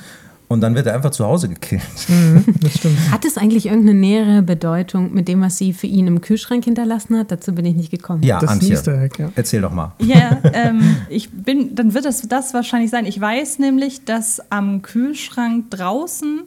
[0.53, 1.81] Und dann wird er einfach zu Hause gekillt.
[2.61, 2.97] Das stimmt.
[3.11, 7.17] Hat es eigentlich irgendeine nähere Bedeutung mit dem, was sie für ihn im Kühlschrank hinterlassen
[7.17, 7.31] hat?
[7.31, 8.23] Dazu bin ich nicht gekommen.
[8.23, 9.31] Ja, Das Antje, Easter Egg, ja.
[9.35, 9.93] erzähl doch mal.
[9.99, 13.05] Ja, ähm, ich bin, dann wird das das wahrscheinlich sein.
[13.05, 16.43] Ich weiß nämlich, dass am Kühlschrank draußen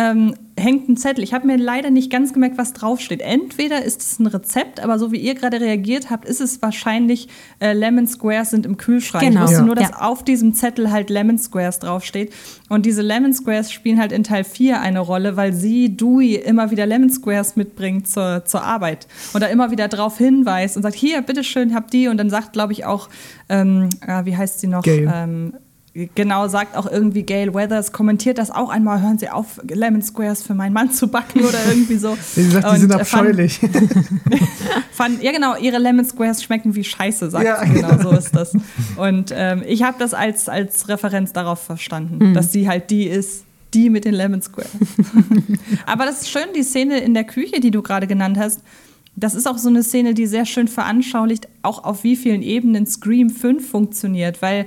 [0.00, 1.24] ähm, hängt ein Zettel.
[1.24, 3.20] Ich habe mir leider nicht ganz gemerkt, was draufsteht.
[3.20, 7.28] Entweder ist es ein Rezept, aber so wie ihr gerade reagiert habt, ist es wahrscheinlich
[7.60, 9.24] äh, Lemon Squares sind im Kühlschrank.
[9.24, 9.40] Genau.
[9.40, 9.66] Ich wusste Ja.
[9.66, 10.00] nur, dass Ja.
[10.02, 12.32] auf diesem Zettel halt Lemon Squares draufsteht.
[12.68, 16.70] Und diese Lemon Squares spielen halt in Teil 4 eine Rolle, weil sie, Dewey, immer
[16.70, 19.08] wieder Lemon Squares mitbringt zur, zur Arbeit.
[19.32, 22.06] Und da immer wieder drauf hinweist und sagt, hier, bitteschön, habt die.
[22.08, 23.08] Und dann sagt, glaube ich, auch,
[23.48, 24.82] ähm, äh, wie heißt sie noch?
[24.82, 25.10] Gail.
[25.12, 25.54] Ähm,
[26.14, 30.42] Genau, sagt auch irgendwie Gail Weathers, kommentiert das auch einmal, hören Sie auf, Lemon Squares
[30.42, 32.16] für meinen Mann zu backen oder irgendwie so.
[32.34, 33.60] Sie sagt, die sind äh, fand- abscheulich.
[34.92, 37.72] Fand, ja, genau, ihre Lemon Squares schmecken wie Scheiße, sagt Ja, sie.
[37.74, 38.52] Genau, so ist das.
[38.96, 43.44] Und ähm, ich habe das als, als Referenz darauf verstanden, dass sie halt die ist,
[43.74, 44.70] die mit den Lemon Squares.
[45.86, 48.60] Aber das ist schön, die Szene in der Küche, die du gerade genannt hast.
[49.14, 52.86] Das ist auch so eine Szene, die sehr schön veranschaulicht, auch auf wie vielen Ebenen
[52.86, 54.42] Scream 5 funktioniert.
[54.42, 54.66] Weil,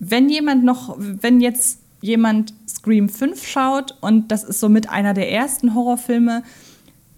[0.00, 5.30] wenn jemand noch, wenn jetzt jemand Scream 5 schaut und das ist somit einer der
[5.30, 6.42] ersten Horrorfilme,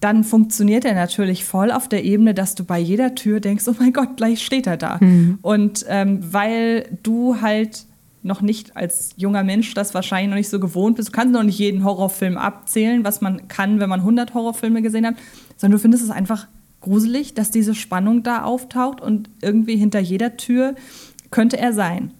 [0.00, 3.74] dann funktioniert er natürlich voll auf der Ebene, dass du bei jeder Tür denkst, oh
[3.78, 4.98] mein Gott, gleich steht er da.
[5.42, 7.86] Und ähm, weil du halt
[8.24, 11.44] noch nicht als junger Mensch das wahrscheinlich noch nicht so gewohnt bist, du kannst noch
[11.44, 15.14] nicht jeden Horrorfilm abzählen, was man kann, wenn man 100 Horrorfilme gesehen hat,
[15.56, 16.48] sondern du findest es einfach
[16.80, 20.74] gruselig, dass diese Spannung da auftaucht und irgendwie hinter jeder Tür
[21.30, 22.12] könnte er sein.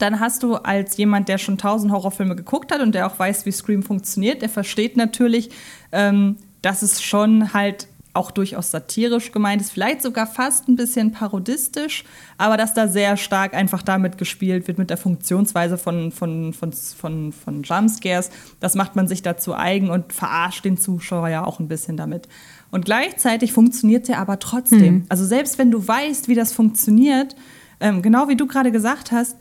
[0.00, 3.46] Dann hast du als jemand, der schon tausend Horrorfilme geguckt hat und der auch weiß,
[3.46, 5.50] wie Scream funktioniert, der versteht natürlich,
[5.92, 11.12] ähm, dass es schon halt auch durchaus satirisch gemeint ist, vielleicht sogar fast ein bisschen
[11.12, 12.04] parodistisch,
[12.38, 16.72] aber dass da sehr stark einfach damit gespielt wird, mit der Funktionsweise von, von, von,
[16.72, 18.30] von, von Jumpscares.
[18.58, 22.26] Das macht man sich dazu eigen und verarscht den Zuschauer ja auch ein bisschen damit.
[22.72, 25.04] Und gleichzeitig funktioniert sie aber trotzdem.
[25.08, 27.36] Also selbst wenn du weißt, wie das funktioniert,
[27.80, 29.36] ähm, genau wie du gerade gesagt hast,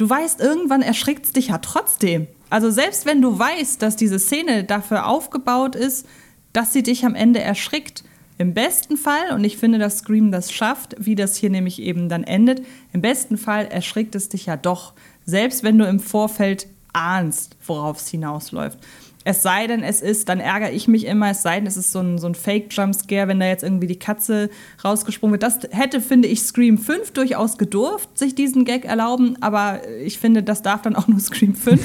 [0.00, 2.26] du weißt, irgendwann erschrickt es dich ja trotzdem.
[2.48, 6.06] Also selbst wenn du weißt, dass diese Szene dafür aufgebaut ist,
[6.52, 8.02] dass sie dich am Ende erschrickt,
[8.38, 12.08] im besten Fall, und ich finde, dass Scream das schafft, wie das hier nämlich eben
[12.08, 12.64] dann endet,
[12.94, 14.94] im besten Fall erschrickt es dich ja doch,
[15.26, 18.78] selbst wenn du im Vorfeld ahnst, worauf es hinausläuft.
[19.22, 21.92] Es sei denn, es ist, dann ärgere ich mich immer, es sei denn, es ist
[21.92, 24.48] so ein, so ein Fake-Jumpscare, wenn da jetzt irgendwie die Katze
[24.82, 25.42] rausgesprungen wird.
[25.42, 30.42] Das hätte, finde ich, Scream 5 durchaus gedurft, sich diesen Gag erlauben, aber ich finde,
[30.42, 31.84] das darf dann auch nur Scream 5.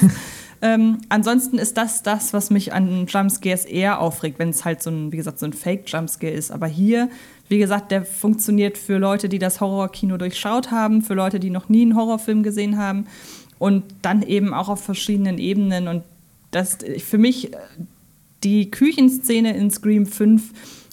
[0.62, 4.88] ähm, ansonsten ist das das, was mich an Jumpscares eher aufregt, wenn es halt so
[4.88, 6.50] ein, wie gesagt, so ein Fake-Jumpscare ist.
[6.50, 7.10] Aber hier,
[7.50, 11.68] wie gesagt, der funktioniert für Leute, die das Horrorkino durchschaut haben, für Leute, die noch
[11.68, 13.06] nie einen Horrorfilm gesehen haben
[13.58, 15.86] und dann eben auch auf verschiedenen Ebenen.
[15.86, 16.02] Und
[16.56, 17.56] das für mich, äh,
[18.42, 20.42] die Küchenszene in Scream 5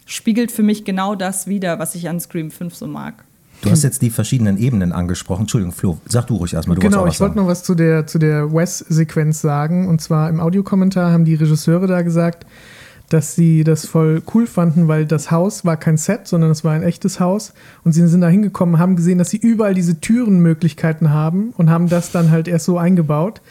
[0.06, 3.24] spiegelt für mich genau das wider, was ich an Scream 5 so mag.
[3.62, 5.42] Du hast jetzt die verschiedenen Ebenen angesprochen.
[5.42, 6.76] Entschuldigung, Flo, sag du ruhig erstmal.
[6.76, 9.88] Du genau, ich auch was wollte noch was zu der, zu der Wes-Sequenz sagen.
[9.88, 12.46] Und zwar im Audiokommentar haben die Regisseure da gesagt,
[13.08, 16.74] dass sie das voll cool fanden, weil das Haus war kein Set, sondern es war
[16.74, 17.54] ein echtes Haus.
[17.86, 21.88] Und sie sind da hingekommen, haben gesehen, dass sie überall diese Türenmöglichkeiten haben und haben
[21.88, 23.42] das dann halt erst so eingebaut.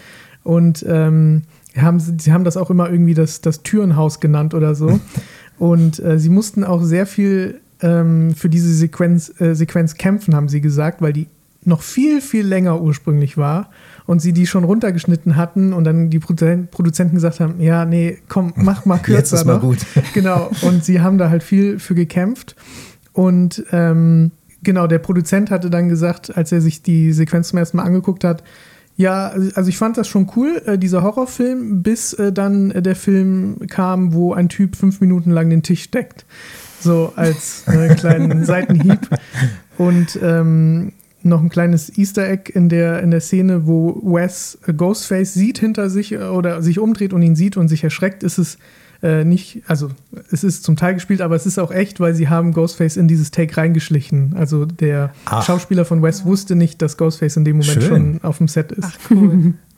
[0.44, 1.44] Und ähm,
[1.80, 5.00] haben, sie sie haben das auch immer irgendwie das, das Türenhaus genannt oder so.
[5.58, 10.48] Und äh, sie mussten auch sehr viel ähm, für diese Sequenz, äh, Sequenz kämpfen, haben
[10.48, 11.28] sie gesagt, weil die
[11.64, 13.70] noch viel, viel länger ursprünglich war
[14.06, 18.18] und sie die schon runtergeschnitten hatten und dann die Produ- Produzenten gesagt haben, ja, nee,
[18.28, 19.18] komm, mach mal kürzer.
[19.18, 19.60] Jetzt ist mal noch.
[19.62, 19.78] gut.
[20.14, 22.56] Genau, und sie haben da halt viel für gekämpft
[23.12, 24.32] und ähm,
[24.64, 28.24] genau, der Produzent hatte dann gesagt, als er sich die Sequenz zum ersten Mal angeguckt
[28.24, 28.42] hat,
[28.96, 32.96] ja, also ich fand das schon cool, äh, dieser Horrorfilm, bis äh, dann äh, der
[32.96, 36.24] Film kam, wo ein Typ fünf Minuten lang den Tisch deckt.
[36.80, 39.08] So als äh, kleinen Seitenhieb.
[39.78, 40.92] Und ähm,
[41.22, 45.88] noch ein kleines Easter Egg in der, in der Szene, wo Wes Ghostface sieht hinter
[45.88, 48.58] sich oder sich umdreht und ihn sieht und sich erschreckt, ist es
[49.02, 49.90] äh, nicht, also
[50.30, 53.08] es ist zum Teil gespielt, aber es ist auch echt, weil sie haben Ghostface in
[53.08, 54.34] dieses Take reingeschlichen.
[54.36, 55.44] Also der Ach.
[55.44, 57.88] Schauspieler von Wes wusste nicht, dass Ghostface in dem Moment Schön.
[57.88, 58.98] schon auf dem Set ist.
[59.10, 59.54] Cool.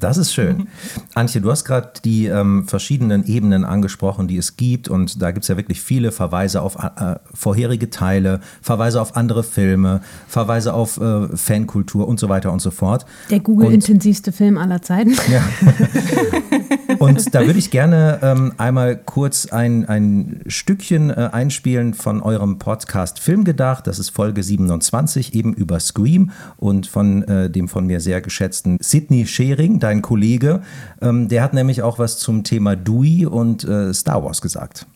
[0.00, 0.68] Das ist schön.
[1.14, 4.88] Antje, du hast gerade die ähm, verschiedenen Ebenen angesprochen, die es gibt.
[4.88, 9.42] Und da gibt es ja wirklich viele Verweise auf äh, vorherige Teile, Verweise auf andere
[9.42, 13.04] Filme, Verweise auf äh, Fankultur und so weiter und so fort.
[13.30, 15.14] Der Google-intensivste Film aller Zeiten.
[15.30, 15.42] Ja.
[16.98, 22.58] Und da würde ich gerne ähm, einmal kurz ein, ein Stückchen äh, einspielen von eurem
[22.58, 23.86] Podcast Filmgedacht.
[23.86, 28.76] Das ist Folge 27, eben über Scream und von äh, dem von mir sehr geschätzten
[28.80, 30.62] Sidney Schering, dein Kollege.
[31.02, 34.86] Ähm, der hat nämlich auch was zum Thema Dewey und äh, Star Wars gesagt.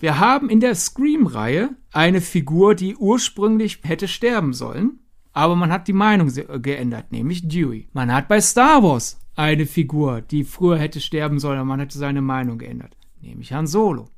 [0.00, 4.98] Wir haben in der Scream-Reihe eine Figur, die ursprünglich hätte sterben sollen,
[5.32, 7.88] aber man hat die Meinung se- geändert, nämlich Dewey.
[7.92, 11.98] Man hat bei Star Wars eine Figur, die früher hätte sterben sollen, aber man hätte
[11.98, 14.08] seine Meinung geändert, nämlich Han Solo.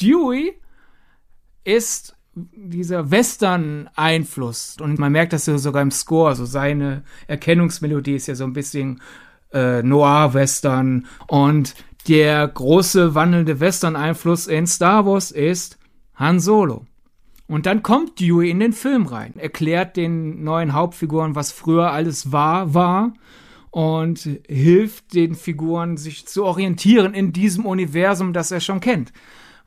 [0.00, 0.54] Dewey
[1.64, 8.28] ist dieser Western-Einfluss und man merkt das ja sogar im Score, so seine Erkennungsmelodie ist
[8.28, 9.00] ja so ein bisschen
[9.52, 11.74] äh, Noir-Western und
[12.08, 15.78] der große wandelnde Western-Einfluss in Star Wars ist
[16.14, 16.86] Han Solo.
[17.46, 22.30] Und dann kommt Dewey in den Film rein, erklärt den neuen Hauptfiguren, was früher alles
[22.30, 23.14] war, war
[23.70, 29.12] und hilft den Figuren, sich zu orientieren in diesem Universum, das er schon kennt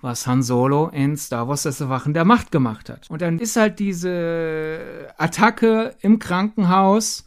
[0.02, 3.10] was Han Solo in Star Wars das Erwachen der Macht gemacht hat.
[3.10, 7.26] Und dann ist halt diese Attacke im Krankenhaus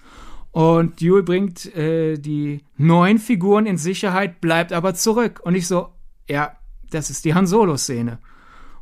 [0.55, 5.41] und Dewey bringt äh, die neuen Figuren in Sicherheit, bleibt aber zurück.
[5.43, 5.89] Und ich so,
[6.29, 6.53] ja,
[6.91, 8.21] das ist die Han Solo-Szene.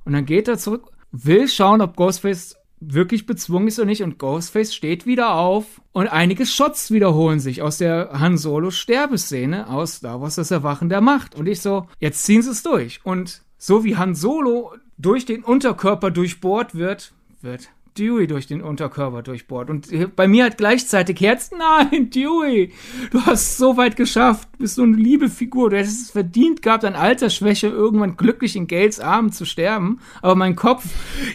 [0.05, 4.03] Und dann geht er zurück, will schauen, ob Ghostface wirklich bezwungen ist oder nicht.
[4.03, 9.67] Und Ghostface steht wieder auf und einige Shots wiederholen sich aus der Han Solo Sterbeszene
[9.71, 11.35] aus Star Wars das Erwachen der Macht.
[11.35, 13.01] Und ich so, jetzt ziehen sie es durch.
[13.03, 19.23] Und so wie Han Solo durch den Unterkörper durchbohrt wird, wird Dewey durch den Unterkörper
[19.23, 19.71] durchbohrt.
[19.71, 22.73] Und bei mir hat gleichzeitig Herz, nein, Dewey,
[23.11, 26.63] du hast es so weit geschafft, bist so eine liebe Figur, du hättest es verdient
[26.63, 30.01] gehabt, an Altersschwäche irgendwann glücklich in Gales Armen zu sterben.
[30.21, 30.85] Aber mein Kopf,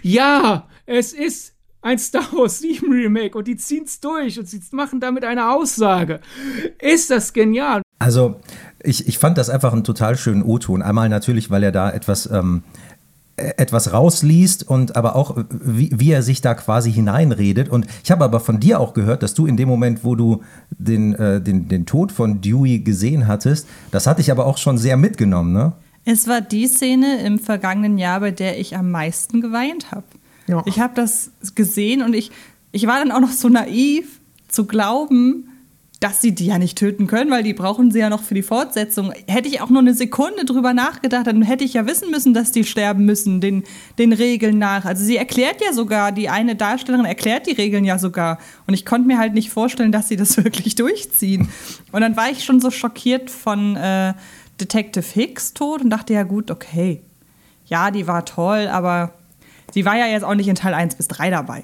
[0.02, 4.62] ja, es ist ein Star Wars 7 Remake und die ziehen es durch und sie
[4.72, 6.20] machen damit eine Aussage.
[6.80, 7.82] Ist das genial?
[8.00, 8.40] Also,
[8.84, 10.82] ich, ich fand das einfach einen total schönen O-Ton.
[10.82, 12.87] Einmal natürlich, weil er da etwas, ähm, äh,
[13.38, 17.70] etwas rausliest und aber auch, wie, wie er sich da quasi hineinredet.
[17.70, 20.42] Und ich habe aber von dir auch gehört, dass du in dem Moment, wo du
[20.72, 24.78] den, äh, den, den Tod von Dewey gesehen hattest, das hatte ich aber auch schon
[24.78, 25.74] sehr mitgenommen, ne?
[26.04, 30.06] Es war die Szene im vergangenen Jahr, bei der ich am meisten geweint habe.
[30.48, 30.64] Ja.
[30.66, 32.32] Ich habe das gesehen und ich,
[32.72, 35.50] ich war dann auch noch so naiv zu glauben,
[36.00, 38.44] dass sie die ja nicht töten können, weil die brauchen sie ja noch für die
[38.44, 39.12] Fortsetzung.
[39.28, 42.52] Hätte ich auch nur eine Sekunde drüber nachgedacht, dann hätte ich ja wissen müssen, dass
[42.52, 43.64] die sterben müssen, den,
[43.98, 44.86] den Regeln nach.
[44.86, 48.38] Also sie erklärt ja sogar, die eine Darstellerin erklärt die Regeln ja sogar.
[48.68, 51.50] Und ich konnte mir halt nicht vorstellen, dass sie das wirklich durchziehen.
[51.92, 54.14] Und dann war ich schon so schockiert von äh,
[54.62, 57.02] Detective Hicks Tod und dachte ja gut, okay,
[57.66, 59.14] ja, die war toll, aber
[59.74, 61.64] sie war ja jetzt auch nicht in Teil 1 bis 3 dabei.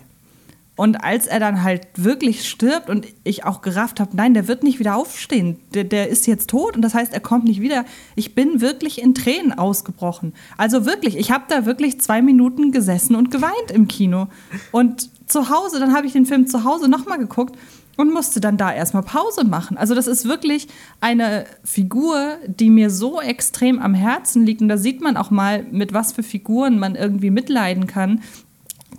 [0.76, 4.64] Und als er dann halt wirklich stirbt und ich auch gerafft habe, nein, der wird
[4.64, 7.86] nicht wieder aufstehen, der, der ist jetzt tot und das heißt, er kommt nicht wieder.
[8.16, 10.34] Ich bin wirklich in Tränen ausgebrochen.
[10.58, 14.28] Also wirklich, ich habe da wirklich zwei Minuten gesessen und geweint im Kino.
[14.72, 17.56] Und zu Hause, dann habe ich den Film zu Hause nochmal geguckt
[17.96, 19.78] und musste dann da erstmal Pause machen.
[19.78, 20.68] Also das ist wirklich
[21.00, 24.62] eine Figur, die mir so extrem am Herzen liegt.
[24.62, 28.22] Und da sieht man auch mal, mit was für Figuren man irgendwie mitleiden kann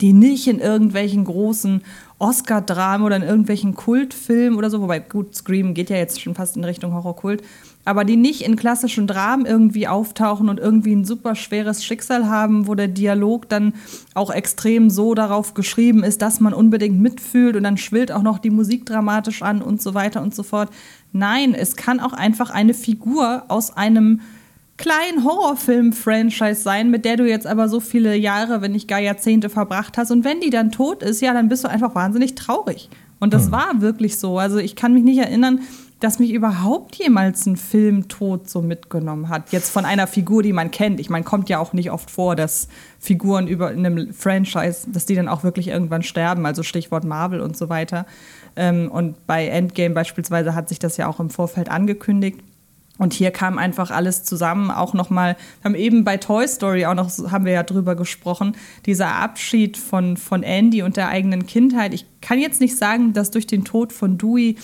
[0.01, 1.83] die nicht in irgendwelchen großen
[2.19, 6.57] Oscar-Dramen oder in irgendwelchen Kultfilmen oder so, wobei gut, Scream geht ja jetzt schon fast
[6.57, 7.43] in Richtung Horrorkult,
[7.85, 12.67] aber die nicht in klassischen Dramen irgendwie auftauchen und irgendwie ein super schweres Schicksal haben,
[12.67, 13.75] wo der Dialog dann
[14.15, 18.39] auch extrem so darauf geschrieben ist, dass man unbedingt mitfühlt und dann schwillt auch noch
[18.39, 20.71] die Musik dramatisch an und so weiter und so fort.
[21.13, 24.21] Nein, es kann auch einfach eine Figur aus einem
[24.77, 29.49] kleinen Horrorfilm-Franchise sein, mit der du jetzt aber so viele Jahre, wenn nicht gar Jahrzehnte
[29.49, 30.11] verbracht hast.
[30.11, 32.89] Und wenn die dann tot ist, ja, dann bist du einfach wahnsinnig traurig.
[33.21, 33.53] Und das hm.
[33.53, 34.39] war wirklich so.
[34.39, 35.61] Also ich kann mich nicht erinnern,
[36.01, 39.53] dass mich überhaupt jemals ein Film tot so mitgenommen hat.
[39.53, 41.01] Jetzt von einer Figur, die man kennt.
[41.01, 42.69] Ich meine, kommt ja auch nicht oft vor, dass
[42.99, 46.45] Figuren über in einem Franchise, dass die dann auch wirklich irgendwann sterben.
[46.45, 48.05] Also Stichwort Marvel und so weiter.
[48.57, 52.41] Ähm, und bei Endgame beispielsweise hat sich das ja auch im Vorfeld angekündigt.
[52.97, 56.95] Und hier kam einfach alles zusammen, auch nochmal, wir haben eben bei Toy Story auch
[56.95, 58.57] noch, haben wir ja drüber gesprochen,
[58.87, 61.93] dieser Abschied von, von Andy und der eigenen Kindheit.
[61.93, 64.57] Ich kann jetzt nicht sagen, dass durch den Tod von Dewey,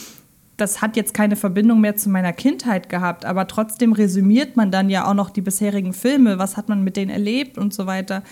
[0.57, 4.90] das hat jetzt keine Verbindung mehr zu meiner Kindheit gehabt, aber trotzdem resümiert man dann
[4.90, 8.23] ja auch noch die bisherigen Filme, was hat man mit denen erlebt und so weiter.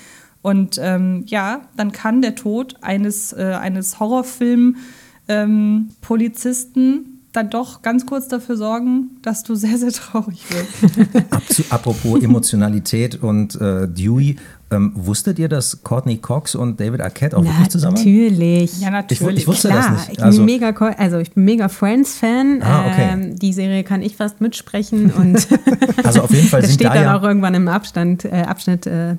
[0.43, 8.05] Und ähm, ja, dann kann der Tod eines, äh, eines Horrorfilm-Polizisten ähm, dann doch ganz
[8.05, 11.71] kurz dafür sorgen, dass du sehr, sehr traurig wirst.
[11.73, 14.37] Apropos Emotionalität und äh, Dewey,
[14.71, 18.81] ähm, wusstet ihr, dass Courtney Cox und David Arquette auch wirklich zusammen Natürlich.
[18.81, 19.23] Ja, natürlich.
[19.23, 20.23] Ich, ich wusste Klar, das nicht.
[20.23, 22.63] Also, ich bin mega, also ich bin mega Friends-Fan.
[22.63, 23.09] Ah, okay.
[23.13, 25.11] ähm, die Serie kann ich fast mitsprechen.
[25.11, 25.49] Und
[26.05, 28.43] also auf jeden Fall das sind steht da dann ja auch irgendwann im Abstand, äh,
[28.47, 29.17] Abschnitt äh,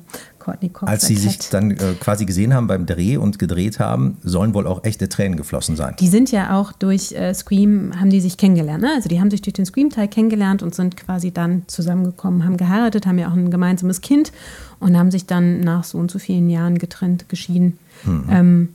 [0.50, 0.92] Courtney Cox.
[0.92, 4.66] Als sie sich dann äh, quasi gesehen haben beim Dreh und gedreht haben, sollen wohl
[4.66, 5.96] auch echte Tränen geflossen sein.
[6.00, 8.82] Die sind ja auch durch äh, Scream, haben die sich kennengelernt.
[8.82, 8.92] Ne?
[8.96, 13.06] Also die haben sich durch den Scream-Teil kennengelernt und sind quasi dann zusammengekommen, haben geheiratet,
[13.06, 14.32] haben ja auch ein gemeinsames Kind
[14.80, 17.78] und haben sich dann nach so und so vielen Jahren getrennt, geschieden.
[18.04, 18.24] Mhm.
[18.30, 18.70] Ähm,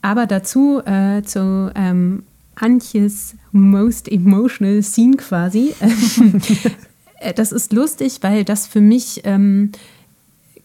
[0.00, 2.24] aber dazu äh, zu ähm,
[2.54, 5.74] Antjes most emotional scene quasi.
[7.20, 9.72] äh, das ist lustig, weil das für mich ähm,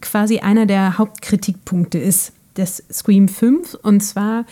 [0.02, 3.76] quasi einer der Hauptkritikpunkte ist des Scream 5.
[3.76, 4.46] Und zwar,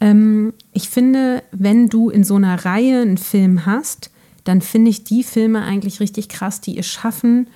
[0.00, 4.10] ähm, ich finde, wenn du in so einer Reihe einen Film hast,
[4.44, 7.48] dann finde ich die Filme eigentlich richtig krass, die es schaffen,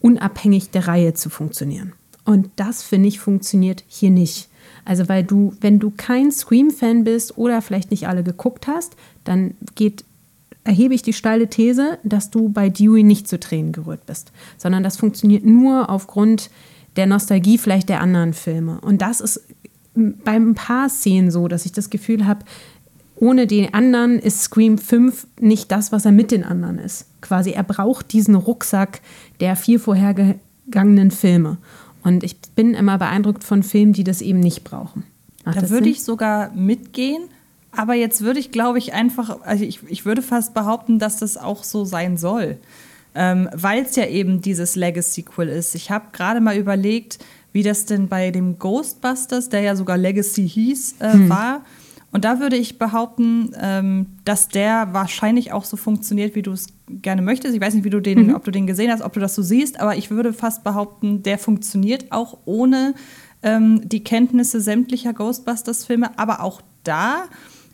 [0.00, 1.92] unabhängig der Reihe zu funktionieren.
[2.24, 4.48] Und das, finde ich, funktioniert hier nicht.
[4.84, 9.54] Also, weil du, wenn du kein Scream-Fan bist oder vielleicht nicht alle geguckt hast, dann
[9.74, 10.04] geht,
[10.64, 14.82] erhebe ich die steile These, dass du bei Dewey nicht zu Tränen gerührt bist, sondern
[14.82, 16.50] das funktioniert nur aufgrund
[16.96, 18.80] der Nostalgie vielleicht der anderen Filme.
[18.80, 19.40] Und das ist
[19.94, 22.44] bei ein paar Szenen so, dass ich das Gefühl habe,
[23.16, 27.06] ohne den anderen ist Scream 5 nicht das, was er mit den anderen ist.
[27.20, 29.00] Quasi, er braucht diesen Rucksack
[29.40, 31.58] der vier vorhergegangenen Filme.
[32.02, 35.04] Und ich bin immer beeindruckt von Filmen, die das eben nicht brauchen.
[35.44, 35.92] Macht da würde Sinn?
[35.92, 37.22] ich sogar mitgehen.
[37.70, 41.36] Aber jetzt würde ich, glaube ich, einfach, also ich, ich würde fast behaupten, dass das
[41.36, 42.58] auch so sein soll
[43.14, 45.74] ähm, weil es ja eben dieses Legacy-Sequel ist.
[45.74, 47.18] Ich habe gerade mal überlegt,
[47.52, 51.28] wie das denn bei dem Ghostbusters, der ja sogar Legacy hieß, äh, hm.
[51.28, 51.62] war.
[52.12, 56.66] Und da würde ich behaupten, ähm, dass der wahrscheinlich auch so funktioniert, wie du es
[56.88, 57.54] gerne möchtest.
[57.54, 58.34] Ich weiß nicht, wie du den, mhm.
[58.34, 61.22] ob du den gesehen hast, ob du das so siehst, aber ich würde fast behaupten,
[61.22, 62.94] der funktioniert auch ohne
[63.42, 66.18] ähm, die Kenntnisse sämtlicher Ghostbusters-Filme.
[66.18, 67.24] Aber auch da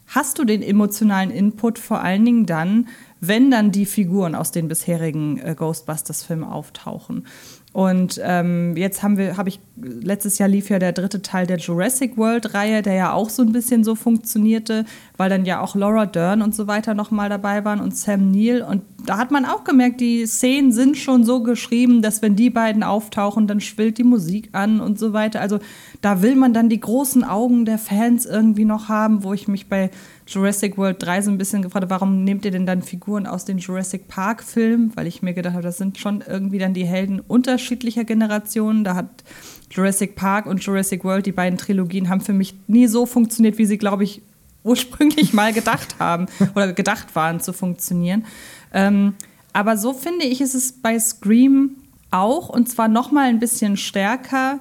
[0.06, 2.86] hast du den emotionalen Input vor allen Dingen dann,
[3.20, 7.24] wenn dann die Figuren aus den bisherigen äh, Ghostbusters-Filmen auftauchen.
[7.72, 11.58] Und ähm, jetzt haben wir, habe ich, letztes Jahr lief ja der dritte Teil der
[11.58, 14.84] Jurassic World-Reihe, der ja auch so ein bisschen so funktionierte,
[15.16, 18.62] weil dann ja auch Laura Dern und so weiter nochmal dabei waren und Sam Neill.
[18.62, 22.50] Und da hat man auch gemerkt, die Szenen sind schon so geschrieben, dass wenn die
[22.50, 25.40] beiden auftauchen, dann schwillt die Musik an und so weiter.
[25.40, 25.58] Also
[26.00, 29.68] da will man dann die großen Augen der Fans irgendwie noch haben, wo ich mich
[29.68, 29.90] bei
[30.28, 33.58] Jurassic World 3 so ein bisschen gefragt warum nehmt ihr denn dann Figuren aus den
[33.58, 34.92] Jurassic Park-Filmen?
[34.94, 38.84] Weil ich mir gedacht habe, das sind schon irgendwie dann die Helden unterschiedlicher Generationen.
[38.84, 39.08] Da hat
[39.70, 43.64] Jurassic Park und Jurassic World, die beiden Trilogien, haben für mich nie so funktioniert, wie
[43.64, 44.20] sie, glaube ich,
[44.64, 48.26] ursprünglich mal gedacht haben oder gedacht waren zu funktionieren.
[48.74, 49.14] Ähm,
[49.54, 51.76] aber so finde ich, ist es bei Scream
[52.10, 54.60] auch und zwar noch mal ein bisschen stärker,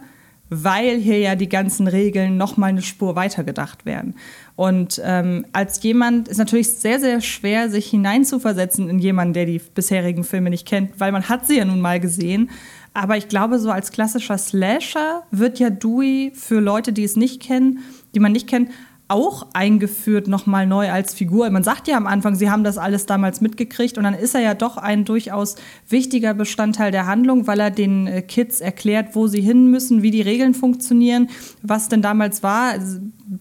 [0.49, 4.15] weil hier ja die ganzen Regeln noch mal eine Spur weitergedacht werden.
[4.57, 9.59] Und ähm, als jemand ist natürlich sehr, sehr schwer, sich hineinzuversetzen in jemanden, der die
[9.59, 12.49] bisherigen Filme nicht kennt, weil man hat sie ja nun mal gesehen.
[12.95, 17.39] Aber ich glaube, so als klassischer Slasher wird ja Dewey für Leute, die es nicht
[17.39, 17.83] kennen,
[18.15, 18.71] die man nicht kennt,
[19.09, 21.49] auch eingeführt, nochmal neu als Figur.
[21.49, 24.41] Man sagt ja am Anfang, sie haben das alles damals mitgekriegt und dann ist er
[24.41, 25.55] ja doch ein durchaus
[25.87, 30.11] wichtiger Bestandteil der Handlung, weil er den äh, Kids erklärt, wo sie hin müssen, wie
[30.11, 31.29] die Regeln funktionieren,
[31.61, 32.75] was denn damals war,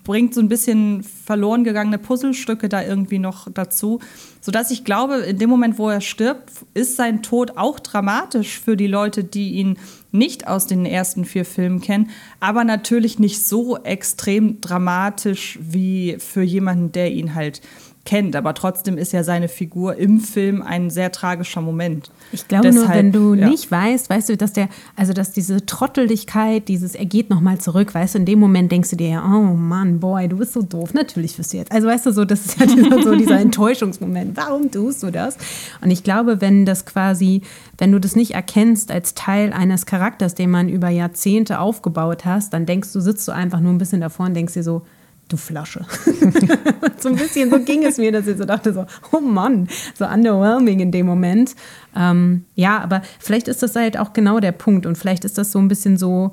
[0.04, 4.00] bringt so ein bisschen verloren gegangene Puzzlestücke da irgendwie noch dazu,
[4.40, 8.76] sodass ich glaube, in dem Moment, wo er stirbt, ist sein Tod auch dramatisch für
[8.76, 9.78] die Leute, die ihn
[10.16, 12.10] nicht aus den ersten vier Filmen kennen,
[12.40, 17.60] aber natürlich nicht so extrem dramatisch wie für jemanden, der ihn halt
[18.04, 18.36] kennt.
[18.36, 22.10] Aber trotzdem ist ja seine Figur im Film ein sehr tragischer Moment.
[22.32, 23.48] Ich glaube Deshalb, nur, wenn du ja.
[23.48, 27.94] nicht weißt, weißt du, dass der, also dass diese Trotteligkeit, dieses, er geht nochmal zurück,
[27.94, 30.62] weißt du, in dem Moment denkst du dir ja, oh Mann, boy, du bist so
[30.62, 31.72] doof, natürlich wirst du jetzt.
[31.72, 34.36] Also weißt du, so, das ist ja dieser, so dieser Enttäuschungsmoment.
[34.36, 35.36] Warum tust du das?
[35.80, 37.42] Und ich glaube, wenn das quasi,
[37.78, 42.52] wenn du das nicht erkennst als Teil eines Charakters, den man über Jahrzehnte aufgebaut hast,
[42.52, 44.82] dann denkst du, sitzt du einfach nur ein bisschen davor und denkst dir so,
[45.28, 45.84] du Flasche.
[46.98, 50.06] so ein bisschen so ging es mir, dass ich so dachte, so, oh Mann, so
[50.06, 51.56] underwhelming in dem Moment.
[51.96, 55.52] Ähm, ja, aber vielleicht ist das halt auch genau der Punkt und vielleicht ist das
[55.52, 56.32] so ein bisschen so,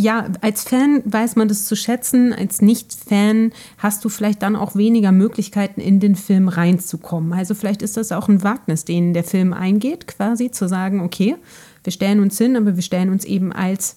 [0.00, 4.74] ja, als Fan weiß man das zu schätzen, als Nicht-Fan hast du vielleicht dann auch
[4.74, 7.32] weniger Möglichkeiten, in den Film reinzukommen.
[7.32, 11.36] Also vielleicht ist das auch ein Wagnis, den der Film eingeht, quasi zu sagen, okay,
[11.84, 13.96] wir stellen uns hin, aber wir stellen uns eben als,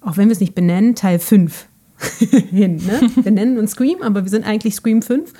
[0.00, 1.66] auch wenn wir es nicht benennen, Teil 5
[2.50, 2.76] hin.
[2.76, 3.00] Ne?
[3.22, 5.32] Wir nennen uns Scream, aber wir sind eigentlich Scream 5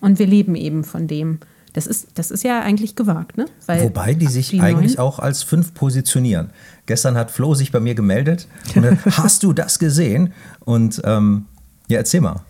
[0.00, 1.38] und wir leben eben von dem.
[1.72, 3.44] Das ist, das ist ja eigentlich gewagt, ne?
[3.66, 6.48] Weil Wobei die sich die eigentlich auch als fünf positionieren.
[6.86, 10.32] Gestern hat Flo sich bei mir gemeldet und hast du das gesehen?
[10.60, 11.44] Und ähm,
[11.88, 12.40] ja, erzähl mal.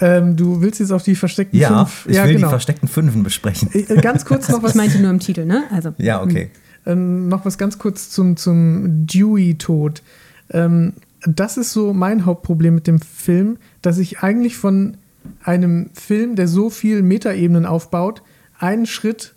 [0.00, 2.06] Ähm, du willst jetzt auf die versteckten ja, fünf.
[2.08, 2.46] Ich ja, will genau.
[2.46, 3.68] die versteckten Fünfen besprechen.
[3.72, 4.70] Äh, ganz kurz noch was.
[4.70, 5.64] Ich meinte nur im Titel, ne?
[5.70, 6.50] Also, ja, okay.
[6.86, 10.02] Ähm, noch was ganz kurz zum, zum Dewey-Tod.
[10.50, 14.96] Ähm, das ist so mein Hauptproblem mit dem Film, dass ich eigentlich von
[15.42, 18.22] einem Film, der so viel Metaebenen aufbaut,
[18.58, 19.34] einen Schritt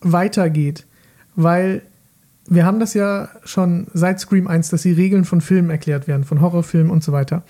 [0.00, 0.86] weiter geht.
[1.36, 1.82] Weil
[2.46, 6.24] wir haben das ja schon seit Scream 1, dass die Regeln von Filmen erklärt werden,
[6.24, 7.42] von Horrorfilmen und so weiter.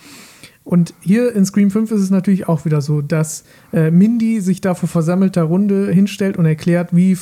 [0.63, 4.63] Und hier in Scream 5 ist es natürlich auch wieder so, dass äh, Mindy sich
[4.63, 7.19] da vor versammelter Runde hinstellt und erklärt, wie,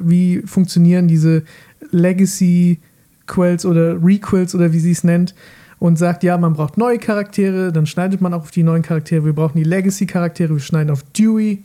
[0.00, 1.42] wie funktionieren diese
[1.90, 5.34] Legacy-Quells oder Requels oder wie sie es nennt
[5.78, 9.24] und sagt, ja, man braucht neue Charaktere, dann schneidet man auch auf die neuen Charaktere,
[9.24, 11.62] wir brauchen die Legacy-Charaktere, wir schneiden auf Dewey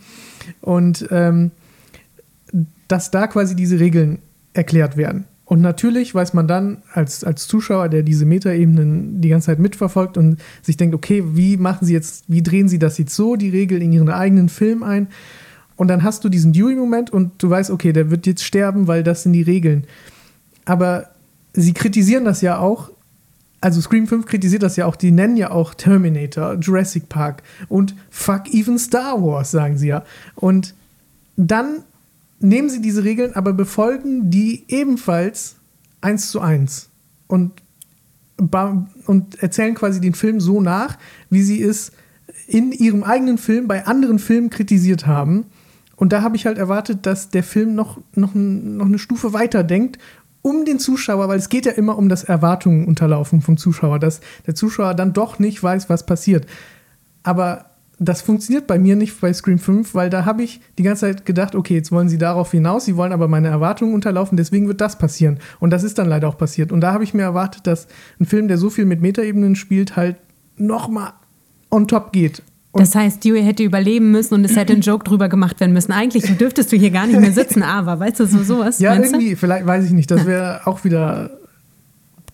[0.61, 1.51] und ähm,
[2.87, 4.19] dass da quasi diese Regeln
[4.53, 5.25] erklärt werden.
[5.45, 10.17] Und natürlich weiß man dann als, als Zuschauer, der diese Metaebenen die ganze Zeit mitverfolgt
[10.17, 13.49] und sich denkt, okay, wie machen sie jetzt, wie drehen sie das jetzt so, die
[13.49, 15.07] Regeln in ihren eigenen Film ein?
[15.75, 19.03] Und dann hast du diesen Dewey-Moment und du weißt, okay, der wird jetzt sterben, weil
[19.03, 19.85] das sind die Regeln.
[20.63, 21.07] Aber
[21.53, 22.91] sie kritisieren das ja auch.
[23.61, 27.95] Also Scream 5 kritisiert das ja auch, die nennen ja auch Terminator, Jurassic Park und
[28.09, 30.03] fuck even Star Wars, sagen sie ja.
[30.35, 30.73] Und
[31.37, 31.83] dann
[32.39, 35.57] nehmen sie diese Regeln, aber befolgen die ebenfalls
[36.01, 36.89] eins zu eins
[37.27, 37.51] und,
[39.05, 40.97] und erzählen quasi den Film so nach,
[41.29, 41.91] wie sie es
[42.47, 45.45] in ihrem eigenen Film bei anderen Filmen kritisiert haben.
[45.95, 49.63] Und da habe ich halt erwartet, dass der Film noch, noch, noch eine Stufe weiter
[49.63, 49.99] denkt,
[50.41, 54.21] um den Zuschauer, weil es geht ja immer um das Erwartungen unterlaufen vom Zuschauer, dass
[54.47, 56.45] der Zuschauer dann doch nicht weiß, was passiert.
[57.23, 57.65] Aber
[57.99, 61.23] das funktioniert bei mir nicht bei Scream 5, weil da habe ich die ganze Zeit
[61.23, 64.81] gedacht, okay, jetzt wollen sie darauf hinaus, sie wollen aber meine Erwartungen unterlaufen, deswegen wird
[64.81, 65.37] das passieren.
[65.59, 66.71] Und das ist dann leider auch passiert.
[66.71, 67.87] Und da habe ich mir erwartet, dass
[68.19, 70.15] ein Film, der so viel mit Metaebenen spielt, halt
[70.57, 71.13] nochmal
[71.69, 72.41] on top geht.
[72.73, 75.73] Und das heißt, Dewey hätte überleben müssen und es hätte ein Joke drüber gemacht werden
[75.73, 75.91] müssen.
[75.91, 78.79] Eigentlich dürftest du hier gar nicht mehr sitzen, aber weißt du, so sowas?
[78.79, 79.35] Ja, irgendwie, du?
[79.35, 81.31] vielleicht weiß ich nicht, das wäre auch wieder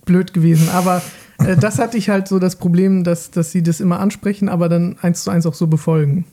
[0.05, 0.69] blöd gewesen.
[0.69, 1.01] Aber
[1.39, 4.69] äh, das hatte ich halt so das Problem, dass, dass sie das immer ansprechen, aber
[4.69, 6.25] dann eins zu eins auch so befolgen.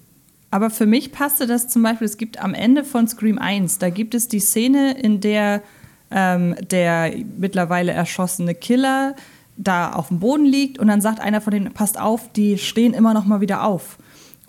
[0.51, 3.91] Aber für mich passte das zum Beispiel, es gibt am Ende von Scream 1, da
[3.91, 5.63] gibt es die Szene, in der
[6.11, 9.17] ähm, der mittlerweile erschossene Killer
[9.57, 12.95] da auf dem Boden liegt und dann sagt einer von denen, passt auf, die stehen
[12.95, 13.99] immer noch mal wieder auf.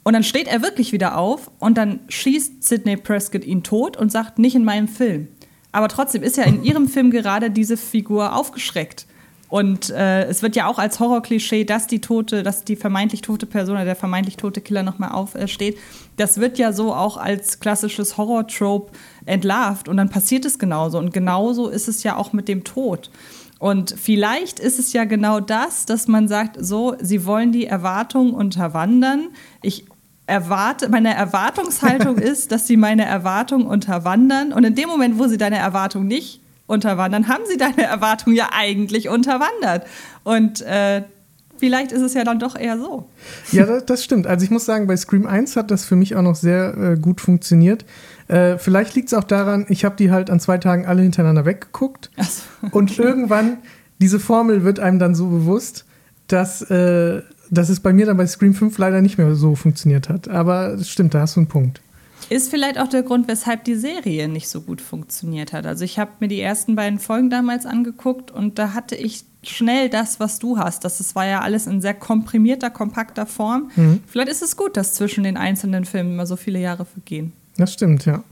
[0.04, 4.12] Und dann steht er wirklich wieder auf und dann schießt Sidney Prescott ihn tot und
[4.12, 5.28] sagt, nicht in meinem Film.
[5.72, 9.08] Aber trotzdem ist ja in ihrem Film gerade diese Figur aufgeschreckt.
[9.48, 13.46] Und äh, es wird ja auch als Horrorklischee, dass die tote, dass die vermeintlich tote
[13.46, 15.76] Person oder der vermeintlich tote Killer nochmal aufsteht.
[15.76, 15.80] Äh,
[16.18, 18.92] das wird ja so auch als klassisches Horror-Trope
[19.26, 20.98] entlarvt und dann passiert es genauso.
[20.98, 23.12] Und genauso ist es ja auch mit dem Tod.
[23.66, 28.36] Und vielleicht ist es ja genau das, dass man sagt, so, sie wollen die Erwartungen
[28.36, 29.30] unterwandern.
[29.64, 29.86] Ich
[30.28, 34.54] erwarte, meine Erwartungshaltung ist, dass sie meine Erwartungen unterwandern.
[34.54, 38.50] Und in dem Moment, wo sie deine Erwartung nicht unterwandern, haben sie deine Erwartung ja
[38.56, 39.88] eigentlich unterwandert.
[40.24, 41.02] Und äh,
[41.58, 43.10] vielleicht ist es ja dann doch eher so.
[43.52, 44.28] Ja, das, das, stimmt.
[44.28, 47.00] Also ich muss sagen, bei Scream 1 hat das für mich auch noch sehr äh,
[47.00, 47.84] gut funktioniert.
[48.28, 51.46] Äh, vielleicht liegt es auch daran, ich habe die halt an zwei Tagen alle hintereinander
[51.46, 52.10] weggeguckt.
[52.18, 52.70] So.
[52.72, 53.58] Und irgendwann,
[54.02, 55.86] diese Formel wird einem dann so bewusst,
[56.28, 57.22] dass, äh,
[57.52, 60.28] dass es bei mir dann bei Scream 5 leider nicht mehr so funktioniert hat.
[60.28, 61.82] Aber es stimmt, da hast du einen Punkt.
[62.30, 65.68] Ist vielleicht auch der Grund, weshalb die Serie nicht so gut funktioniert hat.
[65.68, 69.90] Also ich habe mir die ersten beiden Folgen damals angeguckt und da hatte ich schnell
[69.90, 70.84] das, was du hast.
[70.84, 73.70] Das, war ja alles in sehr komprimierter, kompakter Form.
[73.76, 74.02] Mhm.
[74.08, 77.34] Vielleicht ist es gut, dass zwischen den einzelnen Filmen immer so viele Jahre vergehen.
[77.58, 78.24] Das stimmt, ja.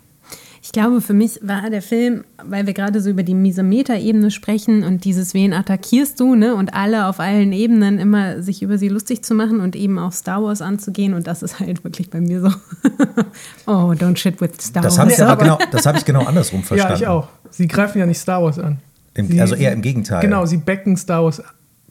[0.65, 4.85] Ich glaube, für mich war der Film, weil wir gerade so über die Meta-Ebene sprechen
[4.85, 6.55] und dieses Wen attackierst du, ne?
[6.55, 10.13] Und alle auf allen Ebenen immer sich über sie lustig zu machen und eben auch
[10.13, 11.13] Star Wars anzugehen.
[11.13, 12.47] Und das ist halt wirklich bei mir so.
[13.67, 15.11] oh, don't shit with Star das Wars.
[15.11, 16.93] Ich aber genau, das habe ich genau andersrum verstanden.
[16.93, 17.27] Ja, ich auch.
[17.49, 18.79] Sie greifen ja nicht Star Wars an.
[19.15, 20.21] Im, sie, also eher im Gegenteil.
[20.21, 21.43] Genau, sie backen Star Wars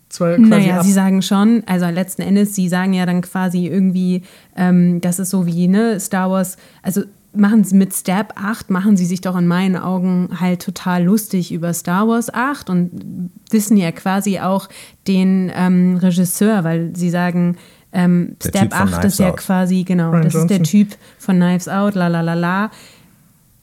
[0.08, 0.84] zwar naja, ab.
[0.84, 4.22] sie sagen schon, also letzten Endes, sie sagen ja dann quasi irgendwie,
[4.56, 7.02] ähm, das ist so wie ne, Star Wars, also
[7.34, 11.52] machen sie mit Stab 8, machen sie sich doch in meinen Augen halt total lustig
[11.52, 14.68] über Star Wars 8 und wissen ja quasi auch
[15.08, 17.56] den ähm, Regisseur, weil sie sagen,
[17.92, 19.38] ähm, Stab 8 ist ja Out.
[19.38, 20.50] quasi, genau, Brian das Johnson.
[20.50, 22.70] ist der Typ von Knives Out, la la la la.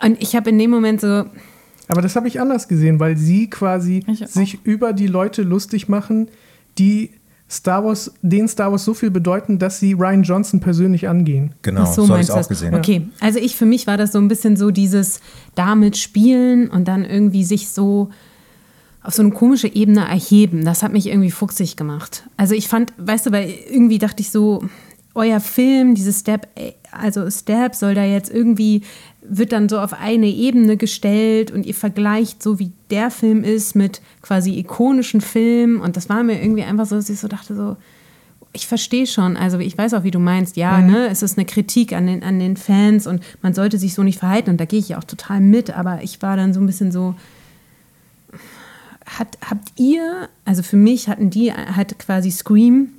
[0.01, 1.25] Und ich habe in dem Moment so.
[1.87, 6.29] Aber das habe ich anders gesehen, weil sie quasi sich über die Leute lustig machen,
[6.77, 7.11] die
[7.49, 11.55] Star Wars, den Star Wars so viel bedeuten, dass sie Ryan Johnson persönlich angehen.
[11.63, 12.75] Genau, so, so habe ich auch gesehen.
[12.75, 15.19] Okay, also ich für mich war das so ein bisschen so dieses
[15.55, 18.09] damit spielen und dann irgendwie sich so
[19.01, 20.63] auf so eine komische Ebene erheben.
[20.63, 22.23] Das hat mich irgendwie fuchsig gemacht.
[22.37, 24.61] Also ich fand, weißt du, weil irgendwie dachte ich so,
[25.15, 26.47] euer Film, dieses Step,
[26.91, 28.83] also Step soll da jetzt irgendwie,
[29.29, 33.75] wird dann so auf eine Ebene gestellt und ihr vergleicht so, wie der Film ist
[33.75, 35.79] mit quasi ikonischen Filmen.
[35.79, 37.77] Und das war mir irgendwie einfach so, dass ich so dachte so,
[38.51, 40.91] ich verstehe schon, also ich weiß auch, wie du meinst, ja, mhm.
[40.91, 44.01] ne, es ist eine Kritik an den, an den Fans und man sollte sich so
[44.01, 44.49] nicht verhalten.
[44.49, 46.91] Und da gehe ich ja auch total mit, aber ich war dann so ein bisschen
[46.91, 47.15] so,
[49.05, 52.89] hat, habt ihr, also für mich hatten die, hat quasi Scream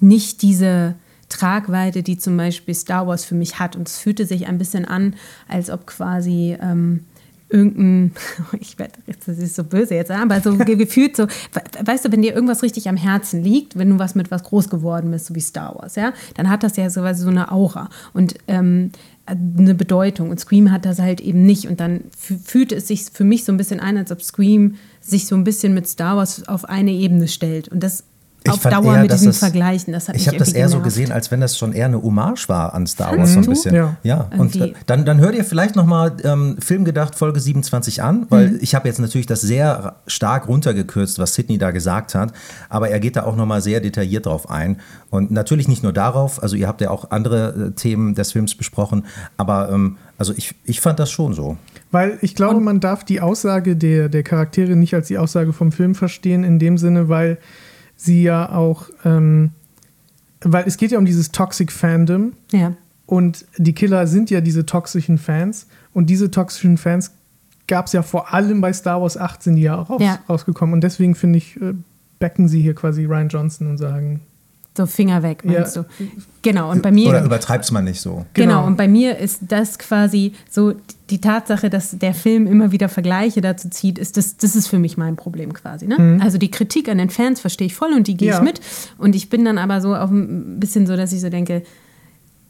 [0.00, 0.96] nicht diese
[1.34, 3.76] Tragweite, die zum Beispiel Star Wars für mich hat.
[3.76, 5.14] Und es fühlte sich ein bisschen an,
[5.48, 7.00] als ob quasi ähm,
[7.48, 8.12] irgendein,
[8.60, 11.26] ich werde, das ist so böse jetzt, aber so gefühlt so,
[11.84, 14.68] weißt du, wenn dir irgendwas richtig am Herzen liegt, wenn du was mit was groß
[14.68, 17.90] geworden bist, so wie Star Wars, ja, dann hat das ja so, so eine Aura
[18.12, 18.90] und ähm,
[19.26, 20.30] eine Bedeutung.
[20.30, 21.66] Und Scream hat das halt eben nicht.
[21.66, 25.26] Und dann fühlte es sich für mich so ein bisschen ein, als ob Scream sich
[25.26, 27.68] so ein bisschen mit Star Wars auf eine Ebene stellt.
[27.68, 28.04] Und das
[28.46, 30.74] Ich auf Dauer eher, mit diesen es- Vergleichen, das hat Ich habe das eher so
[30.76, 30.84] genervt.
[30.96, 33.42] gesehen, als wenn das schon eher eine Hommage war an Star Wars Fandst so ein
[33.44, 33.50] du?
[33.50, 33.74] bisschen.
[33.74, 33.96] Ja.
[34.02, 38.50] Ja, und äh, dann, dann hör dir vielleicht nochmal ähm, Filmgedacht Folge 27 an, weil
[38.50, 38.58] Mhm.
[38.60, 42.34] ich habe jetzt natürlich das sehr stark runtergekürzt, was Sidney da gesagt hat,
[42.68, 44.76] aber er geht da auch nochmal sehr detailliert drauf ein.
[45.08, 48.54] Und natürlich nicht nur darauf, also ihr habt ja auch andere äh, Themen des Films
[48.54, 49.06] besprochen,
[49.38, 51.56] aber ähm, also ich, ich fand das schon so.
[51.90, 55.72] Weil ich glaube, man darf die Aussage der, der Charaktere nicht als die Aussage vom
[55.72, 57.38] Film verstehen, in dem Sinne, weil
[58.04, 59.50] sie ja auch, ähm,
[60.42, 62.74] weil es geht ja um dieses Toxic Fandom Ja.
[63.06, 67.12] und die Killer sind ja diese toxischen Fans und diese toxischen Fans
[67.66, 70.18] gab es ja vor allem bei Star Wars 8 sind die ja, raus, Ja.
[70.28, 71.72] rausgekommen und deswegen finde ich, äh,
[72.18, 74.20] backen sie hier quasi Ryan Johnson und sagen,
[74.76, 75.82] So Finger weg, meinst Ja.
[75.82, 76.04] du?
[76.42, 77.08] Genau, und bei mir.
[77.08, 78.26] Oder übertreib's mal nicht so.
[78.34, 78.56] Genau.
[78.56, 78.66] Genau.
[78.66, 80.74] und bei mir ist das quasi so
[81.10, 84.78] die Tatsache, dass der Film immer wieder Vergleiche dazu zieht, ist das, das ist für
[84.80, 85.86] mich mein Problem quasi.
[85.86, 86.18] Ne?
[86.20, 88.38] Also die Kritik an den Fans verstehe ich voll und die gehe Ja.
[88.38, 88.60] ich mit.
[88.98, 91.62] Und ich bin dann aber so auch ein bisschen so, dass ich so denke,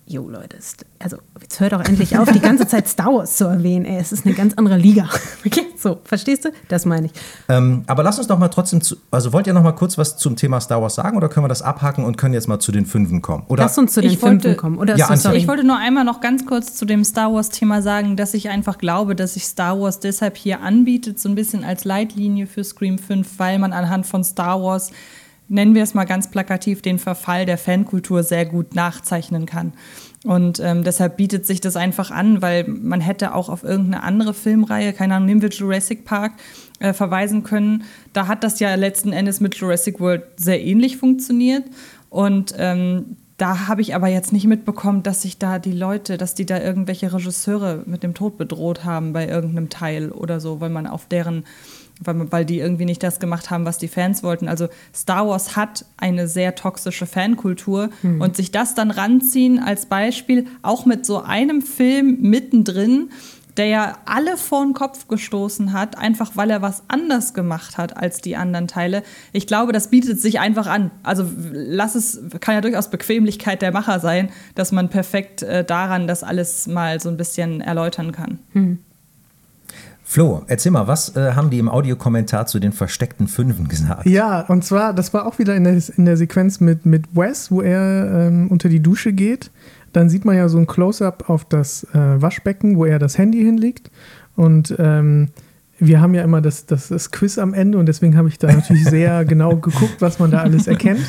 [0.07, 3.45] jo Leute, ist- also jetzt hört doch endlich auf, die ganze Zeit Star Wars zu
[3.45, 3.85] erwähnen.
[3.87, 5.09] Ey, es ist eine ganz andere Liga.
[5.47, 6.51] Okay, so, verstehst du?
[6.69, 7.13] Das meine ich.
[7.51, 10.17] Ähm, aber lass uns doch mal trotzdem, zu, also wollt ihr noch mal kurz was
[10.17, 12.73] zum Thema Star Wars sagen oder können wir das abhaken und können jetzt mal zu
[12.73, 13.45] den Fünfen kommen?
[13.49, 14.79] Oder Lass uns zu den Ich wollte- Fünften kommen.
[14.79, 15.33] Oder Ja, so.
[15.33, 18.79] Ich wollte nur einmal noch ganz kurz zu dem Star Wars-Thema sagen, dass ich einfach
[18.79, 22.99] glaube, dass sich Star Wars deshalb hier anbietet, so ein bisschen als Leitlinie für Scream
[22.99, 24.91] 5, weil man anhand von Star Wars,
[25.49, 29.73] nennen wir es mal ganz plakativ, den Verfall der Fankultur sehr gut nachzeichnen kann.
[30.25, 34.33] Und ähm, deshalb bietet sich das einfach an, weil man hätte auch auf irgendeine andere
[34.33, 36.33] Filmreihe, keine Ahnung, nehmen wir Jurassic Park,
[36.79, 37.85] äh, verweisen können.
[38.15, 41.65] Da hat das ja letzten Endes mit Jurassic World sehr ähnlich funktioniert.
[42.09, 46.35] Und ähm, da habe ich aber jetzt nicht mitbekommen, dass sich da die Leute, dass
[46.35, 50.71] die da irgendwelche Regisseure mit dem Tod bedroht haben bei irgendeinem Teil oder so, weil
[50.71, 51.45] man auf deren,
[52.01, 54.49] weil, weil die irgendwie nicht das gemacht haben, was die Fans wollten.
[54.49, 57.91] Also Star Wars hat eine sehr toxische Fankultur
[58.21, 63.11] und sich das dann ranziehen als Beispiel, auch mit so einem Film mittendrin,
[63.57, 67.97] der ja alle vor den Kopf gestoßen hat, einfach weil er was anders gemacht hat
[67.97, 69.03] als die anderen Teile.
[69.33, 70.91] Ich glaube, das bietet sich einfach an.
[71.03, 76.07] Also lass es, kann ja durchaus Bequemlichkeit der Macher sein, dass man perfekt äh, daran
[76.07, 78.41] das alles mal so ein bisschen erläutern kann.
[80.07, 84.05] Flo, erzähl mal, was äh, haben die im Audiokommentar zu den versteckten Fünfen gesagt?
[84.07, 87.51] Ja, und zwar, das war auch wieder in der, in der Sequenz mit, mit Wes,
[87.51, 89.51] wo er ähm, unter die Dusche geht.
[89.95, 93.43] Dann sieht man ja so ein Close-up auf das äh, Waschbecken, wo er das Handy
[93.43, 93.91] hinlegt.
[94.37, 95.29] Und ähm,
[95.79, 98.49] wir haben ja immer das, das, das Quiz am Ende und deswegen habe ich da
[98.53, 101.01] natürlich sehr genau geguckt, was man da alles erkennt.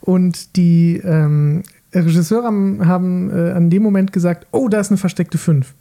[0.00, 4.98] Und die ähm, Regisseure haben, haben äh, an dem Moment gesagt, oh, da ist eine
[4.98, 5.74] versteckte 5.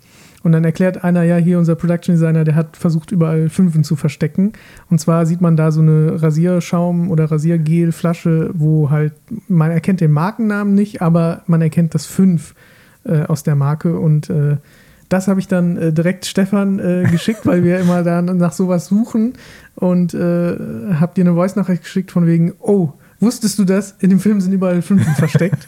[0.46, 3.96] Und dann erklärt einer, ja, hier unser Production Designer, der hat versucht, überall Fünfen zu
[3.96, 4.54] verstecken.
[4.92, 9.14] Und zwar sieht man da so eine Rasierschaum- oder Rasiergelflasche, wo halt,
[9.48, 12.54] man erkennt den Markennamen nicht, aber man erkennt das Fünf
[13.06, 13.98] äh, aus der Marke.
[13.98, 14.58] Und äh,
[15.10, 18.86] das habe ich dann äh, direkt Stefan äh, geschickt, weil wir immer da nach sowas
[18.86, 19.34] suchen.
[19.74, 20.58] Und äh,
[21.00, 23.96] habt ihr eine Voice-Nachricht geschickt von wegen, oh, wusstest du das?
[24.00, 25.68] In dem Film sind überall Fünfen versteckt.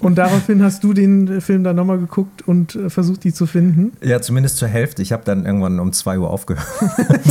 [0.00, 3.92] Und daraufhin hast du den Film dann nochmal geguckt und äh, versucht, die zu finden.
[4.02, 5.02] Ja, zumindest zur Hälfte.
[5.02, 6.66] Ich habe dann irgendwann um 2 Uhr aufgehört.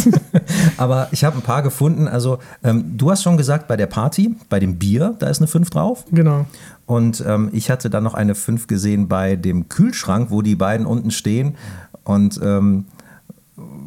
[0.78, 2.08] Aber ich habe ein paar gefunden.
[2.08, 5.48] Also, ähm, du hast schon gesagt, bei der Party, bei dem Bier, da ist eine
[5.48, 6.06] 5 drauf.
[6.12, 6.46] Genau.
[6.86, 10.86] Und ähm, ich hatte dann noch eine 5 gesehen bei dem Kühlschrank, wo die beiden
[10.86, 11.56] unten stehen
[12.04, 12.86] und ähm,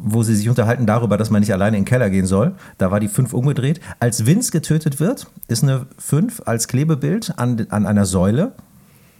[0.05, 2.53] wo sie sich unterhalten darüber, dass man nicht alleine in den Keller gehen soll.
[2.77, 3.79] Da war die 5 umgedreht.
[3.99, 8.51] Als Vince getötet wird, ist eine 5 als Klebebild an, an einer Säule.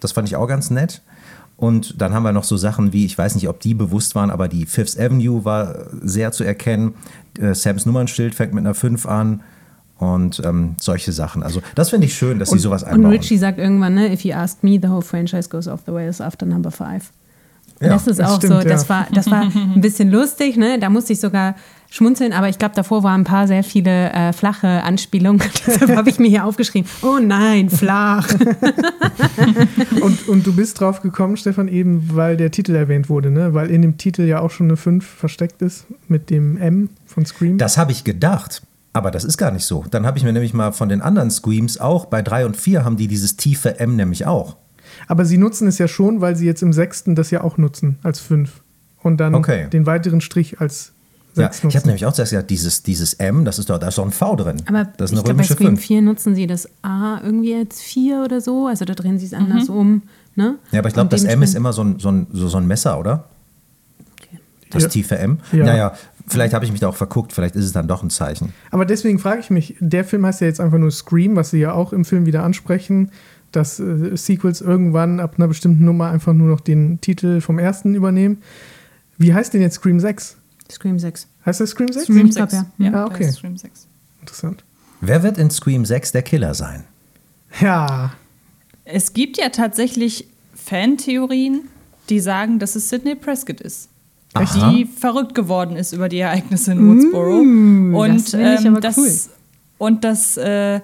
[0.02, 1.02] Das fand ich auch ganz nett.
[1.56, 4.30] Und dann haben wir noch so Sachen wie, ich weiß nicht, ob die bewusst waren,
[4.30, 6.96] aber die Fifth Avenue war sehr zu erkennen.
[7.40, 9.42] Äh, Sams Nummernschild fängt mit einer 5 an.
[10.00, 11.44] Und ähm, solche Sachen.
[11.44, 13.14] Also, das finde ich schön, dass sie sowas Und einbauen.
[13.14, 16.20] Richie sagt irgendwann, ne, if you asked me, the whole franchise goes off the rails
[16.20, 17.12] after number five.
[17.84, 18.90] Ja, das ist das auch stimmt, so, das ja.
[18.90, 20.80] war, das war ein bisschen lustig, ne?
[20.80, 21.56] Da musste ich sogar
[21.90, 25.42] schmunzeln, aber ich glaube, davor waren ein paar sehr viele äh, flache Anspielungen.
[25.68, 28.28] Deshalb habe ich mir hier aufgeschrieben, oh nein, flach.
[30.02, 33.54] Und, und du bist drauf gekommen, Stefan, eben weil der Titel erwähnt wurde, ne?
[33.54, 37.26] Weil in dem Titel ja auch schon eine 5 versteckt ist mit dem M von
[37.26, 37.58] Scream.
[37.58, 38.64] Das habe ich gedacht.
[38.94, 39.86] Aber das ist gar nicht so.
[39.90, 42.86] Dann habe ich mir nämlich mal von den anderen Screams auch, bei 3 und 4
[42.86, 44.56] haben die dieses tiefe M nämlich auch.
[45.08, 47.98] Aber sie nutzen es ja schon, weil sie jetzt im sechsten das ja auch nutzen
[48.04, 48.62] als fünf.
[49.02, 49.68] Und dann Okay.
[49.70, 50.94] den weiteren Strich als
[51.36, 53.98] Ja, ich habe nämlich auch zuerst gesagt, dieses, dieses M, das ist doch, da ist
[53.98, 54.62] doch ein V drin.
[54.68, 55.82] Aber das ist ich eine glaube, bei römische Scream 5.
[55.82, 58.68] 4 nutzen sie das A irgendwie als 4 oder so.
[58.68, 60.04] Also da drehen sie es anders um.
[60.36, 60.56] Ne?
[60.72, 62.68] Ja, aber ich glaube, das M ist immer so ein, so ein, so, so ein
[62.68, 63.26] Messer, oder?
[64.72, 64.90] Das Ja.
[64.90, 65.40] tiefe M?
[65.52, 65.66] Ja.
[65.66, 65.94] Naja,
[66.28, 68.54] vielleicht habe ich mich da auch verguckt, vielleicht ist es dann doch ein Zeichen.
[68.72, 71.60] Aber deswegen frage ich mich, der Film heißt ja jetzt einfach nur Scream, was sie
[71.60, 73.12] ja auch im Film wieder ansprechen,
[73.56, 77.96] dass äh, Sequels irgendwann ab einer bestimmten Nummer einfach nur noch den Titel vom ersten
[77.96, 78.42] übernehmen.
[79.18, 80.38] Wie heißt denn jetzt Scream 6?
[80.72, 81.28] Scream 6.
[81.46, 82.06] Heißt das Scream 6?
[82.06, 82.52] Scream Scream 6.
[82.52, 82.66] 6.
[82.80, 83.32] Ja, Ah, okay.
[83.32, 83.88] Scream 6.
[84.22, 84.64] Interessant.
[85.02, 86.84] Wer wird in Scream 6 der Killer sein?
[87.62, 88.14] Ja,
[88.86, 91.62] Es gibt ja tatsächlich Fantheorien,
[92.10, 93.90] die sagen, dass es Sidney Prescott ist.
[94.34, 94.72] Aha.
[94.72, 97.38] Die verrückt geworden ist über die Ereignisse in Woodsboro.
[98.02, 99.12] und das aber das, cool.
[99.78, 100.80] Und das, äh,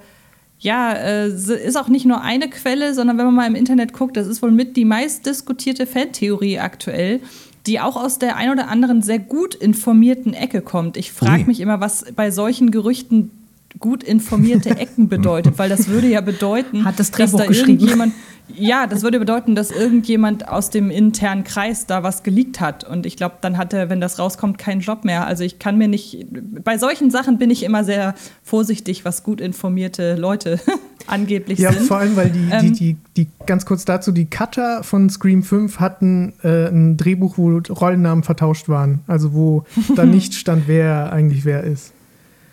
[0.59, 4.17] ja, äh, ist auch nicht nur eine Quelle, sondern wenn man mal im Internet guckt,
[4.17, 7.21] das ist wohl mit die meistdiskutierte Fantheorie aktuell,
[7.65, 10.97] die auch aus der ein oder anderen sehr gut informierten Ecke kommt.
[10.97, 11.47] Ich frage Ui.
[11.47, 13.31] mich immer, was bei solchen Gerüchten
[13.79, 17.79] gut informierte Ecken bedeutet, weil das würde ja bedeuten, Hat das dass da geschrieben.
[17.79, 18.13] irgendjemand,
[18.55, 22.83] ja, das würde bedeuten, dass irgendjemand aus dem internen Kreis da was geleakt hat.
[22.83, 25.25] Und ich glaube, dann hat er, wenn das rauskommt, keinen Job mehr.
[25.27, 26.25] Also ich kann mir nicht,
[26.63, 30.59] bei solchen Sachen bin ich immer sehr vorsichtig, was gut informierte Leute
[31.07, 31.85] angeblich ja sind.
[31.85, 32.73] vor allem, weil die, die, Ähm.
[32.73, 37.57] die, die, ganz kurz dazu, die Cutter von Scream 5 hatten äh, ein Drehbuch, wo
[37.57, 38.99] Rollennamen vertauscht waren.
[39.07, 39.63] Also wo
[39.95, 41.93] da nicht stand, wer eigentlich wer ist.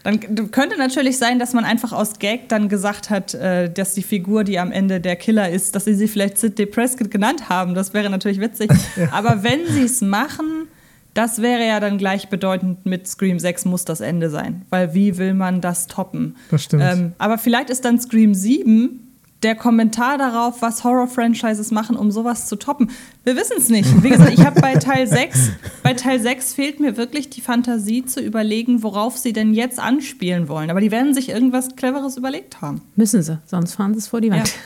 [0.07, 0.20] Dann
[0.53, 4.45] könnte natürlich sein, dass man einfach aus Gag dann gesagt hat, äh, dass die Figur,
[4.45, 7.74] die am Ende der Killer ist, dass sie sie vielleicht Sidney Prescott genannt haben.
[7.74, 8.70] Das wäre natürlich witzig.
[9.11, 10.69] Aber wenn sie es machen,
[11.12, 14.65] das wäre ja dann gleichbedeutend mit Scream 6 muss das Ende sein.
[14.70, 16.37] Weil wie will man das toppen?
[16.53, 16.85] Das stimmt.
[16.87, 19.06] Ähm, aber vielleicht ist dann Scream 7
[19.43, 22.91] der Kommentar darauf, was Horror-Franchises machen, um sowas zu toppen.
[23.25, 24.03] Wir wissen es nicht.
[24.03, 25.51] Wie gesagt, ich habe bei Teil 6,
[25.83, 30.49] bei Teil 6 fehlt mir wirklich die Fantasie zu überlegen, worauf sie denn jetzt anspielen
[30.49, 30.71] wollen.
[30.71, 32.81] Aber die werden sich irgendwas Cleveres überlegt haben.
[32.97, 34.53] Müssen sie, sonst fahren sie es vor die Wand.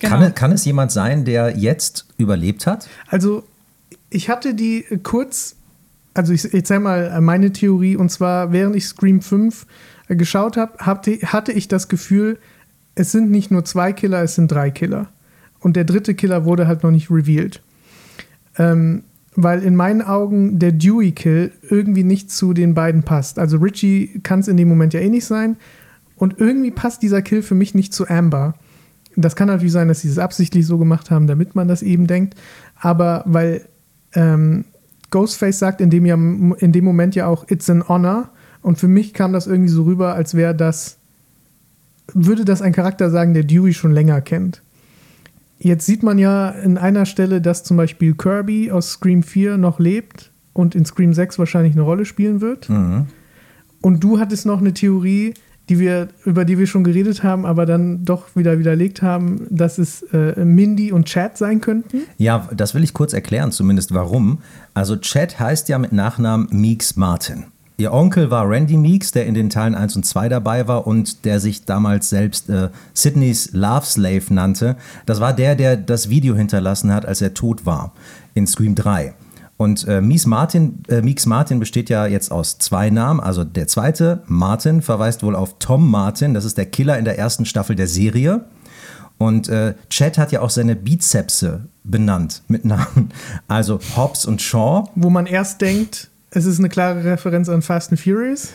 [0.00, 0.18] Genau.
[0.18, 2.88] Kann, kann es jemand sein, der jetzt überlebt hat?
[3.08, 3.42] Also,
[4.10, 5.56] ich hatte die kurz,
[6.14, 9.66] also ich erzähl mal äh, meine Theorie, und zwar, während ich Scream 5
[10.06, 12.38] äh, geschaut habe, hatte, hatte ich das Gefühl,
[12.98, 15.08] es sind nicht nur zwei Killer, es sind drei Killer.
[15.60, 17.62] Und der dritte Killer wurde halt noch nicht revealed.
[18.58, 19.04] Ähm,
[19.36, 23.38] weil in meinen Augen der Dewey-Kill irgendwie nicht zu den beiden passt.
[23.38, 25.56] Also Richie kann es in dem Moment ja eh nicht sein.
[26.16, 28.54] Und irgendwie passt dieser Kill für mich nicht zu Amber.
[29.14, 32.08] Das kann natürlich sein, dass sie es absichtlich so gemacht haben, damit man das eben
[32.08, 32.34] denkt.
[32.80, 33.64] Aber weil
[34.14, 34.64] ähm,
[35.10, 38.30] Ghostface sagt in dem, ja, in dem Moment ja auch, it's an honor.
[38.60, 40.97] Und für mich kam das irgendwie so rüber, als wäre das,
[42.14, 44.62] würde das ein Charakter sagen, der Dewey schon länger kennt.
[45.58, 49.80] Jetzt sieht man ja in einer Stelle, dass zum Beispiel Kirby aus Scream 4 noch
[49.80, 52.68] lebt und in Scream 6 wahrscheinlich eine Rolle spielen wird.
[53.80, 55.34] Und du hattest noch eine Theorie,
[55.68, 59.78] die wir, über die wir schon geredet haben, aber dann doch wieder widerlegt haben, dass
[59.78, 62.02] es äh, Mindy und Chad sein könnten.
[62.16, 64.38] Ja, das will ich kurz erklären, zumindest warum.
[64.74, 67.44] Also Chad heißt ja mit Nachnamen Meeks Martin.
[67.80, 71.24] Ihr Onkel war Randy Meeks, der in den Teilen 1 und 2 dabei war und
[71.24, 74.74] der sich damals selbst äh, Sydneys Love Slave nannte.
[75.06, 77.92] Das war der, der das Video hinterlassen hat, als er tot war,
[78.34, 79.14] in Scream 3.
[79.58, 83.20] Und äh, Mies Martin, äh, Meeks Martin besteht ja jetzt aus zwei Namen.
[83.20, 86.34] Also der zweite, Martin, verweist wohl auf Tom Martin.
[86.34, 88.46] Das ist der Killer in der ersten Staffel der Serie.
[89.18, 93.10] Und äh, Chad hat ja auch seine Bizepse benannt mit Namen.
[93.46, 94.90] Also Hobbs und Shaw.
[94.96, 98.50] Wo man erst denkt, es ist eine klare Referenz an Fast and Furious.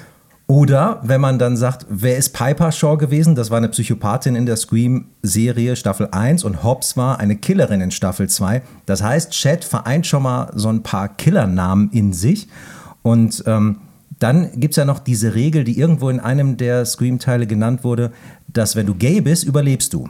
[0.45, 3.33] Oder wenn man dann sagt, wer ist Piper Shaw gewesen?
[3.33, 7.91] Das war eine Psychopathin in der Scream-Serie Staffel 1 und Hobbs war eine Killerin in
[7.91, 8.61] Staffel 2.
[8.85, 12.49] Das heißt, Chad vereint schon mal so ein paar Killernamen in sich.
[13.03, 13.77] Und ähm,
[14.19, 18.11] dann gibt es ja noch diese Regel, die irgendwo in einem der Scream-Teile genannt wurde,
[18.47, 20.09] dass wenn du gay bist, überlebst du.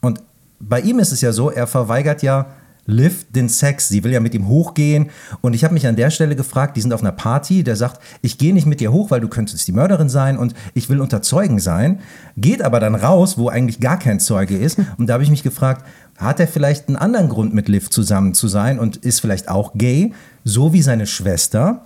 [0.00, 0.22] Und
[0.58, 2.46] bei ihm ist es ja so, er verweigert ja
[2.86, 3.88] Liv den Sex.
[3.88, 5.10] Sie will ja mit ihm hochgehen.
[5.40, 8.00] Und ich habe mich an der Stelle gefragt, die sind auf einer Party, der sagt,
[8.22, 11.00] ich gehe nicht mit dir hoch, weil du könntest die Mörderin sein und ich will
[11.00, 12.00] unter Zeugen sein.
[12.36, 14.78] Geht aber dann raus, wo eigentlich gar kein Zeuge ist.
[14.98, 15.84] Und da habe ich mich gefragt,
[16.18, 19.74] hat er vielleicht einen anderen Grund, mit Liv zusammen zu sein und ist vielleicht auch
[19.74, 20.14] gay,
[20.44, 21.82] so wie seine Schwester,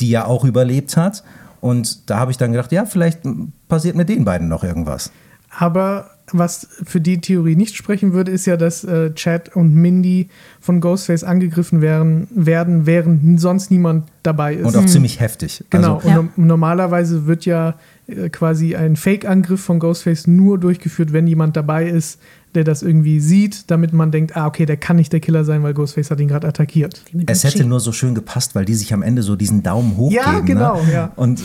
[0.00, 1.22] die ja auch überlebt hat.
[1.60, 3.20] Und da habe ich dann gedacht, ja, vielleicht
[3.68, 5.10] passiert mit den beiden noch irgendwas.
[5.58, 10.28] Aber was für die Theorie nicht sprechen würde, ist ja, dass äh, Chad und Mindy
[10.60, 14.66] von Ghostface angegriffen werden, werden, während sonst niemand dabei ist.
[14.66, 15.64] Und auch ziemlich heftig.
[15.70, 15.98] Genau.
[15.98, 17.76] Also, und no normalerweise wird ja
[18.08, 22.18] äh, quasi ein Fake-Angriff von Ghostface nur durchgeführt, wenn jemand dabei ist,
[22.56, 25.62] der das irgendwie sieht, damit man denkt, ah, okay, der kann nicht der Killer sein,
[25.62, 27.04] weil Ghostface hat ihn gerade attackiert.
[27.26, 30.10] Es hätte nur so schön gepasst, weil die sich am Ende so diesen Daumen hoch
[30.10, 30.46] Ja, geben.
[30.46, 30.92] genau, ne?
[30.92, 31.12] ja.
[31.16, 31.42] Und,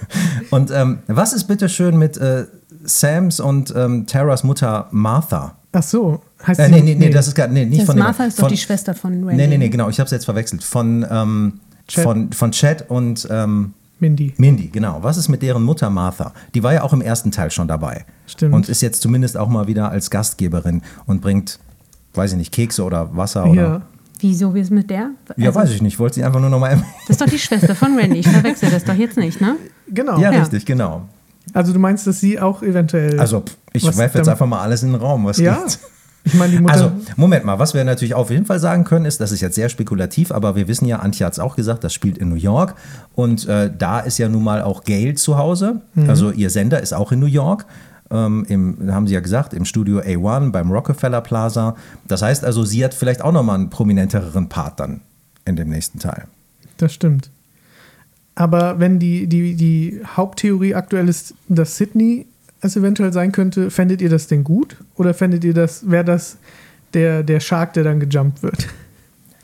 [0.50, 2.46] und ähm, was ist bitte schön mit äh,
[2.84, 5.56] Sams und ähm, Taras Mutter Martha?
[5.72, 8.04] Ach so, heißt Äh, sie- nee, nee, nee, das ist gar nicht Das von dem-
[8.04, 9.36] Martha ist doch von, die Schwester von Randy.
[9.36, 10.62] Nee, nee, nee, genau, ich habe es jetzt verwechselt.
[10.62, 12.04] Von, ähm, Chad.
[12.04, 14.34] von, von Chad und ähm, Mindy.
[14.38, 14.98] Mindy, genau.
[15.02, 16.32] Was ist mit deren Mutter Martha?
[16.54, 18.04] Die war ja auch im ersten Teil schon dabei.
[18.26, 18.54] Stimmt.
[18.54, 21.58] Und ist jetzt zumindest auch mal wieder als Gastgeberin und bringt,
[22.14, 23.50] weiß ich nicht, Kekse oder Wasser Ja.
[23.50, 23.82] oder.
[24.20, 25.10] Wieso, wie ist mit der?
[25.36, 25.98] Ja, Also, weiß ich nicht.
[25.98, 26.86] Wollte sie einfach nur nochmal erwähnen.
[27.06, 28.20] Das ist doch die Schwester von Randy.
[28.20, 29.56] Ich verwechsel das doch jetzt nicht, ne?
[29.88, 30.18] Genau.
[30.18, 30.40] Ja, Ja.
[30.40, 31.08] richtig, genau.
[31.54, 33.18] Also du meinst, dass sie auch eventuell.
[33.18, 35.54] Also, ich werfe jetzt einfach mal alles in den Raum, was Ja.
[35.62, 35.78] geht.
[36.26, 36.72] Ich meine, die Mutter.
[36.74, 39.54] Also, Moment mal, was wir natürlich auf jeden Fall sagen können, ist, das ist jetzt
[39.54, 42.34] sehr spekulativ, aber wir wissen ja, Antje hat es auch gesagt, das spielt in New
[42.34, 42.74] York
[43.14, 45.82] und äh, da ist ja nun mal auch Gail zu Hause.
[46.08, 47.66] Also ihr Sender ist auch in New York.
[48.10, 51.74] Ähm, im, haben sie ja gesagt, im Studio A1 beim Rockefeller Plaza.
[52.06, 55.00] Das heißt also, sie hat vielleicht auch nochmal einen prominentereren Part dann
[55.46, 56.24] in dem nächsten Teil.
[56.78, 57.30] Das stimmt.
[58.34, 62.26] Aber wenn die, die, die Haupttheorie aktuell ist, dass Sydney
[62.60, 64.76] es eventuell sein könnte, fändet ihr das denn gut?
[64.96, 66.36] Oder fändet ihr das, wäre das
[66.94, 68.68] der, der Shark, der dann gejumpt wird?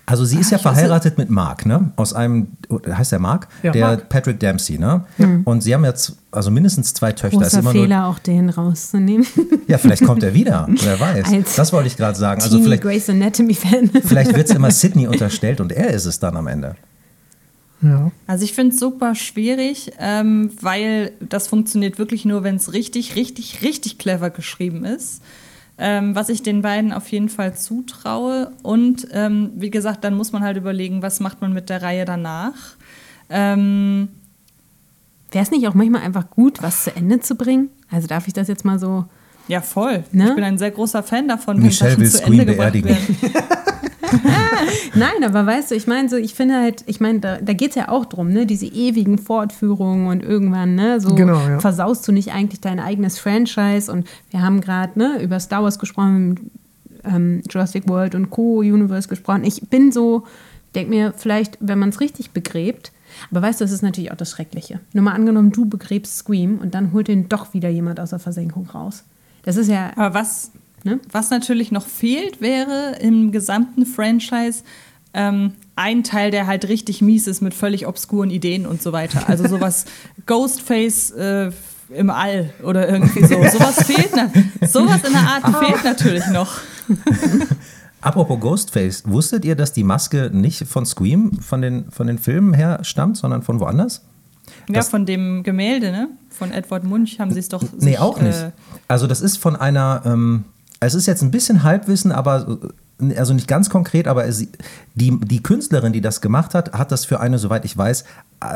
[0.06, 1.92] Also sie ist ja verheiratet mit Mark, ne?
[1.94, 2.48] Aus einem,
[2.84, 3.46] heißt der Mark?
[3.62, 3.70] Ja.
[3.70, 4.08] der Mark.
[4.08, 5.04] Patrick Dempsey, ne?
[5.44, 7.42] Und sie haben jetzt also mindestens zwei Töchter.
[7.42, 9.24] Ist Großer immer nur- Fehler, auch den rauszunehmen.
[9.68, 10.66] Ja, vielleicht kommt er wieder.
[10.82, 11.32] Wer weiß.
[11.32, 12.42] Als das wollte ich gerade sagen.
[12.42, 13.90] Also vielleicht, Grace Anatomy-Fan.
[14.04, 16.74] vielleicht wird es immer Sydney unterstellt und er ist es dann am Ende.
[17.82, 18.10] Ja.
[18.26, 23.16] Also ich finde es super schwierig, ähm, weil das funktioniert wirklich nur, wenn es richtig,
[23.16, 25.22] richtig, richtig clever geschrieben ist.
[25.78, 28.52] Ähm, was ich den beiden auf jeden Fall zutraue.
[28.62, 32.04] Und ähm, wie gesagt, dann muss man halt überlegen, was macht man mit der Reihe
[32.04, 32.76] danach.
[33.30, 34.08] Ähm,
[35.30, 37.70] Wäre es nicht auch manchmal einfach gut, was zu Ende zu bringen?
[37.90, 39.06] Also darf ich das jetzt mal so.
[39.48, 40.04] ja, voll.
[40.12, 40.28] Ne?
[40.28, 42.96] Ich bin ein sehr großer Fan davon, wenn Michelle Sachen will zu Scream Ende beerdigen.
[44.94, 47.70] Nein, aber weißt du, ich meine so, ich finde halt, ich meine, da, da geht
[47.70, 48.46] es ja auch drum, ne?
[48.46, 51.60] Diese ewigen Fortführungen und irgendwann, ne, so Genau, ja.
[51.60, 55.78] versaust du nicht eigentlich dein eigenes Franchise und wir haben gerade, ne, über Star Wars
[55.78, 56.50] gesprochen,
[57.04, 58.58] ähm, Jurassic World und Co.
[58.58, 59.44] Universe gesprochen.
[59.44, 60.24] Ich bin so,
[60.74, 62.92] denk mir, vielleicht, wenn man es richtig begräbt,
[63.30, 64.80] aber weißt du, das ist natürlich auch das Schreckliche.
[64.92, 68.18] Nur mal angenommen, du begräbst Scream und dann holt den doch wieder jemand aus der
[68.18, 69.04] Versenkung raus.
[69.42, 70.52] Das ist ja, Aber was,
[70.84, 71.00] ne?
[71.12, 74.62] was natürlich noch fehlt, wäre im gesamten Franchise
[75.14, 79.28] ähm, ein Teil, der halt richtig mies ist mit völlig obskuren Ideen und so weiter.
[79.28, 79.84] Also sowas
[80.26, 81.50] Ghostface äh,
[81.92, 83.34] im All oder irgendwie so.
[83.34, 84.30] Sowas fehlt, na,
[84.66, 86.58] sowas in der Art fehlt natürlich noch.
[88.02, 92.54] Apropos Ghostface, wusstet ihr, dass die Maske nicht von Scream, von den, von den Filmen
[92.54, 94.02] her stammt, sondern von woanders?
[94.68, 96.08] Ja, Das- von dem Gemälde, ne?
[96.30, 97.62] Von Edward Munch haben sie es doch.
[97.78, 98.38] Nee, sich, auch nicht.
[98.38, 98.52] Äh,
[98.88, 100.44] Also das ist von einer, ähm,
[100.80, 102.58] es ist jetzt ein bisschen Halbwissen, aber
[103.16, 104.46] also nicht ganz konkret, aber es,
[104.94, 108.04] die, die Künstlerin, die das gemacht hat, hat das für eine, soweit ich weiß,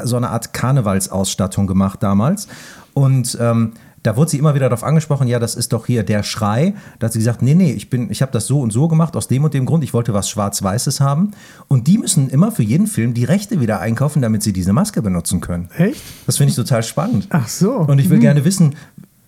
[0.05, 2.49] so eine Art Karnevalsausstattung gemacht damals.
[2.95, 3.73] Und ähm,
[4.05, 6.75] da wurde sie immer wieder darauf angesprochen, ja, das ist doch hier der Schrei.
[6.99, 9.17] Da hat sie gesagt, nee, nee, ich, bin, ich habe das so und so gemacht,
[9.17, 11.31] aus dem und dem Grund, ich wollte was Schwarz-Weißes haben.
[11.69, 15.01] Und die müssen immer für jeden Film die Rechte wieder einkaufen, damit sie diese Maske
[15.01, 15.71] benutzen können.
[15.79, 16.03] Echt?
[16.27, 17.29] Das finde ich total spannend.
[17.31, 17.77] Ach so.
[17.77, 18.75] Und ich will gerne wissen,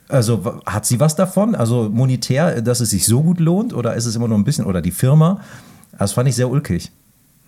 [0.08, 1.54] also hat sie was davon?
[1.54, 3.74] Also monetär, dass es sich so gut lohnt?
[3.74, 5.40] Oder ist es immer nur ein bisschen, oder die Firma?
[5.98, 6.90] Das fand ich sehr ulkig.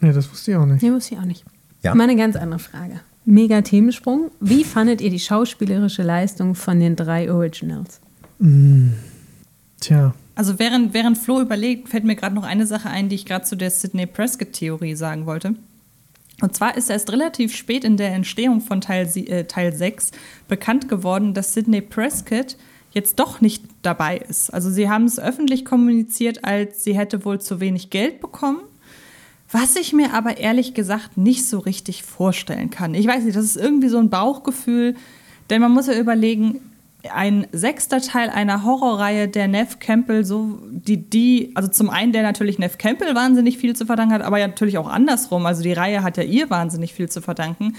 [0.01, 0.83] Nee, das wusste ich auch nicht.
[0.83, 1.45] Nee, wusste ich auch nicht.
[1.83, 1.95] Ja.
[1.95, 3.01] Mal eine ganz andere Frage.
[3.25, 4.31] Mega Themensprung.
[4.41, 8.01] Wie fandet ihr die schauspielerische Leistung von den drei Originals?
[9.81, 10.15] Tja.
[10.35, 13.45] Also während, während Flo überlegt, fällt mir gerade noch eine Sache ein, die ich gerade
[13.45, 15.55] zu der Sidney Prescott-Theorie sagen wollte.
[16.41, 20.13] Und zwar ist erst relativ spät in der Entstehung von Teil, äh, Teil 6
[20.47, 22.57] bekannt geworden, dass Sidney Prescott
[22.93, 24.51] jetzt doch nicht dabei ist.
[24.51, 28.61] Also sie haben es öffentlich kommuniziert, als sie hätte wohl zu wenig Geld bekommen.
[29.51, 32.95] Was ich mir aber ehrlich gesagt nicht so richtig vorstellen kann.
[32.95, 34.95] Ich weiß nicht, das ist irgendwie so ein Bauchgefühl,
[35.51, 36.61] denn man muss ja überlegen,
[37.13, 42.23] ein sechster Teil einer Horrorreihe, der Neff Campbell so, die, die, also zum einen, der
[42.23, 45.47] natürlich Neff Campbell wahnsinnig viel zu verdanken hat, aber ja natürlich auch andersrum.
[45.47, 47.77] Also die Reihe hat ja ihr wahnsinnig viel zu verdanken.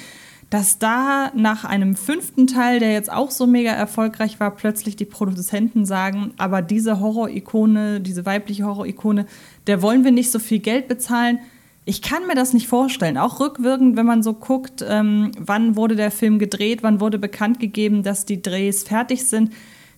[0.49, 5.05] Dass da nach einem fünften Teil, der jetzt auch so mega erfolgreich war, plötzlich die
[5.05, 9.27] Produzenten sagen, aber diese Horror-Ikone, diese weibliche Horror-Ikone,
[9.67, 11.39] der wollen wir nicht so viel Geld bezahlen.
[11.89, 13.17] Ich kann mir das nicht vorstellen.
[13.17, 17.59] Auch rückwirkend, wenn man so guckt, ähm, wann wurde der Film gedreht, wann wurde bekannt
[17.59, 19.53] gegeben, dass die Drehs fertig sind.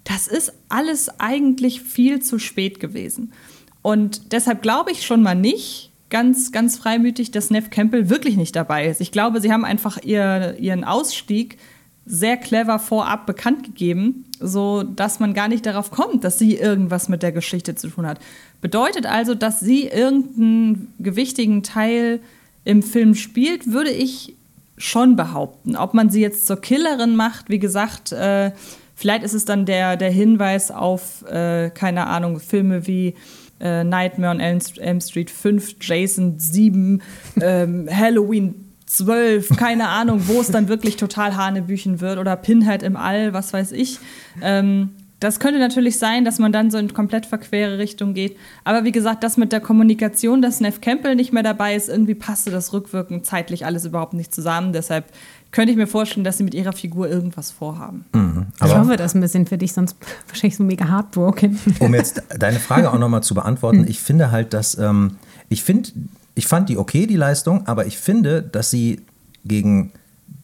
[0.06, 3.34] Das ist alles eigentlich viel zu spät gewesen.
[3.82, 8.56] Und deshalb glaube ich schon mal nicht, ganz, ganz freimütig, dass Neff Campbell wirklich nicht
[8.56, 9.02] dabei ist.
[9.02, 11.58] Ich glaube, sie haben einfach ihr, ihren Ausstieg
[12.06, 17.10] sehr clever vorab bekannt gegeben, so dass man gar nicht darauf kommt, dass sie irgendwas
[17.10, 18.20] mit der Geschichte zu tun hat.
[18.60, 22.20] Bedeutet also, dass sie irgendeinen gewichtigen Teil
[22.64, 24.36] im Film spielt, würde ich
[24.78, 25.76] schon behaupten.
[25.76, 28.52] Ob man sie jetzt zur Killerin macht, wie gesagt, äh,
[28.96, 33.16] vielleicht ist es dann der, der Hinweis auf, äh, keine Ahnung, Filme wie
[33.60, 37.02] äh, Nightmare on Elm, Street 5, Jason 7,
[37.40, 42.98] ähm, Halloween 12, keine Ahnung, wo es dann wirklich total Hanebüchen wird oder Pinhead im
[42.98, 44.00] All, was weiß ich.
[44.42, 44.90] Ähm,
[45.22, 48.38] das könnte natürlich sein, dass man dann so in komplett verquere Richtung geht.
[48.66, 52.16] Aber wie gesagt, das mit der Kommunikation, dass Neff Campbell nicht mehr dabei ist, irgendwie
[52.16, 54.74] passte das rückwirkend zeitlich alles überhaupt nicht zusammen.
[54.74, 55.06] Deshalb
[55.52, 58.06] könnte ich mir vorstellen, dass sie mit ihrer Figur irgendwas vorhaben.
[58.14, 59.96] Mhm, ich hoffe das ein bisschen für dich, sonst
[60.28, 61.60] wahrscheinlich so mega heartbroken.
[61.80, 65.18] Um jetzt deine Frage auch nochmal zu beantworten, ich finde halt, dass ähm,
[65.50, 65.92] ich finde,
[66.36, 69.02] ich fand die okay, die Leistung, aber ich finde, dass sie
[69.46, 69.92] gegen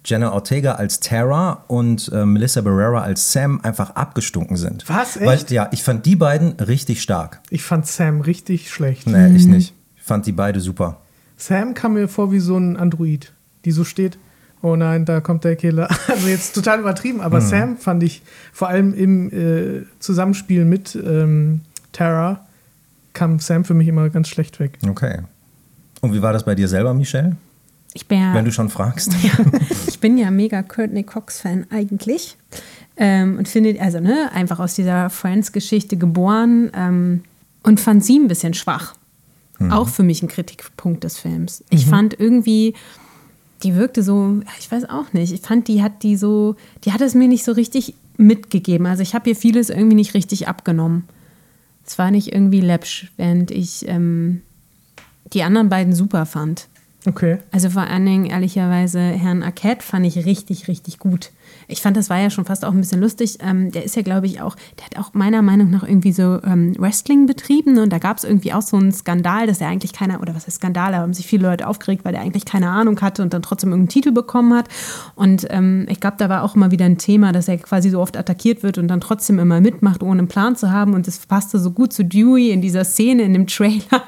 [0.06, 4.88] Jenna Ortega als Tara und äh, Melissa Barrera als Sam einfach abgestunken sind.
[4.88, 5.18] Was?
[5.18, 5.26] Echt?
[5.26, 7.42] Weil, ja, ich fand die beiden richtig stark.
[7.50, 9.06] Ich fand Sam richtig schlecht.
[9.08, 9.74] Nee, ich nicht.
[9.98, 11.02] Ich fand die beide super.
[11.36, 13.34] Sam kam mir vor wie so ein Android,
[13.66, 14.18] die so steht.
[14.62, 15.88] Oh nein, da kommt der Killer.
[16.08, 17.46] Also jetzt total übertrieben, aber Mhm.
[17.46, 18.22] Sam fand ich
[18.54, 21.62] vor allem im äh, Zusammenspiel mit ähm,
[21.92, 22.46] Tara
[23.14, 24.78] kam Sam für mich immer ganz schlecht weg.
[24.88, 25.20] Okay.
[26.02, 27.36] Und wie war das bei dir selber, Michelle?
[27.94, 29.12] Ich bin ja, Wenn du schon fragst.
[29.88, 32.38] ich bin ja mega Courtney Cox-Fan eigentlich.
[32.96, 37.24] Ähm, und finde, also ne, einfach aus dieser Friends-Geschichte geboren ähm,
[37.64, 38.96] und fand sie ein bisschen schwach.
[39.72, 41.64] Auch für mich ein Kritikpunkt des Films.
[41.72, 42.76] Ich fand irgendwie,
[43.64, 46.56] die wirkte so, ich weiß auch nicht, ich fand, die hat die so,
[46.86, 48.86] die hat es mir nicht so richtig mitgegeben.
[48.86, 51.06] Also ich habe ihr vieles irgendwie nicht richtig abgenommen.
[51.86, 54.42] Es war nicht irgendwie läppsch, während ich ähm,
[55.34, 56.68] die anderen beiden super fand.
[57.06, 57.38] Okay.
[57.52, 61.32] Also vor allen Dingen, ehrlicherweise, Herrn Arquette fand ich richtig, richtig gut.
[61.68, 63.38] Ich fand, das war ja schon fast auch ein bisschen lustig.
[63.42, 66.42] Ähm, der ist ja, glaube ich, auch, der hat auch meiner Meinung nach irgendwie so
[66.44, 69.94] ähm, Wrestling betrieben und da gab es irgendwie auch so einen Skandal, dass er eigentlich
[69.94, 72.70] keiner, oder was heißt Skandal, da haben sich viele Leute aufgeregt, weil er eigentlich keine
[72.70, 74.70] Ahnung hatte und dann trotzdem irgendeinen Titel bekommen hat.
[75.16, 78.00] Und ähm, ich glaube, da war auch immer wieder ein Thema, dass er quasi so
[78.00, 80.94] oft attackiert wird und dann trotzdem immer mitmacht, ohne einen Plan zu haben.
[80.94, 84.04] Und das passte so gut zu Dewey in dieser Szene, in dem Trailer.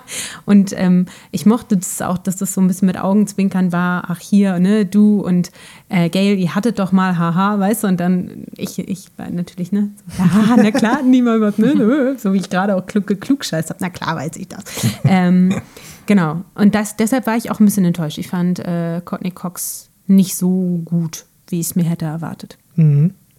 [0.45, 4.05] Und ähm, ich mochte das auch, dass das so ein bisschen mit Augenzwinkern war.
[4.07, 5.51] Ach, hier, ne, du und
[5.89, 9.71] äh, Gail, ihr hattet doch mal, haha, weißt du, und dann, ich, ich war natürlich,
[9.71, 12.75] ne, so, ja, na klar, hatten die mal was, ne, ne, so wie ich gerade
[12.75, 14.63] auch klug, klugscheißt habe, na klar weiß ich das.
[15.03, 15.61] ähm,
[16.05, 18.19] genau, und das, deshalb war ich auch ein bisschen enttäuscht.
[18.19, 22.57] Ich fand äh, Courtney Cox nicht so gut, wie ich es mir hätte erwartet.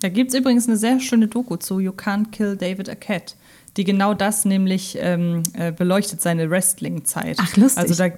[0.01, 3.35] Da gibt es übrigens eine sehr schöne Doku zu You Can't Kill David Arquette,
[3.77, 7.36] die genau das nämlich ähm, äh, beleuchtet, seine Wrestling-Zeit.
[7.40, 7.78] Ach, lustig.
[7.82, 8.10] Also da,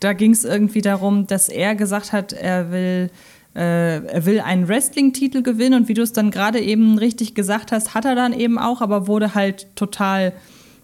[0.00, 4.68] da ging es irgendwie darum, dass er gesagt hat, er will, äh, er will einen
[4.68, 8.32] Wrestling-Titel gewinnen und wie du es dann gerade eben richtig gesagt hast, hat er dann
[8.32, 10.32] eben auch, aber wurde halt total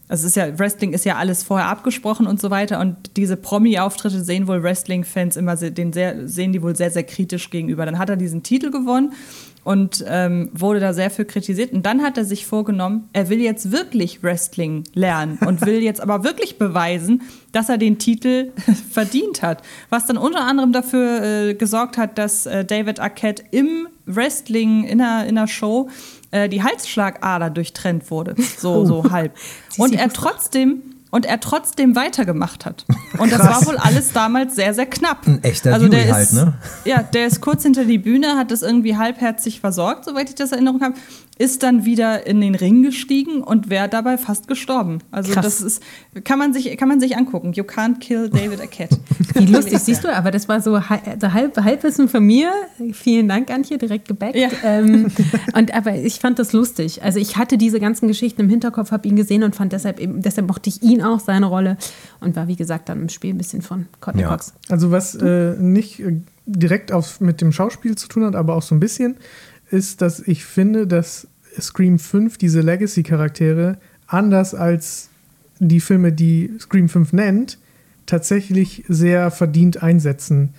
[0.09, 2.81] also es ist ja, Wrestling ist ja alles vorher abgesprochen und so weiter.
[2.81, 7.51] Und diese Promi-Auftritte sehen wohl Wrestling-Fans immer den sehr, sehen die wohl sehr, sehr kritisch
[7.51, 7.85] gegenüber.
[7.85, 9.12] Dann hat er diesen Titel gewonnen
[9.66, 11.73] und ähm, wurde da sehr für kritisiert.
[11.73, 16.01] Und dann hat er sich vorgenommen, er will jetzt wirklich Wrestling lernen und will jetzt
[16.01, 18.53] aber wirklich beweisen, dass er den Titel
[18.93, 19.62] verdient hat.
[19.91, 25.01] Was dann unter anderem dafür äh, gesorgt hat, dass äh, David Arquette im Wrestling in
[25.01, 25.89] einer, in einer Show
[26.37, 28.35] äh, die Halsschlagader durchtrennt wurde.
[28.59, 29.33] So, so halb.
[29.79, 30.83] Und er trotzdem.
[31.13, 32.85] Und er trotzdem weitergemacht hat.
[33.17, 35.27] Und das war wohl alles damals sehr, sehr knapp.
[35.27, 36.55] Ein echter also der Dewey ist, halt, ne?
[36.85, 40.51] Ja, der ist kurz hinter die Bühne, hat das irgendwie halbherzig versorgt, soweit ich das
[40.51, 40.95] in Erinnerung habe,
[41.39, 45.01] ist dann wieder in den Ring gestiegen und wäre dabei fast gestorben.
[45.11, 45.45] Also Krass.
[45.45, 45.83] das ist,
[46.25, 47.53] kann man sich, kann man sich angucken.
[47.53, 48.97] You can't kill David Arquette.
[49.35, 52.51] Wie lustig, siehst du, aber das war so also halb, Halbwissen von mir.
[52.93, 54.35] Vielen Dank, Antje, direkt gebackt.
[54.35, 54.49] Ja.
[54.65, 55.09] Ähm,
[55.55, 57.03] und, aber ich fand das lustig.
[57.03, 60.23] Also ich hatte diese ganzen Geschichten im Hinterkopf, habe ihn gesehen und fand deshalb eben,
[60.23, 61.77] deshalb mochte ich ihn auch, seine Rolle.
[62.21, 64.29] Und war, wie gesagt, dann im Spiel ein bisschen von Courtney Ja.
[64.29, 64.55] Cox.
[64.71, 68.63] Also was äh, nicht äh, direkt auf, mit dem Schauspiel zu tun hat, aber auch
[68.63, 69.17] so ein bisschen,
[69.71, 71.29] ist, dass ich finde, dass
[71.61, 75.09] Scream 5 diese Legacy-Charaktere anders als
[75.59, 77.59] die Filme, die Scream 5 nennt,
[78.05, 80.55] tatsächlich sehr verdient einsetzen.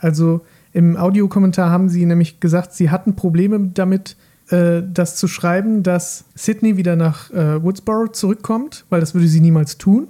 [0.00, 4.16] Also im Audiokommentar haben sie nämlich gesagt, sie hatten Probleme damit,
[4.50, 9.40] äh, das zu schreiben, dass Sydney wieder nach äh, Woodsboro zurückkommt, weil das würde sie
[9.40, 10.08] niemals tun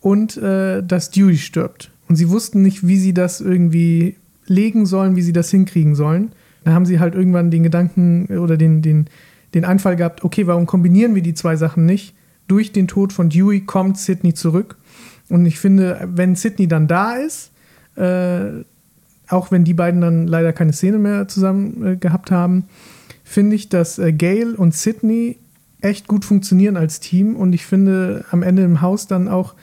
[0.00, 1.90] und äh, dass Dewey stirbt.
[2.08, 6.32] Und sie wussten nicht, wie sie das irgendwie legen sollen, wie sie das hinkriegen sollen.
[6.64, 9.06] Da haben sie halt irgendwann den Gedanken oder den, den,
[9.54, 12.14] den Einfall gehabt, okay, warum kombinieren wir die zwei Sachen nicht?
[12.48, 14.76] Durch den Tod von Dewey kommt Sydney zurück.
[15.28, 17.50] Und ich finde, wenn Sydney dann da ist,
[17.96, 18.64] äh,
[19.28, 22.64] auch wenn die beiden dann leider keine Szene mehr zusammen äh, gehabt haben,
[23.24, 25.38] finde ich, dass äh, Gail und Sydney
[25.80, 29.54] echt gut funktionieren als Team und ich finde am Ende im Haus dann auch,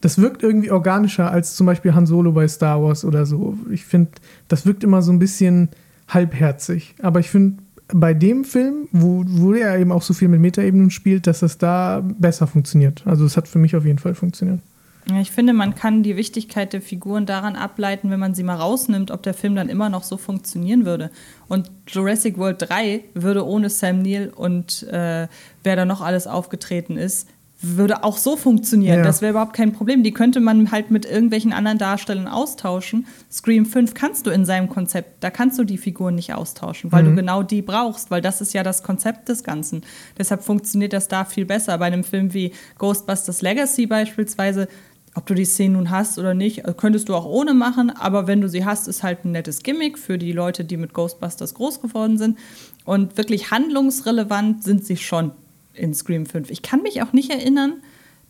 [0.00, 3.58] das wirkt irgendwie organischer als zum Beispiel Han Solo bei Star Wars oder so.
[3.70, 4.10] Ich finde,
[4.48, 5.68] das wirkt immer so ein bisschen
[6.08, 6.94] halbherzig.
[7.02, 10.90] Aber ich finde, bei dem Film, wo, wo er eben auch so viel mit Metaebenen
[10.90, 13.02] spielt, dass das da besser funktioniert.
[13.06, 14.60] Also es hat für mich auf jeden Fall funktioniert.
[15.08, 18.56] Ja, ich finde, man kann die Wichtigkeit der Figuren daran ableiten, wenn man sie mal
[18.56, 21.12] rausnimmt, ob der Film dann immer noch so funktionieren würde.
[21.46, 25.28] Und Jurassic World 3 würde ohne Sam Neill und äh,
[25.62, 27.28] wer da noch alles aufgetreten ist,
[27.62, 28.98] würde auch so funktionieren.
[28.98, 29.02] Ja.
[29.04, 30.02] Das wäre überhaupt kein Problem.
[30.02, 33.06] Die könnte man halt mit irgendwelchen anderen Darstellern austauschen.
[33.32, 37.02] Scream 5 kannst du in seinem Konzept, da kannst du die Figuren nicht austauschen, weil
[37.02, 37.08] Mhm.
[37.08, 39.82] du genau die brauchst, weil das ist ja das Konzept des Ganzen.
[40.18, 41.78] Deshalb funktioniert das da viel besser.
[41.78, 44.68] Bei einem Film wie Ghostbusters Legacy beispielsweise,
[45.14, 48.26] ob du die Szene nun hast oder nicht, äh, könntest du auch ohne machen, aber
[48.26, 51.54] wenn du sie hast, ist halt ein nettes Gimmick für die Leute, die mit Ghostbusters
[51.54, 52.36] groß geworden sind.
[52.84, 55.32] Und wirklich handlungsrelevant sind sie schon
[55.76, 56.50] in Scream 5.
[56.50, 57.82] Ich kann mich auch nicht erinnern,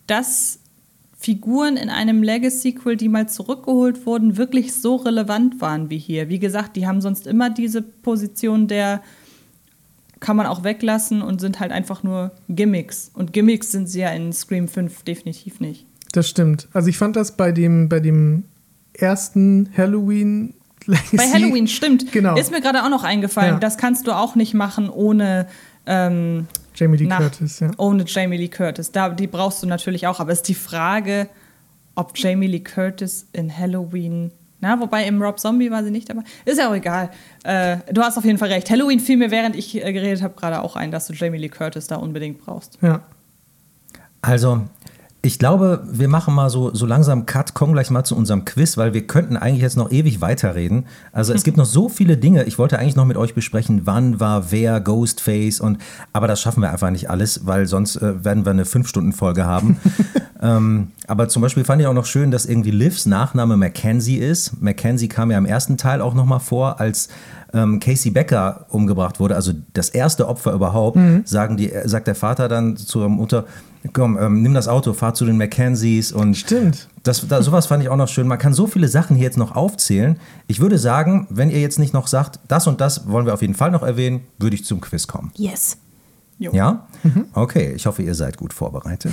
[0.05, 0.59] dass
[1.17, 6.29] Figuren in einem Legacy-Sequel, die mal zurückgeholt wurden, wirklich so relevant waren wie hier.
[6.29, 9.01] Wie gesagt, die haben sonst immer diese Position der
[10.19, 13.11] kann man auch weglassen und sind halt einfach nur Gimmicks.
[13.13, 15.85] Und Gimmicks sind sie ja in Scream 5 definitiv nicht.
[16.11, 16.67] Das stimmt.
[16.73, 18.45] Also ich fand das bei dem, bei dem
[18.93, 20.55] ersten Halloween
[20.85, 21.17] Legacy.
[21.17, 22.11] Bei Halloween, stimmt.
[22.11, 22.37] Genau.
[22.37, 23.55] Ist mir gerade auch noch eingefallen.
[23.55, 23.59] Ja.
[23.59, 25.47] Das kannst du auch nicht machen ohne,
[25.85, 27.71] ähm, Jamie Lee na, Curtis, ja.
[27.77, 28.91] ohne Jamie Lee Curtis.
[28.91, 30.19] Da, die brauchst du natürlich auch.
[30.19, 31.27] Aber es ist die Frage,
[31.95, 34.31] ob Jamie Lee Curtis in Halloween.
[34.59, 36.23] Na, wobei im Rob Zombie war sie nicht dabei.
[36.45, 37.09] Ist ja auch egal.
[37.43, 38.69] Äh, du hast auf jeden Fall recht.
[38.69, 41.49] Halloween fiel mir, während ich äh, geredet habe, gerade auch ein, dass du Jamie Lee
[41.49, 42.77] Curtis da unbedingt brauchst.
[42.81, 43.01] Ja.
[44.21, 44.61] Also,
[45.27, 48.77] ich glaube, wir machen mal so, so langsam Cut, kommen gleich mal zu unserem Quiz,
[48.77, 50.85] weil wir könnten eigentlich jetzt noch ewig weiterreden.
[51.11, 52.45] Also es gibt noch so viele Dinge.
[52.45, 55.79] Ich wollte eigentlich noch mit euch besprechen, wann war wer Ghostface und
[56.13, 59.77] aber das schaffen wir einfach nicht alles, weil sonst äh, werden wir eine Fünf-Stunden-Folge haben.
[60.41, 64.61] ähm, aber zum Beispiel fand ich auch noch schön, dass irgendwie Livs Nachname Mackenzie ist.
[64.61, 67.09] Mackenzie kam ja im ersten Teil auch nochmal vor, als
[67.53, 72.47] ähm, Casey Becker umgebracht wurde, also das erste Opfer überhaupt, sagen die, sagt der Vater
[72.47, 73.45] dann zur Mutter,
[73.93, 76.87] komm, ähm, nimm das Auto, fahr zu den Mackenzies und Stimmt.
[77.03, 78.27] das, da, sowas fand ich auch noch schön.
[78.27, 80.17] Man kann so viele Sachen hier jetzt noch aufzählen.
[80.47, 83.41] Ich würde sagen, wenn ihr jetzt nicht noch sagt, das und das wollen wir auf
[83.41, 85.31] jeden Fall noch erwähnen, würde ich zum Quiz kommen.
[85.35, 85.77] Yes.
[86.39, 86.51] Jo.
[86.53, 86.85] Ja?
[87.33, 89.11] Okay, ich hoffe, ihr seid gut vorbereitet.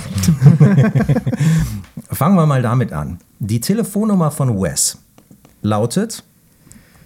[2.11, 3.17] Fangen wir mal damit an.
[3.39, 4.99] Die Telefonnummer von Wes
[5.63, 6.23] lautet,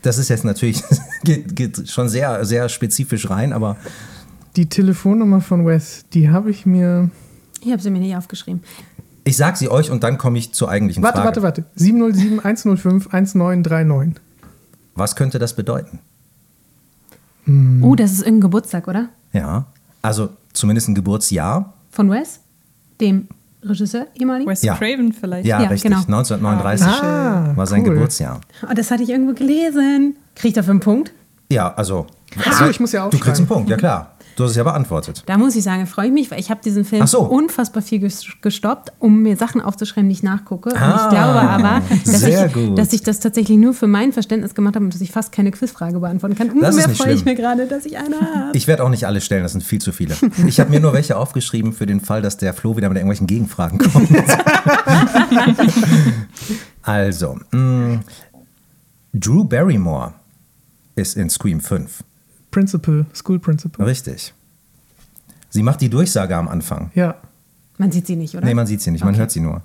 [0.01, 0.83] das ist jetzt natürlich,
[1.23, 3.77] geht, geht schon sehr, sehr spezifisch rein, aber
[4.57, 7.09] Die Telefonnummer von Wes, die habe ich mir.
[7.61, 8.63] Ich habe sie mir nicht aufgeschrieben.
[9.25, 11.41] ich sag sie euch und dann komme ich zur eigentlichen Warte, Frage.
[11.43, 11.65] warte, warte.
[11.75, 14.15] 707 105 1939.
[14.95, 15.99] Was könnte das bedeuten?
[17.81, 19.09] Oh, das ist irgendein Geburtstag, oder?
[19.33, 19.65] Ja,
[20.03, 21.73] also zumindest ein Geburtsjahr.
[21.91, 22.41] Von Wes,
[23.01, 23.27] dem
[23.63, 24.49] Regisseur ehemaligen.
[24.49, 24.75] Wes Ja.
[24.75, 25.47] Craven vielleicht.
[25.47, 25.89] Ja, Ja, richtig.
[25.91, 26.01] genau.
[26.03, 27.95] 1939 Ah, war sein cool.
[27.95, 28.39] Geburtsjahr.
[28.69, 30.15] Oh, das hatte ich irgendwo gelesen.
[30.35, 31.11] Kriegt er für einen Punkt?
[31.51, 32.05] Ja, also.
[32.45, 33.47] Ach so, ich muss ja Du kriegst einen.
[33.47, 34.15] Punkt, ja klar.
[34.39, 35.23] Du hast es ja beantwortet.
[35.25, 37.19] Da muss ich sagen, freue ich mich, weil ich habe diesen Film so.
[37.19, 40.69] unfassbar viel ges- gestoppt, um mir Sachen aufzuschreiben, die ich nachgucke.
[40.69, 44.55] Und Ah, ich glaube aber, dass ich, dass ich das tatsächlich nur für mein Verständnis
[44.55, 46.51] gemacht habe und dass ich fast keine Quizfrage beantworten kann.
[46.51, 47.33] Umso mehr freue ich schlimm.
[47.33, 48.51] mir gerade, dass ich eine habe.
[48.57, 50.15] Ich werde auch nicht alle stellen, das sind viel zu viele.
[50.47, 53.27] Ich habe mir nur welche aufgeschrieben für den Fall, dass der Flo wieder mit irgendwelchen
[53.27, 54.09] Gegenfragen kommt.
[56.83, 57.99] also, mh,
[59.13, 60.13] Drew Barrymore
[60.95, 62.03] ist in Scream 5.
[62.51, 63.85] Principal, School Principal.
[63.85, 64.33] Richtig.
[65.49, 66.91] Sie macht die Durchsage am Anfang.
[66.95, 67.15] Ja.
[67.77, 68.45] Man sieht sie nicht, oder?
[68.45, 69.19] Nee, man sieht sie nicht, man Okay.
[69.19, 69.61] hört sie nur.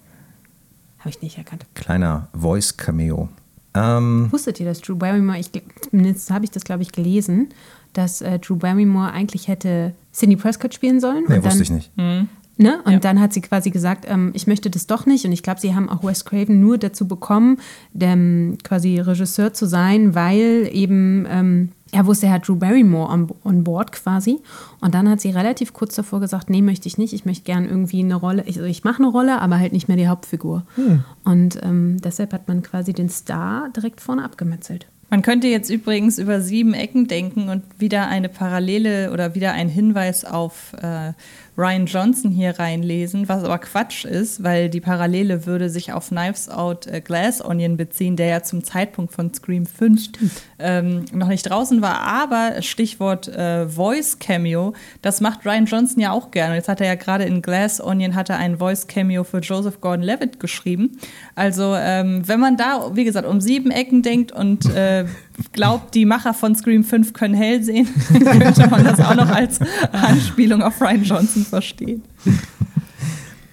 [1.01, 1.66] Habe ich nicht erkannt.
[1.74, 3.28] Kleiner Voice-Cameo.
[3.74, 5.51] Ähm, Wusstet ihr, dass Drew Barrymore, ich,
[5.90, 7.48] zumindest habe ich das, glaube ich, gelesen,
[7.93, 11.24] dass äh, Drew Barrymore eigentlich hätte Sidney Prescott spielen sollen?
[11.28, 11.90] nee, und dann, wusste ich nicht.
[12.56, 12.81] Ne?
[12.85, 15.24] Und dann hat sie quasi gesagt, ähm, ich möchte das doch nicht.
[15.24, 17.59] Und ich glaube, sie haben auch Wes Craven nur dazu bekommen,
[17.93, 23.28] dem, quasi Regisseur zu sein, weil eben ähm, er wusste, er hat Drew Barrymore on,
[23.44, 24.40] on board quasi.
[24.80, 27.12] Und dann hat sie relativ kurz davor gesagt, nee, möchte ich nicht.
[27.12, 29.86] Ich möchte gern irgendwie eine Rolle, ich, also ich mache eine Rolle, aber halt nicht
[29.86, 30.64] mehr die Hauptfigur.
[31.24, 34.86] Und ähm, deshalb hat man quasi den Star direkt vorne abgemetzelt.
[35.10, 39.68] Man könnte jetzt übrigens über sieben Ecken denken und wieder eine Parallele oder wieder ein
[39.68, 41.12] Hinweis auf äh,
[41.56, 46.48] Ryan Johnson hier reinlesen, was aber Quatsch ist, weil die Parallele würde sich auf Knives
[46.48, 50.09] Out äh, Glass Onion beziehen, der ja zum Zeitpunkt von Scream 5
[50.59, 52.01] ähm, noch nicht draußen war.
[52.01, 56.56] Aber Stichwort äh, Voice Cameo, das macht Ryan Johnson ja auch gerne.
[56.56, 59.81] Jetzt hat er ja gerade in Glass Onion hat er ein Voice Cameo für Joseph
[59.81, 60.98] Gordon-Levitt geschrieben.
[61.36, 65.05] Also ähm, wenn man da, wie gesagt, um sieben Ecken denkt und äh,
[65.52, 69.59] glaubt, die Macher von Scream 5 können hell sehen, könnte man das auch noch als
[69.93, 72.02] Anspielung auf Ryan Johnson verstehen.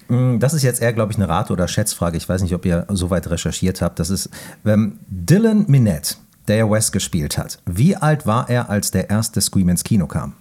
[0.08, 2.16] Mm, Das ist jetzt eher, glaube ich, eine Rate- oder Schätzfrage.
[2.16, 3.98] Ich weiß nicht, ob ihr so weit recherchiert habt.
[3.98, 4.30] Das ist
[4.64, 6.16] ähm, Dylan Minette,
[6.48, 7.60] der ja West gespielt hat.
[7.66, 10.34] Wie alt war er, als der erste Scream ins Kino kam?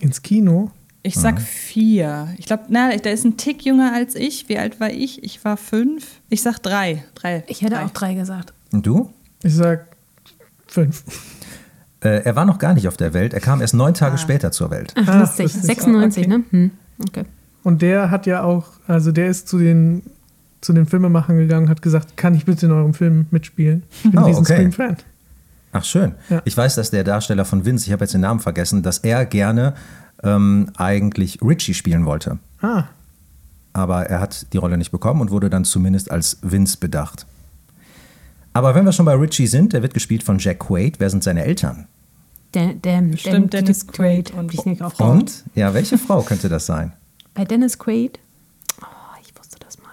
[0.00, 0.70] Ins Kino.
[1.02, 2.28] Ich sag vier.
[2.38, 4.48] Ich glaube, na, der ist ein Tick jünger als ich.
[4.48, 5.22] Wie alt war ich?
[5.22, 6.06] Ich war fünf.
[6.28, 7.04] Ich sag drei.
[7.14, 7.44] Drei.
[7.46, 7.84] Ich hätte drei.
[7.84, 8.52] auch drei gesagt.
[8.72, 9.12] Und du?
[9.42, 9.86] Ich sag
[10.66, 11.04] fünf.
[12.00, 13.32] Äh, er war noch gar nicht auf der Welt.
[13.32, 14.92] Er kam erst neun Tage später zur Welt.
[14.96, 15.46] Ach, Ach, lustig.
[15.46, 16.36] das ist- 96, okay.
[16.38, 16.44] ne?
[16.50, 16.70] Hm.
[17.08, 17.24] Okay.
[17.62, 20.02] Und der hat ja auch, also der ist zu den,
[20.60, 23.82] zu den Filmemachern gegangen, hat gesagt, kann ich bitte in eurem Film mitspielen?
[24.04, 24.54] Ich bin Oh, ein riesen okay.
[24.54, 24.96] Scream-Fan.
[25.72, 26.14] Ach schön.
[26.30, 26.40] Ja.
[26.44, 29.26] Ich weiß, dass der Darsteller von Vince, ich habe jetzt den Namen vergessen, dass er
[29.26, 29.74] gerne
[30.22, 32.38] ähm, eigentlich Richie spielen wollte.
[32.60, 32.84] Ah,
[33.72, 37.26] Aber er hat die Rolle nicht bekommen und wurde dann zumindest als Vince bedacht.
[38.52, 40.98] Aber wenn wir schon bei Richie sind, der wird gespielt von Jack Quaid.
[40.98, 41.86] Wer sind seine Eltern?
[42.54, 45.44] Der, der, Bestimmt der, Dennis Quaid und ich nicht auch Und?
[45.54, 46.92] Ja, welche Frau könnte das sein?
[47.34, 48.18] Bei Dennis Quaid.
[48.80, 48.86] Oh,
[49.22, 49.90] ich wusste das mal.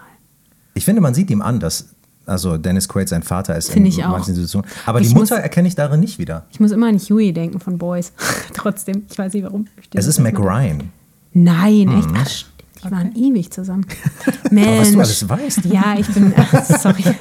[0.74, 1.90] Ich finde, man sieht ihm an, dass
[2.26, 4.10] also Dennis Quaid sein Vater ist Finde in ich auch.
[4.10, 4.68] manchen Situationen.
[4.84, 6.44] Aber Ich die muss- Mutter erkenne ich darin nicht wieder.
[6.50, 8.12] Ich muss immer an Huey denken von Boys.
[8.54, 9.66] Trotzdem, ich weiß nicht warum.
[9.78, 10.38] Es das ist Mac.
[10.38, 10.90] Ryan.
[11.32, 12.08] Nein, echt?
[12.14, 12.84] Ach.
[12.84, 13.86] Die waren ewig zusammen.
[14.50, 14.78] Mensch.
[14.80, 15.64] was du alles weißt.
[15.66, 16.32] Ja, ich bin.
[16.36, 17.02] Ach, sorry.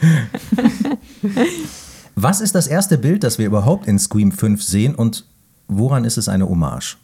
[2.16, 5.26] Was ist das erste Bild, das wir überhaupt in Scream 5 sehen und
[5.68, 6.98] woran ist es eine Hommage?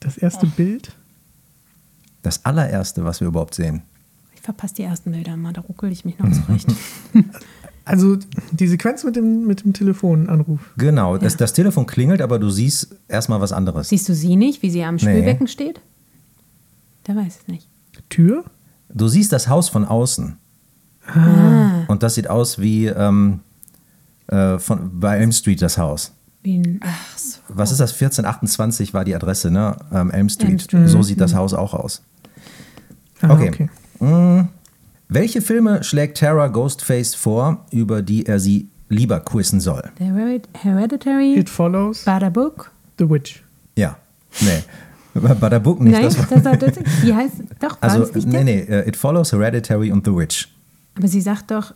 [0.00, 0.92] das erste Bild.
[2.22, 3.82] Das allererste, was wir überhaupt sehen.
[4.46, 6.68] Ich verpasse die ersten Bilder mal, da ruckel ich mich noch zurecht.
[7.84, 8.16] Also
[8.50, 10.60] die Sequenz mit dem, mit dem Telefonanruf.
[10.76, 13.88] Genau, das, das Telefon klingelt, aber du siehst erstmal was anderes.
[13.90, 15.80] Siehst du sie nicht, wie sie am Spülbecken steht?
[17.06, 17.68] Der weiß es nicht.
[18.08, 18.44] Tür?
[18.88, 20.36] Du siehst das Haus von außen.
[21.06, 21.84] Ah.
[21.86, 23.40] Und das sieht aus wie ähm,
[24.26, 26.12] äh, von, bei Elm Street das Haus.
[26.42, 26.80] Wie ein,
[27.48, 27.92] Was ist das?
[27.92, 29.76] 1428 war die Adresse, ne?
[29.92, 30.48] Ähm, Elm Street.
[30.48, 30.88] Elm Street.
[30.88, 32.02] So sieht das Haus auch aus.
[33.20, 33.68] Ah, Okay.
[35.08, 39.82] Welche Filme schlägt Tara Ghostface vor, über die er sie lieber quizzen soll?
[39.98, 42.70] Hered- Hereditary, It follows Bada Book.
[42.98, 43.42] The Witch.
[43.76, 43.96] Ja,
[44.40, 44.62] nee.
[45.14, 45.92] Der Book nicht.
[45.92, 48.60] Nein, das das, war, das, das, die heißt doch, war also, das nee, nee.
[48.60, 50.48] äh, It Follows, Hereditary und The Witch.
[50.96, 51.72] Aber sie sagt doch.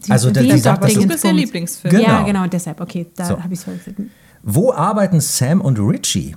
[0.00, 1.32] Sie Also, der- sie die ist sagt, Du bist ihr.
[1.32, 1.94] Lieblingsfilm.
[1.96, 2.06] Genau.
[2.08, 2.80] Ja, genau, deshalb.
[2.80, 3.42] Okay, da So.
[3.42, 4.10] habe ich es vergessen.
[4.42, 6.36] Wo arbeiten Sam und Richie?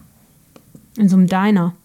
[0.97, 1.75] In so einem Diner.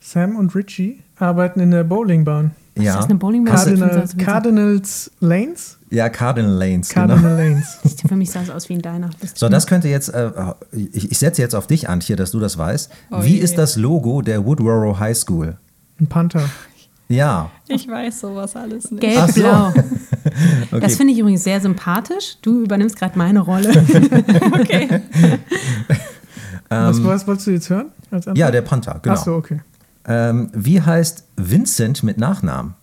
[0.00, 2.52] Sam und Richie arbeiten in der Bowlingbahn.
[2.74, 2.96] Ist Ja.
[2.96, 3.54] das eine Bowlingbahn?
[3.56, 5.76] Cardinal, also Cardinals Lanes?
[5.90, 6.88] Ja, Cardinal Lanes.
[6.88, 7.36] Cardinal Genau.
[7.36, 7.78] Lanes.
[8.08, 9.10] Für mich sah es aus wie ein Diner.
[9.20, 10.30] Das So, das könnte jetzt, äh,
[10.72, 12.90] ich, ich setze jetzt auf dich, Antje, dass du das weißt.
[13.10, 13.40] Oh Wie je.
[13.40, 15.56] ist das Logo der Woodrow High School?
[16.00, 16.48] Ein Panther.
[17.08, 17.50] Ja.
[17.66, 19.02] Ich weiß sowas alles nicht.
[19.02, 19.08] So.
[19.08, 19.72] Gelb-blau.
[20.70, 20.80] Okay.
[20.80, 22.36] Das finde ich übrigens sehr sympathisch.
[22.42, 23.68] Du übernimmst gerade meine Rolle.
[24.52, 25.00] Okay.
[26.68, 27.86] was, was wolltest du jetzt hören?
[28.34, 29.16] Ja, der Panther, genau.
[29.18, 29.60] Ach so, okay.
[30.06, 32.74] Ähm, wie heißt Vincent mit Nachnamen?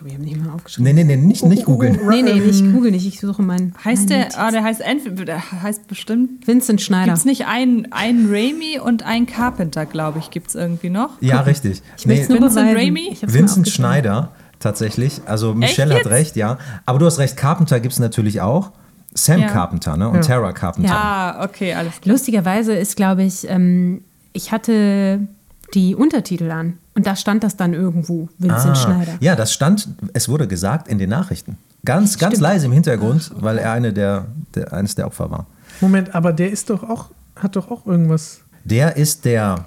[0.00, 0.94] Wir haben nicht mal aufgeschrieben.
[0.94, 1.98] Nee, nee, nee, nicht, nicht googeln.
[2.08, 3.06] Nee, nee, nicht google nicht.
[3.06, 3.74] Ich suche meinen.
[3.84, 7.06] Heißt meinen der, ah, der heißt entweder, der heißt bestimmt, Vincent Schneider.
[7.06, 11.20] gibt es nicht einen, einen Raimi und einen Carpenter, glaube ich, gibt es irgendwie noch?
[11.20, 11.82] Ja, richtig.
[11.96, 12.76] Ich will es nur Vincent.
[12.76, 13.08] Raimi?
[13.10, 13.68] Ich Vincent.
[13.68, 15.20] Schneider, tatsächlich.
[15.26, 16.58] Also Michelle hat recht, ja.
[16.86, 18.70] Aber du hast recht, Carpenter gibt es natürlich auch.
[19.14, 19.48] Sam Ja.
[19.48, 20.08] Carpenter ne?
[20.08, 20.20] und Ja.
[20.22, 20.94] Tara Carpenter.
[20.94, 22.12] Ah, okay, alles klar.
[22.12, 24.02] Lustigerweise ist, glaube ich, ähm,
[24.32, 25.26] ich hatte
[25.74, 29.12] die Untertitel an und da stand das dann irgendwo, Vincent Ah, Schneider.
[29.20, 31.58] Ja, das stand, es wurde gesagt in den Nachrichten.
[31.84, 32.42] Ganz, ganz Stimmt.
[32.42, 35.46] leise im Hintergrund, weil er eine der, der, eines der Opfer war.
[35.80, 38.40] Moment, aber der ist doch auch, hat doch auch irgendwas.
[38.64, 39.66] Der ist der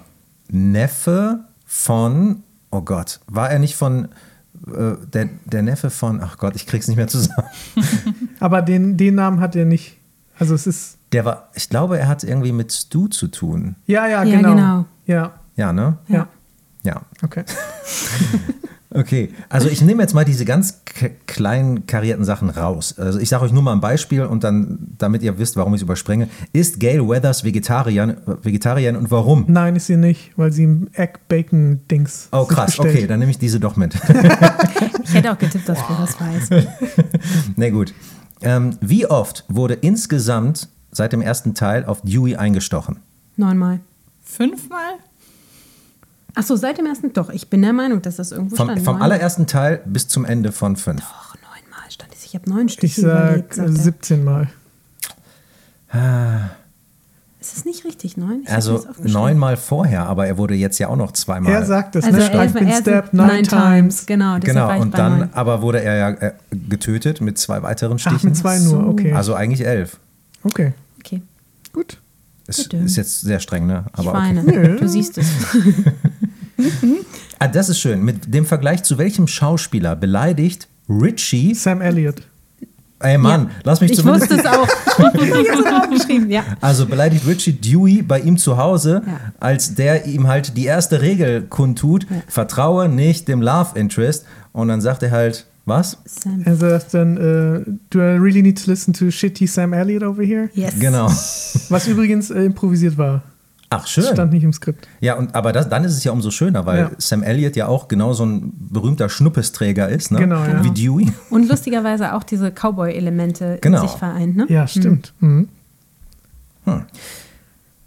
[0.50, 4.08] Neffe von, oh Gott, war er nicht von,
[4.66, 7.48] äh, der, der Neffe von, ach Gott, ich krieg's nicht mehr zusammen.
[8.40, 9.96] Aber den, den Namen hat er nicht.
[10.38, 10.98] Also es ist.
[11.12, 13.76] Der war, ich glaube, er hat irgendwie mit Stu zu tun.
[13.86, 14.50] Ja, ja, Ja, genau.
[14.54, 14.84] genau.
[15.06, 15.98] Ja, Ja, ne?
[16.08, 16.28] ja.
[16.84, 17.02] Ja.
[17.22, 17.44] Okay.
[18.94, 20.82] Okay, also ich nehme jetzt mal diese ganz
[21.26, 22.98] kleinen karierten Sachen raus.
[22.98, 25.78] Also ich sage euch nur mal ein Beispiel und dann, damit ihr wisst, warum ich
[25.78, 26.28] es überspringe.
[26.52, 29.46] Ist Gail Weathers Vegetarier, Vegetarierin und warum?
[29.48, 32.28] Nein, ist sie nicht, weil sie im Egg-Bacon-Dings.
[32.32, 32.96] Oh sich krass, bestellt.
[32.96, 33.94] okay, dann nehme ich diese doch mit.
[35.04, 36.66] Ich hätte auch getippt, dass du das weißt.
[37.56, 37.92] Na gut.
[38.40, 43.00] Ähm, wie oft wurde insgesamt seit dem ersten Teil auf Dewey eingestochen?
[43.36, 43.80] Neunmal.
[44.22, 44.94] Fünfmal?
[46.34, 47.12] Ach so, seit dem ersten.
[47.12, 48.82] Doch, ich bin der Meinung, dass das irgendwo Vom, stand.
[48.82, 51.00] vom Neun- allerersten Teil bis zum Ende von fünf.
[51.00, 52.24] Doch, neunmal stand es.
[52.24, 53.54] Ich habe neun Stück Ich sag überlegt.
[53.54, 53.76] sagt er.
[53.76, 54.48] 17 Mal.
[57.40, 58.42] Ist es nicht richtig, neun?
[58.44, 61.52] Ich Also das neunmal vorher, aber er wurde jetzt ja auch noch zweimal.
[61.52, 62.30] Er sagt es, Also ne?
[62.30, 64.06] I've been er stabbed nine nine times.
[64.06, 65.28] Genau, deshalb Genau, ich und dann neun.
[65.34, 66.32] aber wurde er ja äh,
[66.68, 68.16] getötet mit zwei weiteren Stichen.
[68.20, 69.12] Ach, mit zwei nur, okay.
[69.12, 69.98] Also eigentlich elf.
[70.44, 71.20] Okay, Okay,
[71.72, 71.98] gut.
[72.46, 73.84] Ist, ist jetzt sehr streng, ne?
[73.92, 74.18] ich Aber okay.
[74.18, 74.42] weine.
[74.44, 74.76] Nö.
[74.78, 75.26] Du siehst es.
[77.38, 78.02] Ah, das ist schön.
[78.04, 81.54] Mit dem Vergleich zu welchem Schauspieler beleidigt Richie.
[81.54, 82.22] Sam Elliott.
[83.00, 84.30] Ey Mann, lass mich Ich zumindest.
[84.30, 84.68] wusste es auch.
[85.14, 86.44] ich habe es aufgeschrieben, ja.
[86.60, 89.32] Also beleidigt Richie Dewey bei ihm zu Hause, Ja.
[89.40, 94.24] als der ihm halt die erste Regel kundtut: Vertraue nicht dem Love Interest.
[94.52, 95.98] Und dann sagt er halt, was?
[96.04, 96.42] Sam.
[96.44, 100.22] Er sagt dann, äh, do I really need to listen to shitty Sam Elliott over
[100.22, 100.48] here?
[100.54, 100.74] Yes.
[100.78, 101.06] Genau.
[101.70, 103.22] Was übrigens äh, improvisiert war.
[103.74, 104.04] Ach, schön.
[104.04, 104.86] Stand nicht im Skript.
[105.00, 106.90] Ja, und, aber das, dann ist es ja umso schöner, weil Ja.
[106.98, 110.18] Sam Elliott ja auch genau so ein berühmter Schnuppesträger ist, ne?
[110.18, 110.62] Genau, ja.
[110.62, 111.12] wie Dewey.
[111.30, 113.82] Und lustigerweise auch diese Cowboy-Elemente Genau.
[113.82, 114.46] in sich vereint, ne?
[114.48, 115.14] Ja, stimmt.
[115.20, 115.48] Mhm.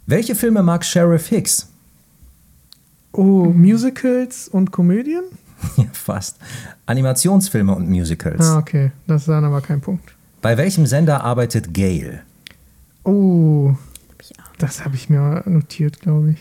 [0.07, 1.67] Welche Filme mag Sheriff Hicks?
[3.11, 5.23] Oh, Musicals und Komödien?
[5.77, 6.35] Ja, fast.
[6.85, 8.41] Animationsfilme und Musicals.
[8.45, 8.91] Ah, okay.
[9.07, 10.13] Das ist dann aber kein Punkt.
[10.41, 12.21] Bei welchem Sender arbeitet Gail?
[13.03, 13.73] Oh.
[14.57, 16.39] Das habe ich mir notiert, glaube ich.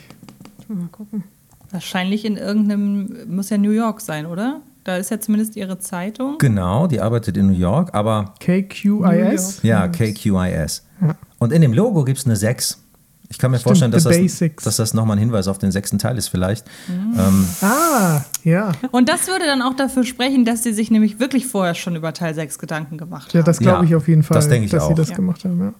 [0.69, 1.24] Mal gucken.
[1.70, 4.61] Wahrscheinlich in irgendeinem, muss ja New York sein, oder?
[4.85, 6.36] Da ist ja zumindest ihre Zeitung.
[6.39, 9.61] Genau, die arbeitet in New York, aber KQIS?
[9.62, 10.82] ja, KQIS.
[11.01, 11.16] Ja.
[11.39, 12.81] Und in dem Logo gibt es eine 6.
[13.31, 15.99] Ich kann mir Stimmt, vorstellen, dass das, dass das nochmal ein Hinweis auf den sechsten
[15.99, 16.66] Teil ist, vielleicht.
[16.89, 17.15] Mhm.
[17.19, 18.73] Ähm, Ah, ja.
[18.93, 22.12] Und das würde dann auch dafür sprechen, dass sie sich nämlich wirklich vorher schon über
[22.12, 23.47] Teil 6 Gedanken gemacht Ja, haben.
[23.47, 24.89] das glaube Ja, ich auf jeden Fall, das denke ich dass auch.
[24.89, 25.16] sie das Ja.
[25.16, 25.59] gemacht haben.
[25.59, 25.73] Ja.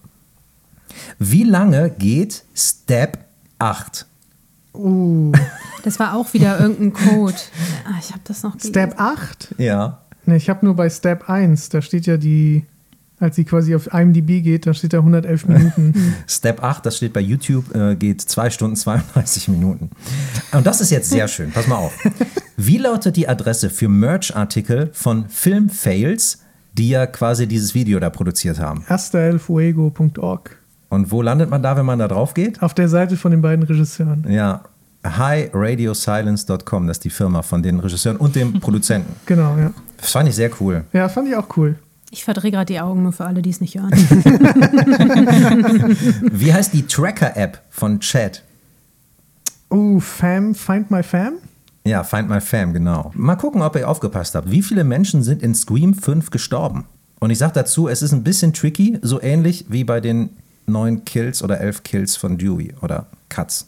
[1.19, 3.19] Wie lange geht Step
[3.59, 4.07] 8?
[4.75, 5.33] Uh,
[5.85, 7.37] Das war auch wieder irgendein Code.
[7.85, 8.71] Ah, ich habe das noch gelesen.
[8.71, 9.55] Step 8?
[9.59, 10.01] Ja.
[10.27, 12.65] Ne, ich habe nur bei Step 1, da steht ja die,
[13.21, 16.15] als sie quasi auf IMDb geht, da steht da 111 Minuten.
[16.27, 19.91] Step 8, das steht bei YouTube, äh, geht 2 Stunden 32 Minuten.
[20.53, 21.51] Und das ist jetzt sehr schön.
[21.53, 21.93] Pass mal auf.
[22.57, 26.39] Wie lautet die Adresse für Merch-Artikel von Filmfails,
[26.73, 28.85] die ja quasi dieses Video da produziert haben?
[28.89, 30.57] AstaElFuego.org.
[30.95, 32.63] Und wo landet man da, wenn man da drauf geht?
[32.63, 34.25] Auf der Seite von den beiden Regisseuren.
[34.29, 34.63] Ja,
[35.05, 39.13] highradiosilence.com, das ist die Firma von den Regisseuren und dem Produzenten.
[39.27, 39.73] Genau, ja.
[39.97, 40.85] Das fand ich sehr cool.
[40.93, 41.75] Ja, fand ich auch cool.
[42.11, 43.91] Ich verdrehe gerade die Augen nur für alle, die es nicht hören.
[46.33, 48.45] Wie heißt die Tracker-App von Chad?
[49.71, 51.35] Oh, Fam, Find My Fam?
[51.85, 53.11] Ja, Find My Fam, genau.
[53.15, 54.49] Mal gucken, ob ihr aufgepasst habt.
[54.49, 56.85] Wie viele Menschen sind in Scream 5 gestorben?
[57.19, 60.31] Und ich sag dazu, es ist ein bisschen tricky, so ähnlich wie bei den
[60.67, 63.67] neun Kills oder elf Kills von Dewey oder Cuts.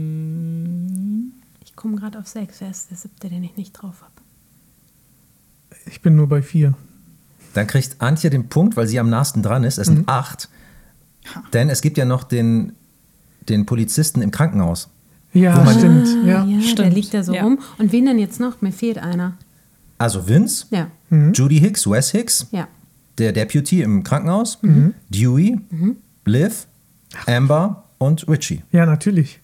[0.00, 1.32] Sieben.
[1.64, 2.60] Ich komme gerade auf sechs.
[2.60, 4.12] Wer ist der siebte, den ich nicht drauf habe?
[5.86, 6.74] Ich bin nur bei vier.
[7.54, 9.78] Dann kriegt Antje den Punkt, weil sie am nahesten dran ist.
[9.78, 10.48] Es sind acht.
[11.52, 12.72] Denn es gibt ja noch den,
[13.48, 14.88] den Polizisten im Krankenhaus.
[15.32, 16.08] Ja, stimmt.
[16.26, 16.42] Ja.
[16.42, 16.94] Ah, ja der Stimmt.
[16.94, 17.42] liegt da so Ja.
[17.44, 17.58] rum.
[17.78, 18.60] Und wen denn jetzt noch?
[18.62, 19.36] Mir fehlt einer.
[19.98, 20.88] Also Vince, Ja,
[21.34, 22.66] Judy Hicks, Wes Hicks, ja.
[23.20, 24.58] Der Deputy im Krankenhaus,
[25.10, 25.58] Dewey,
[26.24, 26.66] Liv,
[27.26, 28.62] Amber und Richie.
[28.72, 29.40] ja, natürlich.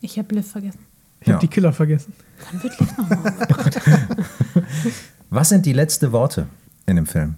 [0.00, 0.80] Ich habe Liv vergessen.
[1.20, 1.38] Ich habe Ja.
[1.40, 2.12] die Killer vergessen.
[2.52, 3.80] Wann wird Liv nochmal umgebracht?
[5.30, 6.46] Was sind die letzten Worte
[6.86, 7.34] in dem Film?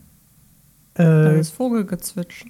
[0.95, 2.47] Da Äh, ist Vogelgezwitscher.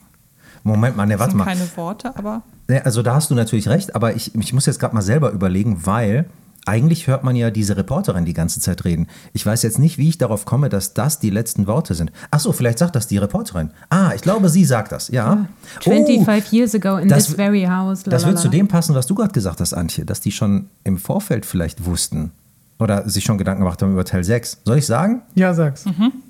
[0.62, 1.44] Moment mal, ne, Das warte mal.
[1.44, 4.78] keine Worte, aber Ne, Also da hast du natürlich recht, aber ich, ich muss jetzt
[4.78, 6.26] gerade mal selber überlegen, weil
[6.70, 9.08] eigentlich hört man ja diese Reporterin die ganze Zeit reden.
[9.32, 12.12] Ich weiß jetzt nicht, wie ich darauf komme, dass das die letzten Worte sind.
[12.30, 13.70] Ach so, vielleicht sagt das die Reporterin.
[13.88, 15.46] Ah, ich glaube, sie sagt das, ja.
[15.80, 18.04] 25 years ago in Oh, das this very house.
[18.04, 18.40] Das wird lalala.
[18.40, 21.84] zu dem passen, was du gerade gesagt hast, Antje, dass die schon im Vorfeld vielleicht
[21.84, 22.30] wussten
[22.78, 24.58] oder sich schon Gedanken gemacht haben über Teil 6.
[24.64, 25.22] Soll ich sagen?
[25.34, 25.84] ja, sag's.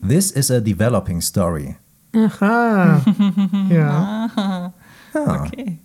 [0.07, 1.77] This is a developing story.
[2.41, 3.01] Ah,
[3.71, 4.73] ja.
[5.15, 5.79] okay.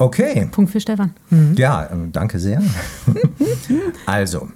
[0.00, 0.48] Okay.
[0.50, 1.12] Punkt für Stefan.
[1.56, 2.62] Ja, ähm, danke sehr.
[4.06, 4.48] also,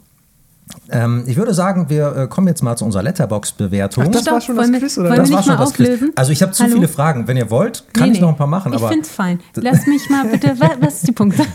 [0.90, 4.10] ähm, ich würde sagen, wir äh, kommen jetzt mal zu unserer Letterbox-Bewertung.
[4.10, 5.10] Das war Stopp, schon das wir- Quiz, oder?
[5.10, 5.88] wollen Das war nicht schon mal das Quiz.
[5.90, 6.12] auflösen?
[6.16, 6.74] Also ich habe zu Hallo?
[6.76, 7.28] viele Fragen.
[7.28, 8.34] Wenn ihr wollt, kann Nee, ich noch nee.
[8.34, 8.72] ein paar machen.
[8.72, 9.38] Ich finde es fein.
[9.56, 10.58] Lass mich mal bitte.
[10.58, 11.42] wa- Was ist die Punkte?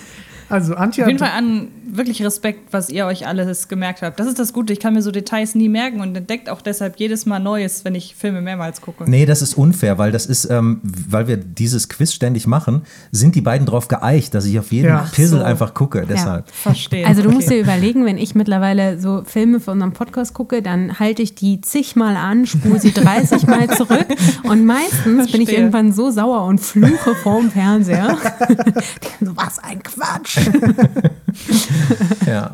[0.50, 4.20] Also Antje Auf jeden Fall an wirklich Respekt, was ihr euch alles gemerkt habt.
[4.20, 4.74] Das ist das Gute.
[4.74, 7.96] Ich kann mir so Details nie merken und entdeckt auch deshalb jedes Mal Neues, wenn
[7.96, 9.10] ich Filme mehrmals gucke.
[9.10, 13.36] Nee, das ist unfair, weil das ist, ähm, weil wir dieses Quiz ständig machen, sind
[13.36, 15.08] die beiden drauf geeicht, dass ich auf jeden Ja.
[15.12, 15.44] Pizzle so.
[15.46, 16.06] einfach gucke.
[16.08, 16.50] Deshalb.
[16.52, 17.06] Verstehe.
[17.08, 17.58] Also du musst Okay.
[17.58, 21.62] dir überlegen, wenn ich mittlerweile so Filme für unseren Podcast gucke, dann halte ich die
[21.62, 24.08] zigmal an, spule sie 30 Mal zurück
[24.44, 25.58] und meistens bin ich Verstehe.
[25.58, 28.18] irgendwann so sauer und fluche vorm Fernseher.
[29.22, 30.39] So, was ein Quatsch.
[32.26, 32.52] Ja.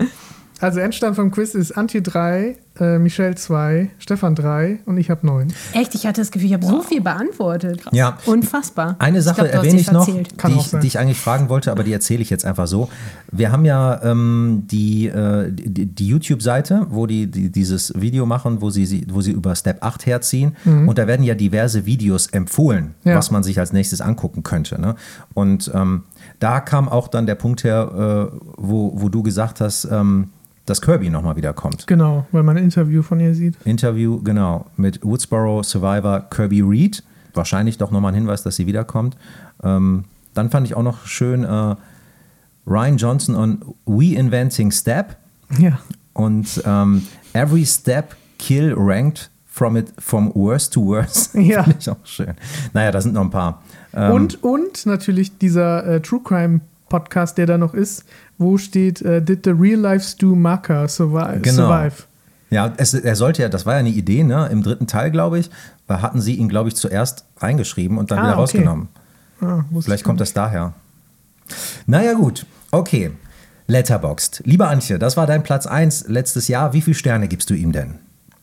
[0.62, 5.26] also Endstand vom Quiz ist Antje 3, äh, Michelle 2, Stefan 3 und ich habe
[5.26, 5.54] 9.
[5.74, 7.82] Echt, ich hatte das Gefühl, ich habe so viel beantwortet.
[7.92, 8.18] Ja.
[8.26, 8.96] Unfassbar.
[9.00, 11.94] Eine Sache glaub, erwähne ich noch, die ich, die ich eigentlich fragen wollte, aber die
[11.94, 12.90] erzähle ich jetzt einfach so.
[13.32, 18.62] Wir haben ja ähm, die, äh, die, die YouTube-Seite, wo die, die dieses Video machen,
[18.62, 20.56] wo sie, wo sie über Step 8 herziehen.
[20.66, 23.12] Und da werden ja diverse Videos empfohlen, Mhm.
[23.12, 23.18] Ja.
[23.18, 24.80] was man sich als nächstes angucken könnte.
[24.82, 24.96] Ne?
[25.34, 26.04] Und ähm,
[26.46, 30.30] da kam auch dann der Punkt her, äh, wo, wo du gesagt hast, ähm,
[30.68, 31.88] dass Kirby nochmal wieder kommt.
[31.88, 33.56] Genau, weil man ein Interview von ihr sieht.
[33.66, 37.04] Interview, genau, mit Woodsboro Survivor Kirby Reed.
[37.34, 39.18] Wahrscheinlich doch nochmal ein Hinweis, dass sie wiederkommt.
[39.64, 40.04] Ähm,
[40.36, 41.76] dann fand ich auch noch schön äh,
[42.68, 45.18] Ryan Johnson on We Inventing Step
[45.58, 45.80] Ja.
[46.14, 51.34] und ähm, Every Step Kill ranked from it from worst to worst.
[51.34, 51.64] Ja.
[51.66, 52.36] Fand ich auch schön.
[52.74, 53.64] Naja, da sind noch ein paar.
[53.96, 58.04] Ähm, Und, und natürlich dieser äh, True Crime Podcast, der da noch ist,
[58.38, 61.40] wo steht, äh, did the real life Stu Marker survive?
[61.42, 61.68] Genau.
[61.68, 62.04] survive?
[62.52, 64.48] Ja, es, er sollte ja, das war ja eine Idee, ne?
[64.52, 65.50] Im dritten Teil, glaube ich,
[65.88, 68.42] da hatten sie ihn, glaube ich, zuerst reingeschrieben und dann Ah, wieder okay.
[68.42, 68.88] rausgenommen.
[69.42, 70.30] Ah, Vielleicht ich kommt nicht.
[70.30, 70.74] das daher.
[71.88, 72.46] Naja, gut.
[72.72, 73.12] Okay.
[73.68, 74.44] Letterboxd.
[74.46, 76.74] Lieber Antje, das war dein Platz 1 letztes Jahr.
[76.74, 77.96] Wie viele Sterne gibst du ihm denn?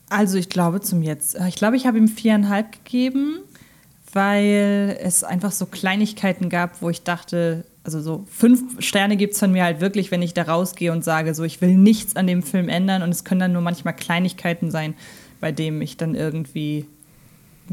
[0.09, 3.37] Also ich glaube zum jetzt, äh, ich glaube, ich habe ihm viereinhalb gegeben,
[4.13, 9.39] weil es einfach so Kleinigkeiten gab, wo ich dachte, also so fünf Sterne gibt es
[9.39, 12.27] von mir halt wirklich, wenn ich da rausgehe und sage, so ich will nichts an
[12.27, 14.93] dem Film ändern und es können dann nur manchmal Kleinigkeiten sein,
[15.41, 16.85] bei denen ich dann irgendwie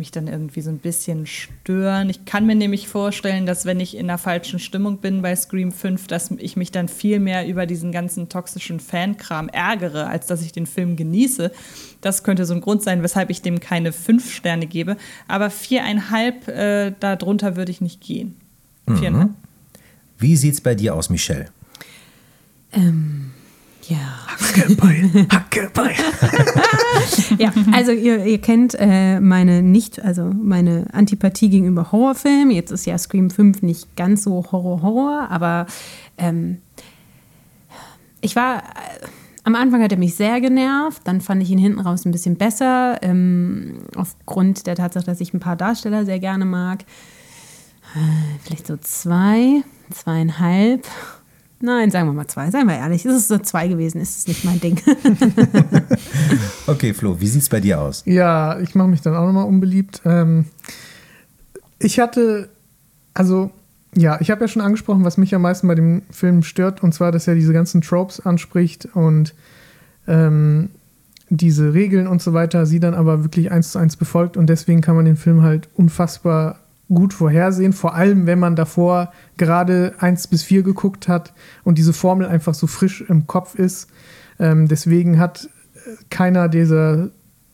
[0.00, 2.10] mich dann irgendwie so ein bisschen stören.
[2.10, 5.70] Ich kann mir nämlich vorstellen, dass wenn ich in einer falschen Stimmung bin bei Scream
[5.70, 10.42] 5, dass ich mich dann viel mehr über diesen ganzen toxischen Fankram ärgere, als dass
[10.42, 11.52] ich den Film genieße.
[12.00, 14.96] Das könnte so ein Grund sein, weshalb ich dem keine fünf Sterne gebe.
[15.28, 18.34] Aber viereinhalb, äh, darunter würde ich nicht gehen.
[18.86, 19.30] Viereinhalb.
[20.18, 21.46] Wie sieht's bei dir aus, Michelle?
[22.72, 23.29] Ähm,
[23.90, 23.98] ja.
[24.28, 25.94] Hackebeil, Hackebeil.
[27.38, 32.50] ja, also ihr, ihr kennt äh, meine nicht, also meine Antipathie gegenüber Horrorfilmen.
[32.50, 35.66] Jetzt ist ja Scream 5 nicht ganz so Horror-Horror, aber
[36.18, 36.58] ähm,
[38.20, 38.58] ich war.
[38.58, 39.06] Äh,
[39.42, 42.36] am Anfang hat er mich sehr genervt, dann fand ich ihn hinten raus ein bisschen
[42.36, 46.82] besser, ähm, aufgrund der Tatsache, dass ich ein paar Darsteller sehr gerne mag.
[47.94, 50.86] Äh, vielleicht so zwei, zweieinhalb.
[51.62, 52.50] Nein, sagen wir mal zwei.
[52.50, 54.80] Seien wir ehrlich, ist es so zwei gewesen, ist es nicht mein Ding.
[56.66, 58.04] Okay, Flo, wie sieht's bei dir aus?
[58.06, 60.02] Ja, ich mache mich dann auch nochmal unbeliebt.
[60.04, 60.44] Ähm,
[61.80, 62.48] ich hatte,
[63.12, 63.50] also,
[63.96, 66.94] ja, ich habe ja schon angesprochen, was mich am meisten bei dem Film stört, und
[66.94, 69.34] zwar, dass er diese ganzen Tropes anspricht und
[70.06, 70.70] ähm,
[71.28, 74.80] diese Regeln und so weiter, sie dann aber wirklich eins zu eins befolgt und deswegen
[74.80, 76.60] kann man den Film halt unfassbar
[76.92, 81.32] gut vorhersehen, vor allem wenn man davor gerade eins bis vier geguckt hat
[81.64, 83.88] und diese Formel einfach so frisch im Kopf ist.
[84.38, 85.78] Ähm, deswegen hat äh,
[86.10, 87.10] keiner dieser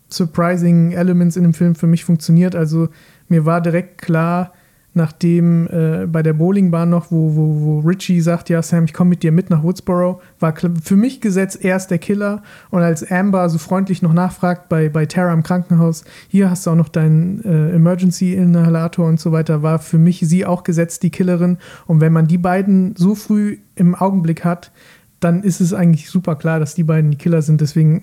[0.09, 2.55] surprising Elements in dem Film für mich funktioniert.
[2.55, 2.89] Also
[3.29, 4.53] mir war direkt klar,
[4.97, 9.11] nachdem äh, bei der Bowlingbahn noch, wo, wo, wo Richie sagt, ja Sam, ich komme
[9.11, 12.43] mit dir mit nach Woodsboro, war für mich gesetzt, er ist der Killer.
[12.71, 16.71] Und als Amber so freundlich noch nachfragt bei, bei Tara im Krankenhaus, hier hast du
[16.71, 21.11] auch noch deinen äh, Emergency-Inhalator und so weiter, war für mich sie auch gesetzt, die
[21.11, 21.59] Killerin.
[21.87, 24.73] Und wenn man die beiden so früh im Augenblick hat,
[25.21, 27.61] dann ist es eigentlich super klar, dass die beiden die Killer sind.
[27.61, 28.03] Deswegen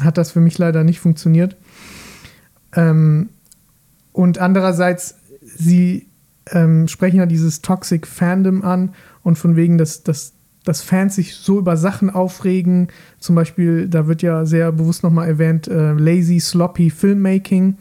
[0.00, 1.56] hat das für mich leider nicht funktioniert.
[2.74, 3.30] Ähm,
[4.12, 6.09] und andererseits, sie
[6.50, 10.32] ähm, sprechen ja dieses Toxic Fandom an und von wegen, dass, dass,
[10.64, 12.88] dass Fans sich so über Sachen aufregen.
[13.18, 17.76] Zum Beispiel, da wird ja sehr bewusst nochmal erwähnt, äh, lazy, sloppy Filmmaking.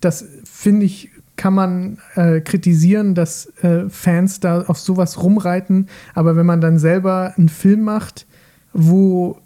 [0.00, 5.88] Das finde ich, kann man äh, kritisieren, dass äh, Fans da auf sowas rumreiten.
[6.14, 8.26] Aber wenn man dann selber einen Film macht,
[8.72, 9.38] wo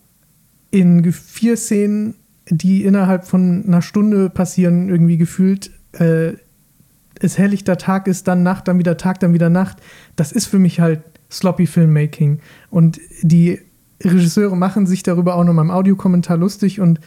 [0.71, 2.15] in vier Szenen,
[2.49, 6.33] die innerhalb von einer Stunde passieren, irgendwie gefühlt, äh,
[7.21, 9.79] es helllichter Tag ist, dann Nacht, dann wieder Tag, dann wieder Nacht.
[10.17, 12.41] Das ist für mich halt sloppy Filmmaking.
[12.71, 13.61] Und die
[14.03, 17.01] Regisseure machen sich darüber auch nochmal im Audiokommentar lustig und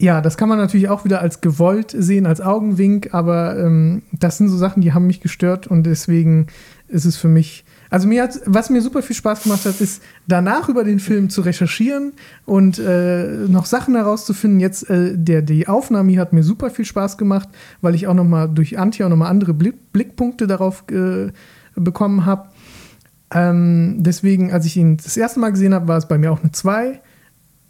[0.00, 4.38] ja, das kann man natürlich auch wieder als gewollt sehen, als Augenwink, aber ähm, das
[4.38, 6.46] sind so Sachen, die haben mich gestört und deswegen
[6.86, 10.02] ist es für mich Also mir hat, was mir super viel Spaß gemacht hat, ist
[10.26, 12.12] danach über den Film zu recherchieren
[12.44, 14.60] und äh, noch Sachen herauszufinden.
[14.60, 17.48] Jetzt äh, der die Aufnahme hier hat mir super viel Spaß gemacht,
[17.80, 21.32] weil ich auch noch mal durch Antje auch noch mal andere Blick, Blickpunkte darauf äh,
[21.74, 22.48] bekommen habe.
[23.30, 26.40] Ähm, deswegen, als ich ihn das erste Mal gesehen habe, war es bei mir auch
[26.40, 27.00] eine 2.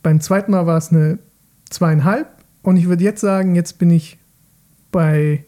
[0.03, 1.19] Beim zweiten Mal war es eine
[1.71, 2.29] zweieinhalb.
[2.63, 4.19] Und ich würde jetzt sagen, jetzt bin ich
[4.91, 5.45] bei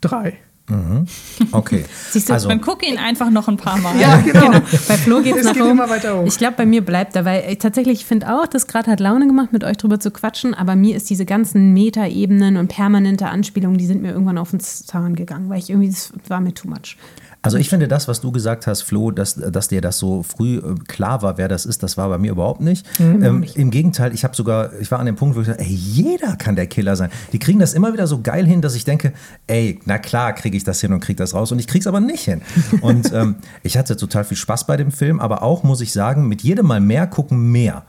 [0.00, 0.34] 3.
[0.68, 1.06] Mhm.
[1.50, 1.84] Okay.
[2.10, 3.98] Siehst du, also, dann guck ihn einfach noch ein paar Mal.
[3.98, 4.50] Ja, genau.
[4.50, 5.72] Bei Flo geht's Es nach geht oben.
[5.72, 6.26] immer weiter hoch.
[6.26, 9.26] Ich glaube, bei mir bleibt er, weil ich tatsächlich finde auch, das gerade hat Laune
[9.26, 13.78] gemacht, mit euch drüber zu quatschen, aber mir ist diese ganzen Meta-Ebenen und permanente Anspielungen,
[13.78, 16.68] die sind mir irgendwann auf den Zahn gegangen, weil ich irgendwie, das war mir too
[16.68, 16.96] much.
[17.44, 20.58] Also ich finde das, was du gesagt hast, Flo, dass, dass dir das so früh
[20.58, 22.86] äh, klar war, wer das ist, das war bei mir überhaupt nicht.
[23.00, 25.66] Ähm, Im Gegenteil, ich habe sogar, ich war an dem Punkt, wo ich dachte, ey,
[25.66, 27.10] jeder kann der Killer sein.
[27.32, 29.12] Die kriegen das immer wieder so geil hin, dass ich denke,
[29.48, 31.86] ey, na klar kriege ich das hin und kriege das raus und ich kriege es
[31.86, 32.42] aber nicht hin.
[32.82, 36.28] Und ähm, ich hatte total viel Spaß bei dem Film, aber auch, muss ich sagen,
[36.28, 37.84] mit jedem Mal mehr gucken mehr.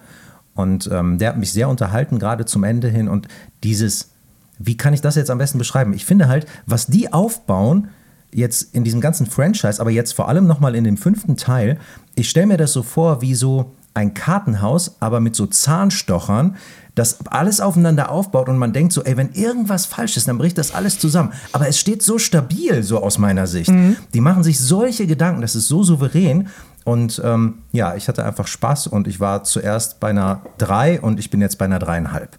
[0.56, 3.10] Und ähm, der hat mich sehr unterhalten, gerade zum Ende hin.
[3.10, 3.28] Und
[3.64, 4.12] dieses,
[4.60, 5.92] wie kann ich das jetzt am besten beschreiben?
[5.94, 7.90] Ich finde halt, was die aufbauen,
[8.32, 11.78] jetzt in diesem ganzen Franchise, aber jetzt vor allem nochmal in dem fünften Teil,
[12.16, 16.56] ich stelle mir das so vor wie so ein Kartenhaus, aber mit so Zahnstochern,
[16.96, 20.58] das alles aufeinander aufbaut und man denkt so, ey, wenn irgendwas falsch ist, dann bricht
[20.58, 21.34] das alles zusammen.
[21.52, 23.72] Aber es steht so stabil, so aus meiner Sicht.
[24.14, 26.50] Die machen sich solche Gedanken, das ist so souverän.
[26.86, 31.20] Und ähm, ja, ich hatte einfach Spaß und ich war zuerst bei einer 3 und
[31.20, 32.38] ich bin jetzt bei einer dreieinhalb.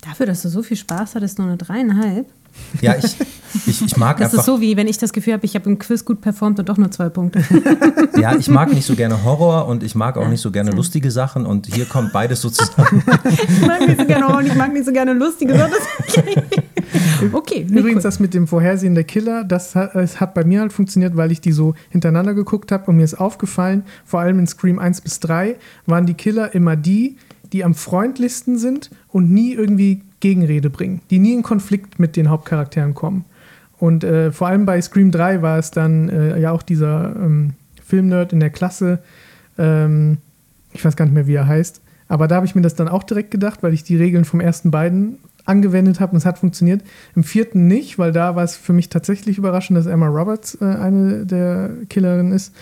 [0.00, 2.32] Dafür, dass du so viel Spaß hattest, nur eine dreieinhalb.
[2.80, 3.16] Ja, ich,
[3.66, 4.40] ich, ich mag Das einfach.
[4.40, 6.68] ist so, wie wenn ich das Gefühl habe, ich habe im Quiz gut performt und
[6.68, 7.42] doch nur zwei Punkte.
[8.18, 11.12] Ja, ich mag nicht so gerne Horror und ich mag auch nicht so gerne lustige
[11.12, 13.04] Sachen und hier kommt beides so zusammen.
[13.24, 15.72] ich mag nicht so gerne Horror und ich mag nicht so gerne lustige Sachen.
[17.32, 18.02] okay, Übrigens, cool.
[18.02, 21.30] das mit dem Vorhersehen der Killer, das hat, es hat bei mir halt funktioniert, weil
[21.30, 25.00] ich die so hintereinander geguckt habe und mir ist aufgefallen, vor allem in Scream 1
[25.02, 25.56] bis 3
[25.86, 27.16] waren die Killer immer die,
[27.52, 32.28] die am freundlichsten sind und nie irgendwie Gegenrede bringen, die nie in Konflikt mit den
[32.28, 33.24] Hauptcharakteren kommen.
[33.78, 37.54] Und äh, vor allem bei Scream 3 war es dann äh, ja auch dieser ähm,
[37.84, 38.98] Filmnerd in der Klasse,
[39.56, 40.18] ähm,
[40.72, 42.88] ich weiß gar nicht mehr, wie er heißt, aber da habe ich mir das dann
[42.88, 46.38] auch direkt gedacht, weil ich die Regeln vom ersten beiden angewendet habe und es hat
[46.38, 46.82] funktioniert.
[47.14, 50.64] Im vierten nicht, weil da war es für mich tatsächlich überraschend, dass Emma Roberts äh,
[50.64, 52.54] eine der Killerinnen ist.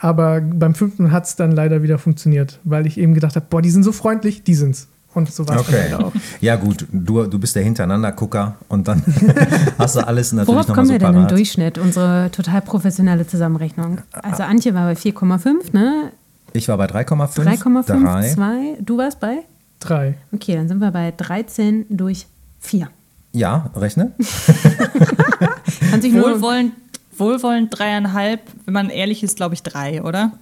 [0.00, 3.60] Aber beim fünften hat es dann leider wieder funktioniert, weil ich eben gedacht habe, boah,
[3.60, 4.88] die sind so freundlich, die sind's.
[5.14, 5.94] Und so war Okay.
[5.94, 6.12] auch.
[6.40, 9.02] Ja, gut, du, du bist der Hintereinander-Gucker und dann
[9.78, 11.30] hast du alles natürlich Worauf kommen so wir denn im parat.
[11.30, 11.78] Durchschnitt?
[11.78, 13.98] Unsere total professionelle Zusammenrechnung.
[14.12, 16.12] Also Antje war bei 4,5, ne?
[16.52, 17.36] Ich war bei 3,5.
[17.36, 18.28] 3,5, drei.
[18.28, 18.76] 2.
[18.80, 19.38] Du warst bei?
[19.80, 20.14] Drei.
[20.32, 22.26] Okay, dann sind wir bei 13 durch
[22.60, 22.88] 4.
[23.32, 24.12] Ja, rechne.
[25.90, 26.72] Kann sich nur Wohlwollend,
[27.16, 30.32] wohlwollend dreieinhalb, wenn man ehrlich ist, glaube ich drei, oder?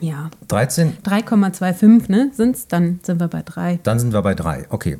[0.00, 2.30] Ja, 13, 3,25, ne?
[2.34, 2.68] Sind's?
[2.68, 3.80] Dann sind wir bei 3.
[3.82, 4.66] dann sind wir bei 3.
[4.68, 4.98] Okay.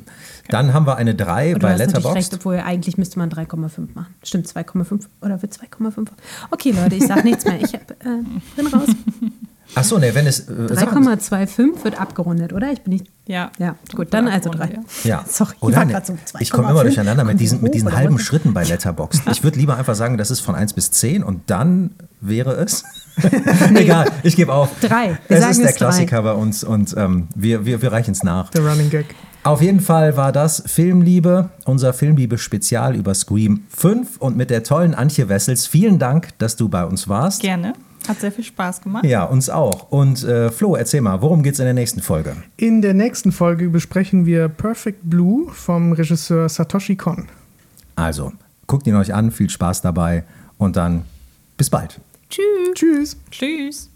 [0.48, 2.35] Dann haben wir eine 3 Du bei hast natürlich recht, Letterboxd.
[2.35, 4.14] obwohl eigentlich müsste man 3,5 machen.
[4.23, 6.09] Stimmt, 2,5 oder wird 2,5?
[6.51, 7.60] Okay, Leute, ich sag nichts mehr.
[7.60, 8.23] Ich hab, äh,
[8.56, 8.89] bin raus.
[9.74, 10.40] Achso, ne, wenn es.
[10.48, 12.72] Äh, sag mal- 3,25 wird abgerundet, oder?
[12.72, 13.06] Ich bin nicht.
[13.26, 13.51] Ja.
[13.59, 14.78] Ja, gut, dann also 3.
[15.05, 15.24] Ja.
[15.28, 16.84] Sorry, ich Oder war ne, so ich komme immer 2,5.
[16.84, 18.18] durcheinander mit diesen, mit diesen halben?
[18.18, 19.22] Schritten bei Letterboxd.
[19.32, 21.90] Ich würde lieber einfach sagen, das ist von 1 bis 10 und dann
[22.20, 22.84] wäre es.
[23.74, 24.68] Egal, ich gebe auf.
[24.80, 25.18] Drei.
[25.28, 25.84] Wir es sagen ist der es drei.
[25.86, 28.51] Klassiker bei uns und ähm, wir, wir, wir reichen es nach.
[28.51, 29.14] Der Running Gag.
[29.43, 34.93] Auf jeden Fall war das Filmliebe, unser Filmliebe-Spezial über Scream 5 und mit der tollen
[34.94, 35.66] Antje Wessels.
[35.68, 37.43] Vielen Dank, dass du bei uns warst.
[37.43, 37.74] Gerne.
[38.09, 39.05] Hat sehr viel Spaß gemacht.
[39.05, 39.91] Ja, uns auch.
[39.91, 42.37] Und äh, Flo, erzähl mal, worum geht's in der nächsten Folge?
[42.57, 47.28] In der nächsten Folge besprechen wir Perfect Blue vom Regisseur Satoshi Kon.
[47.97, 48.33] Also,
[48.66, 50.24] guckt ihn euch an, viel Spaß dabei
[50.59, 51.03] und dann
[51.57, 52.01] bis bald.
[52.28, 52.74] Tschüss.
[52.74, 53.16] Tschüss.
[53.31, 53.91] Tschüss.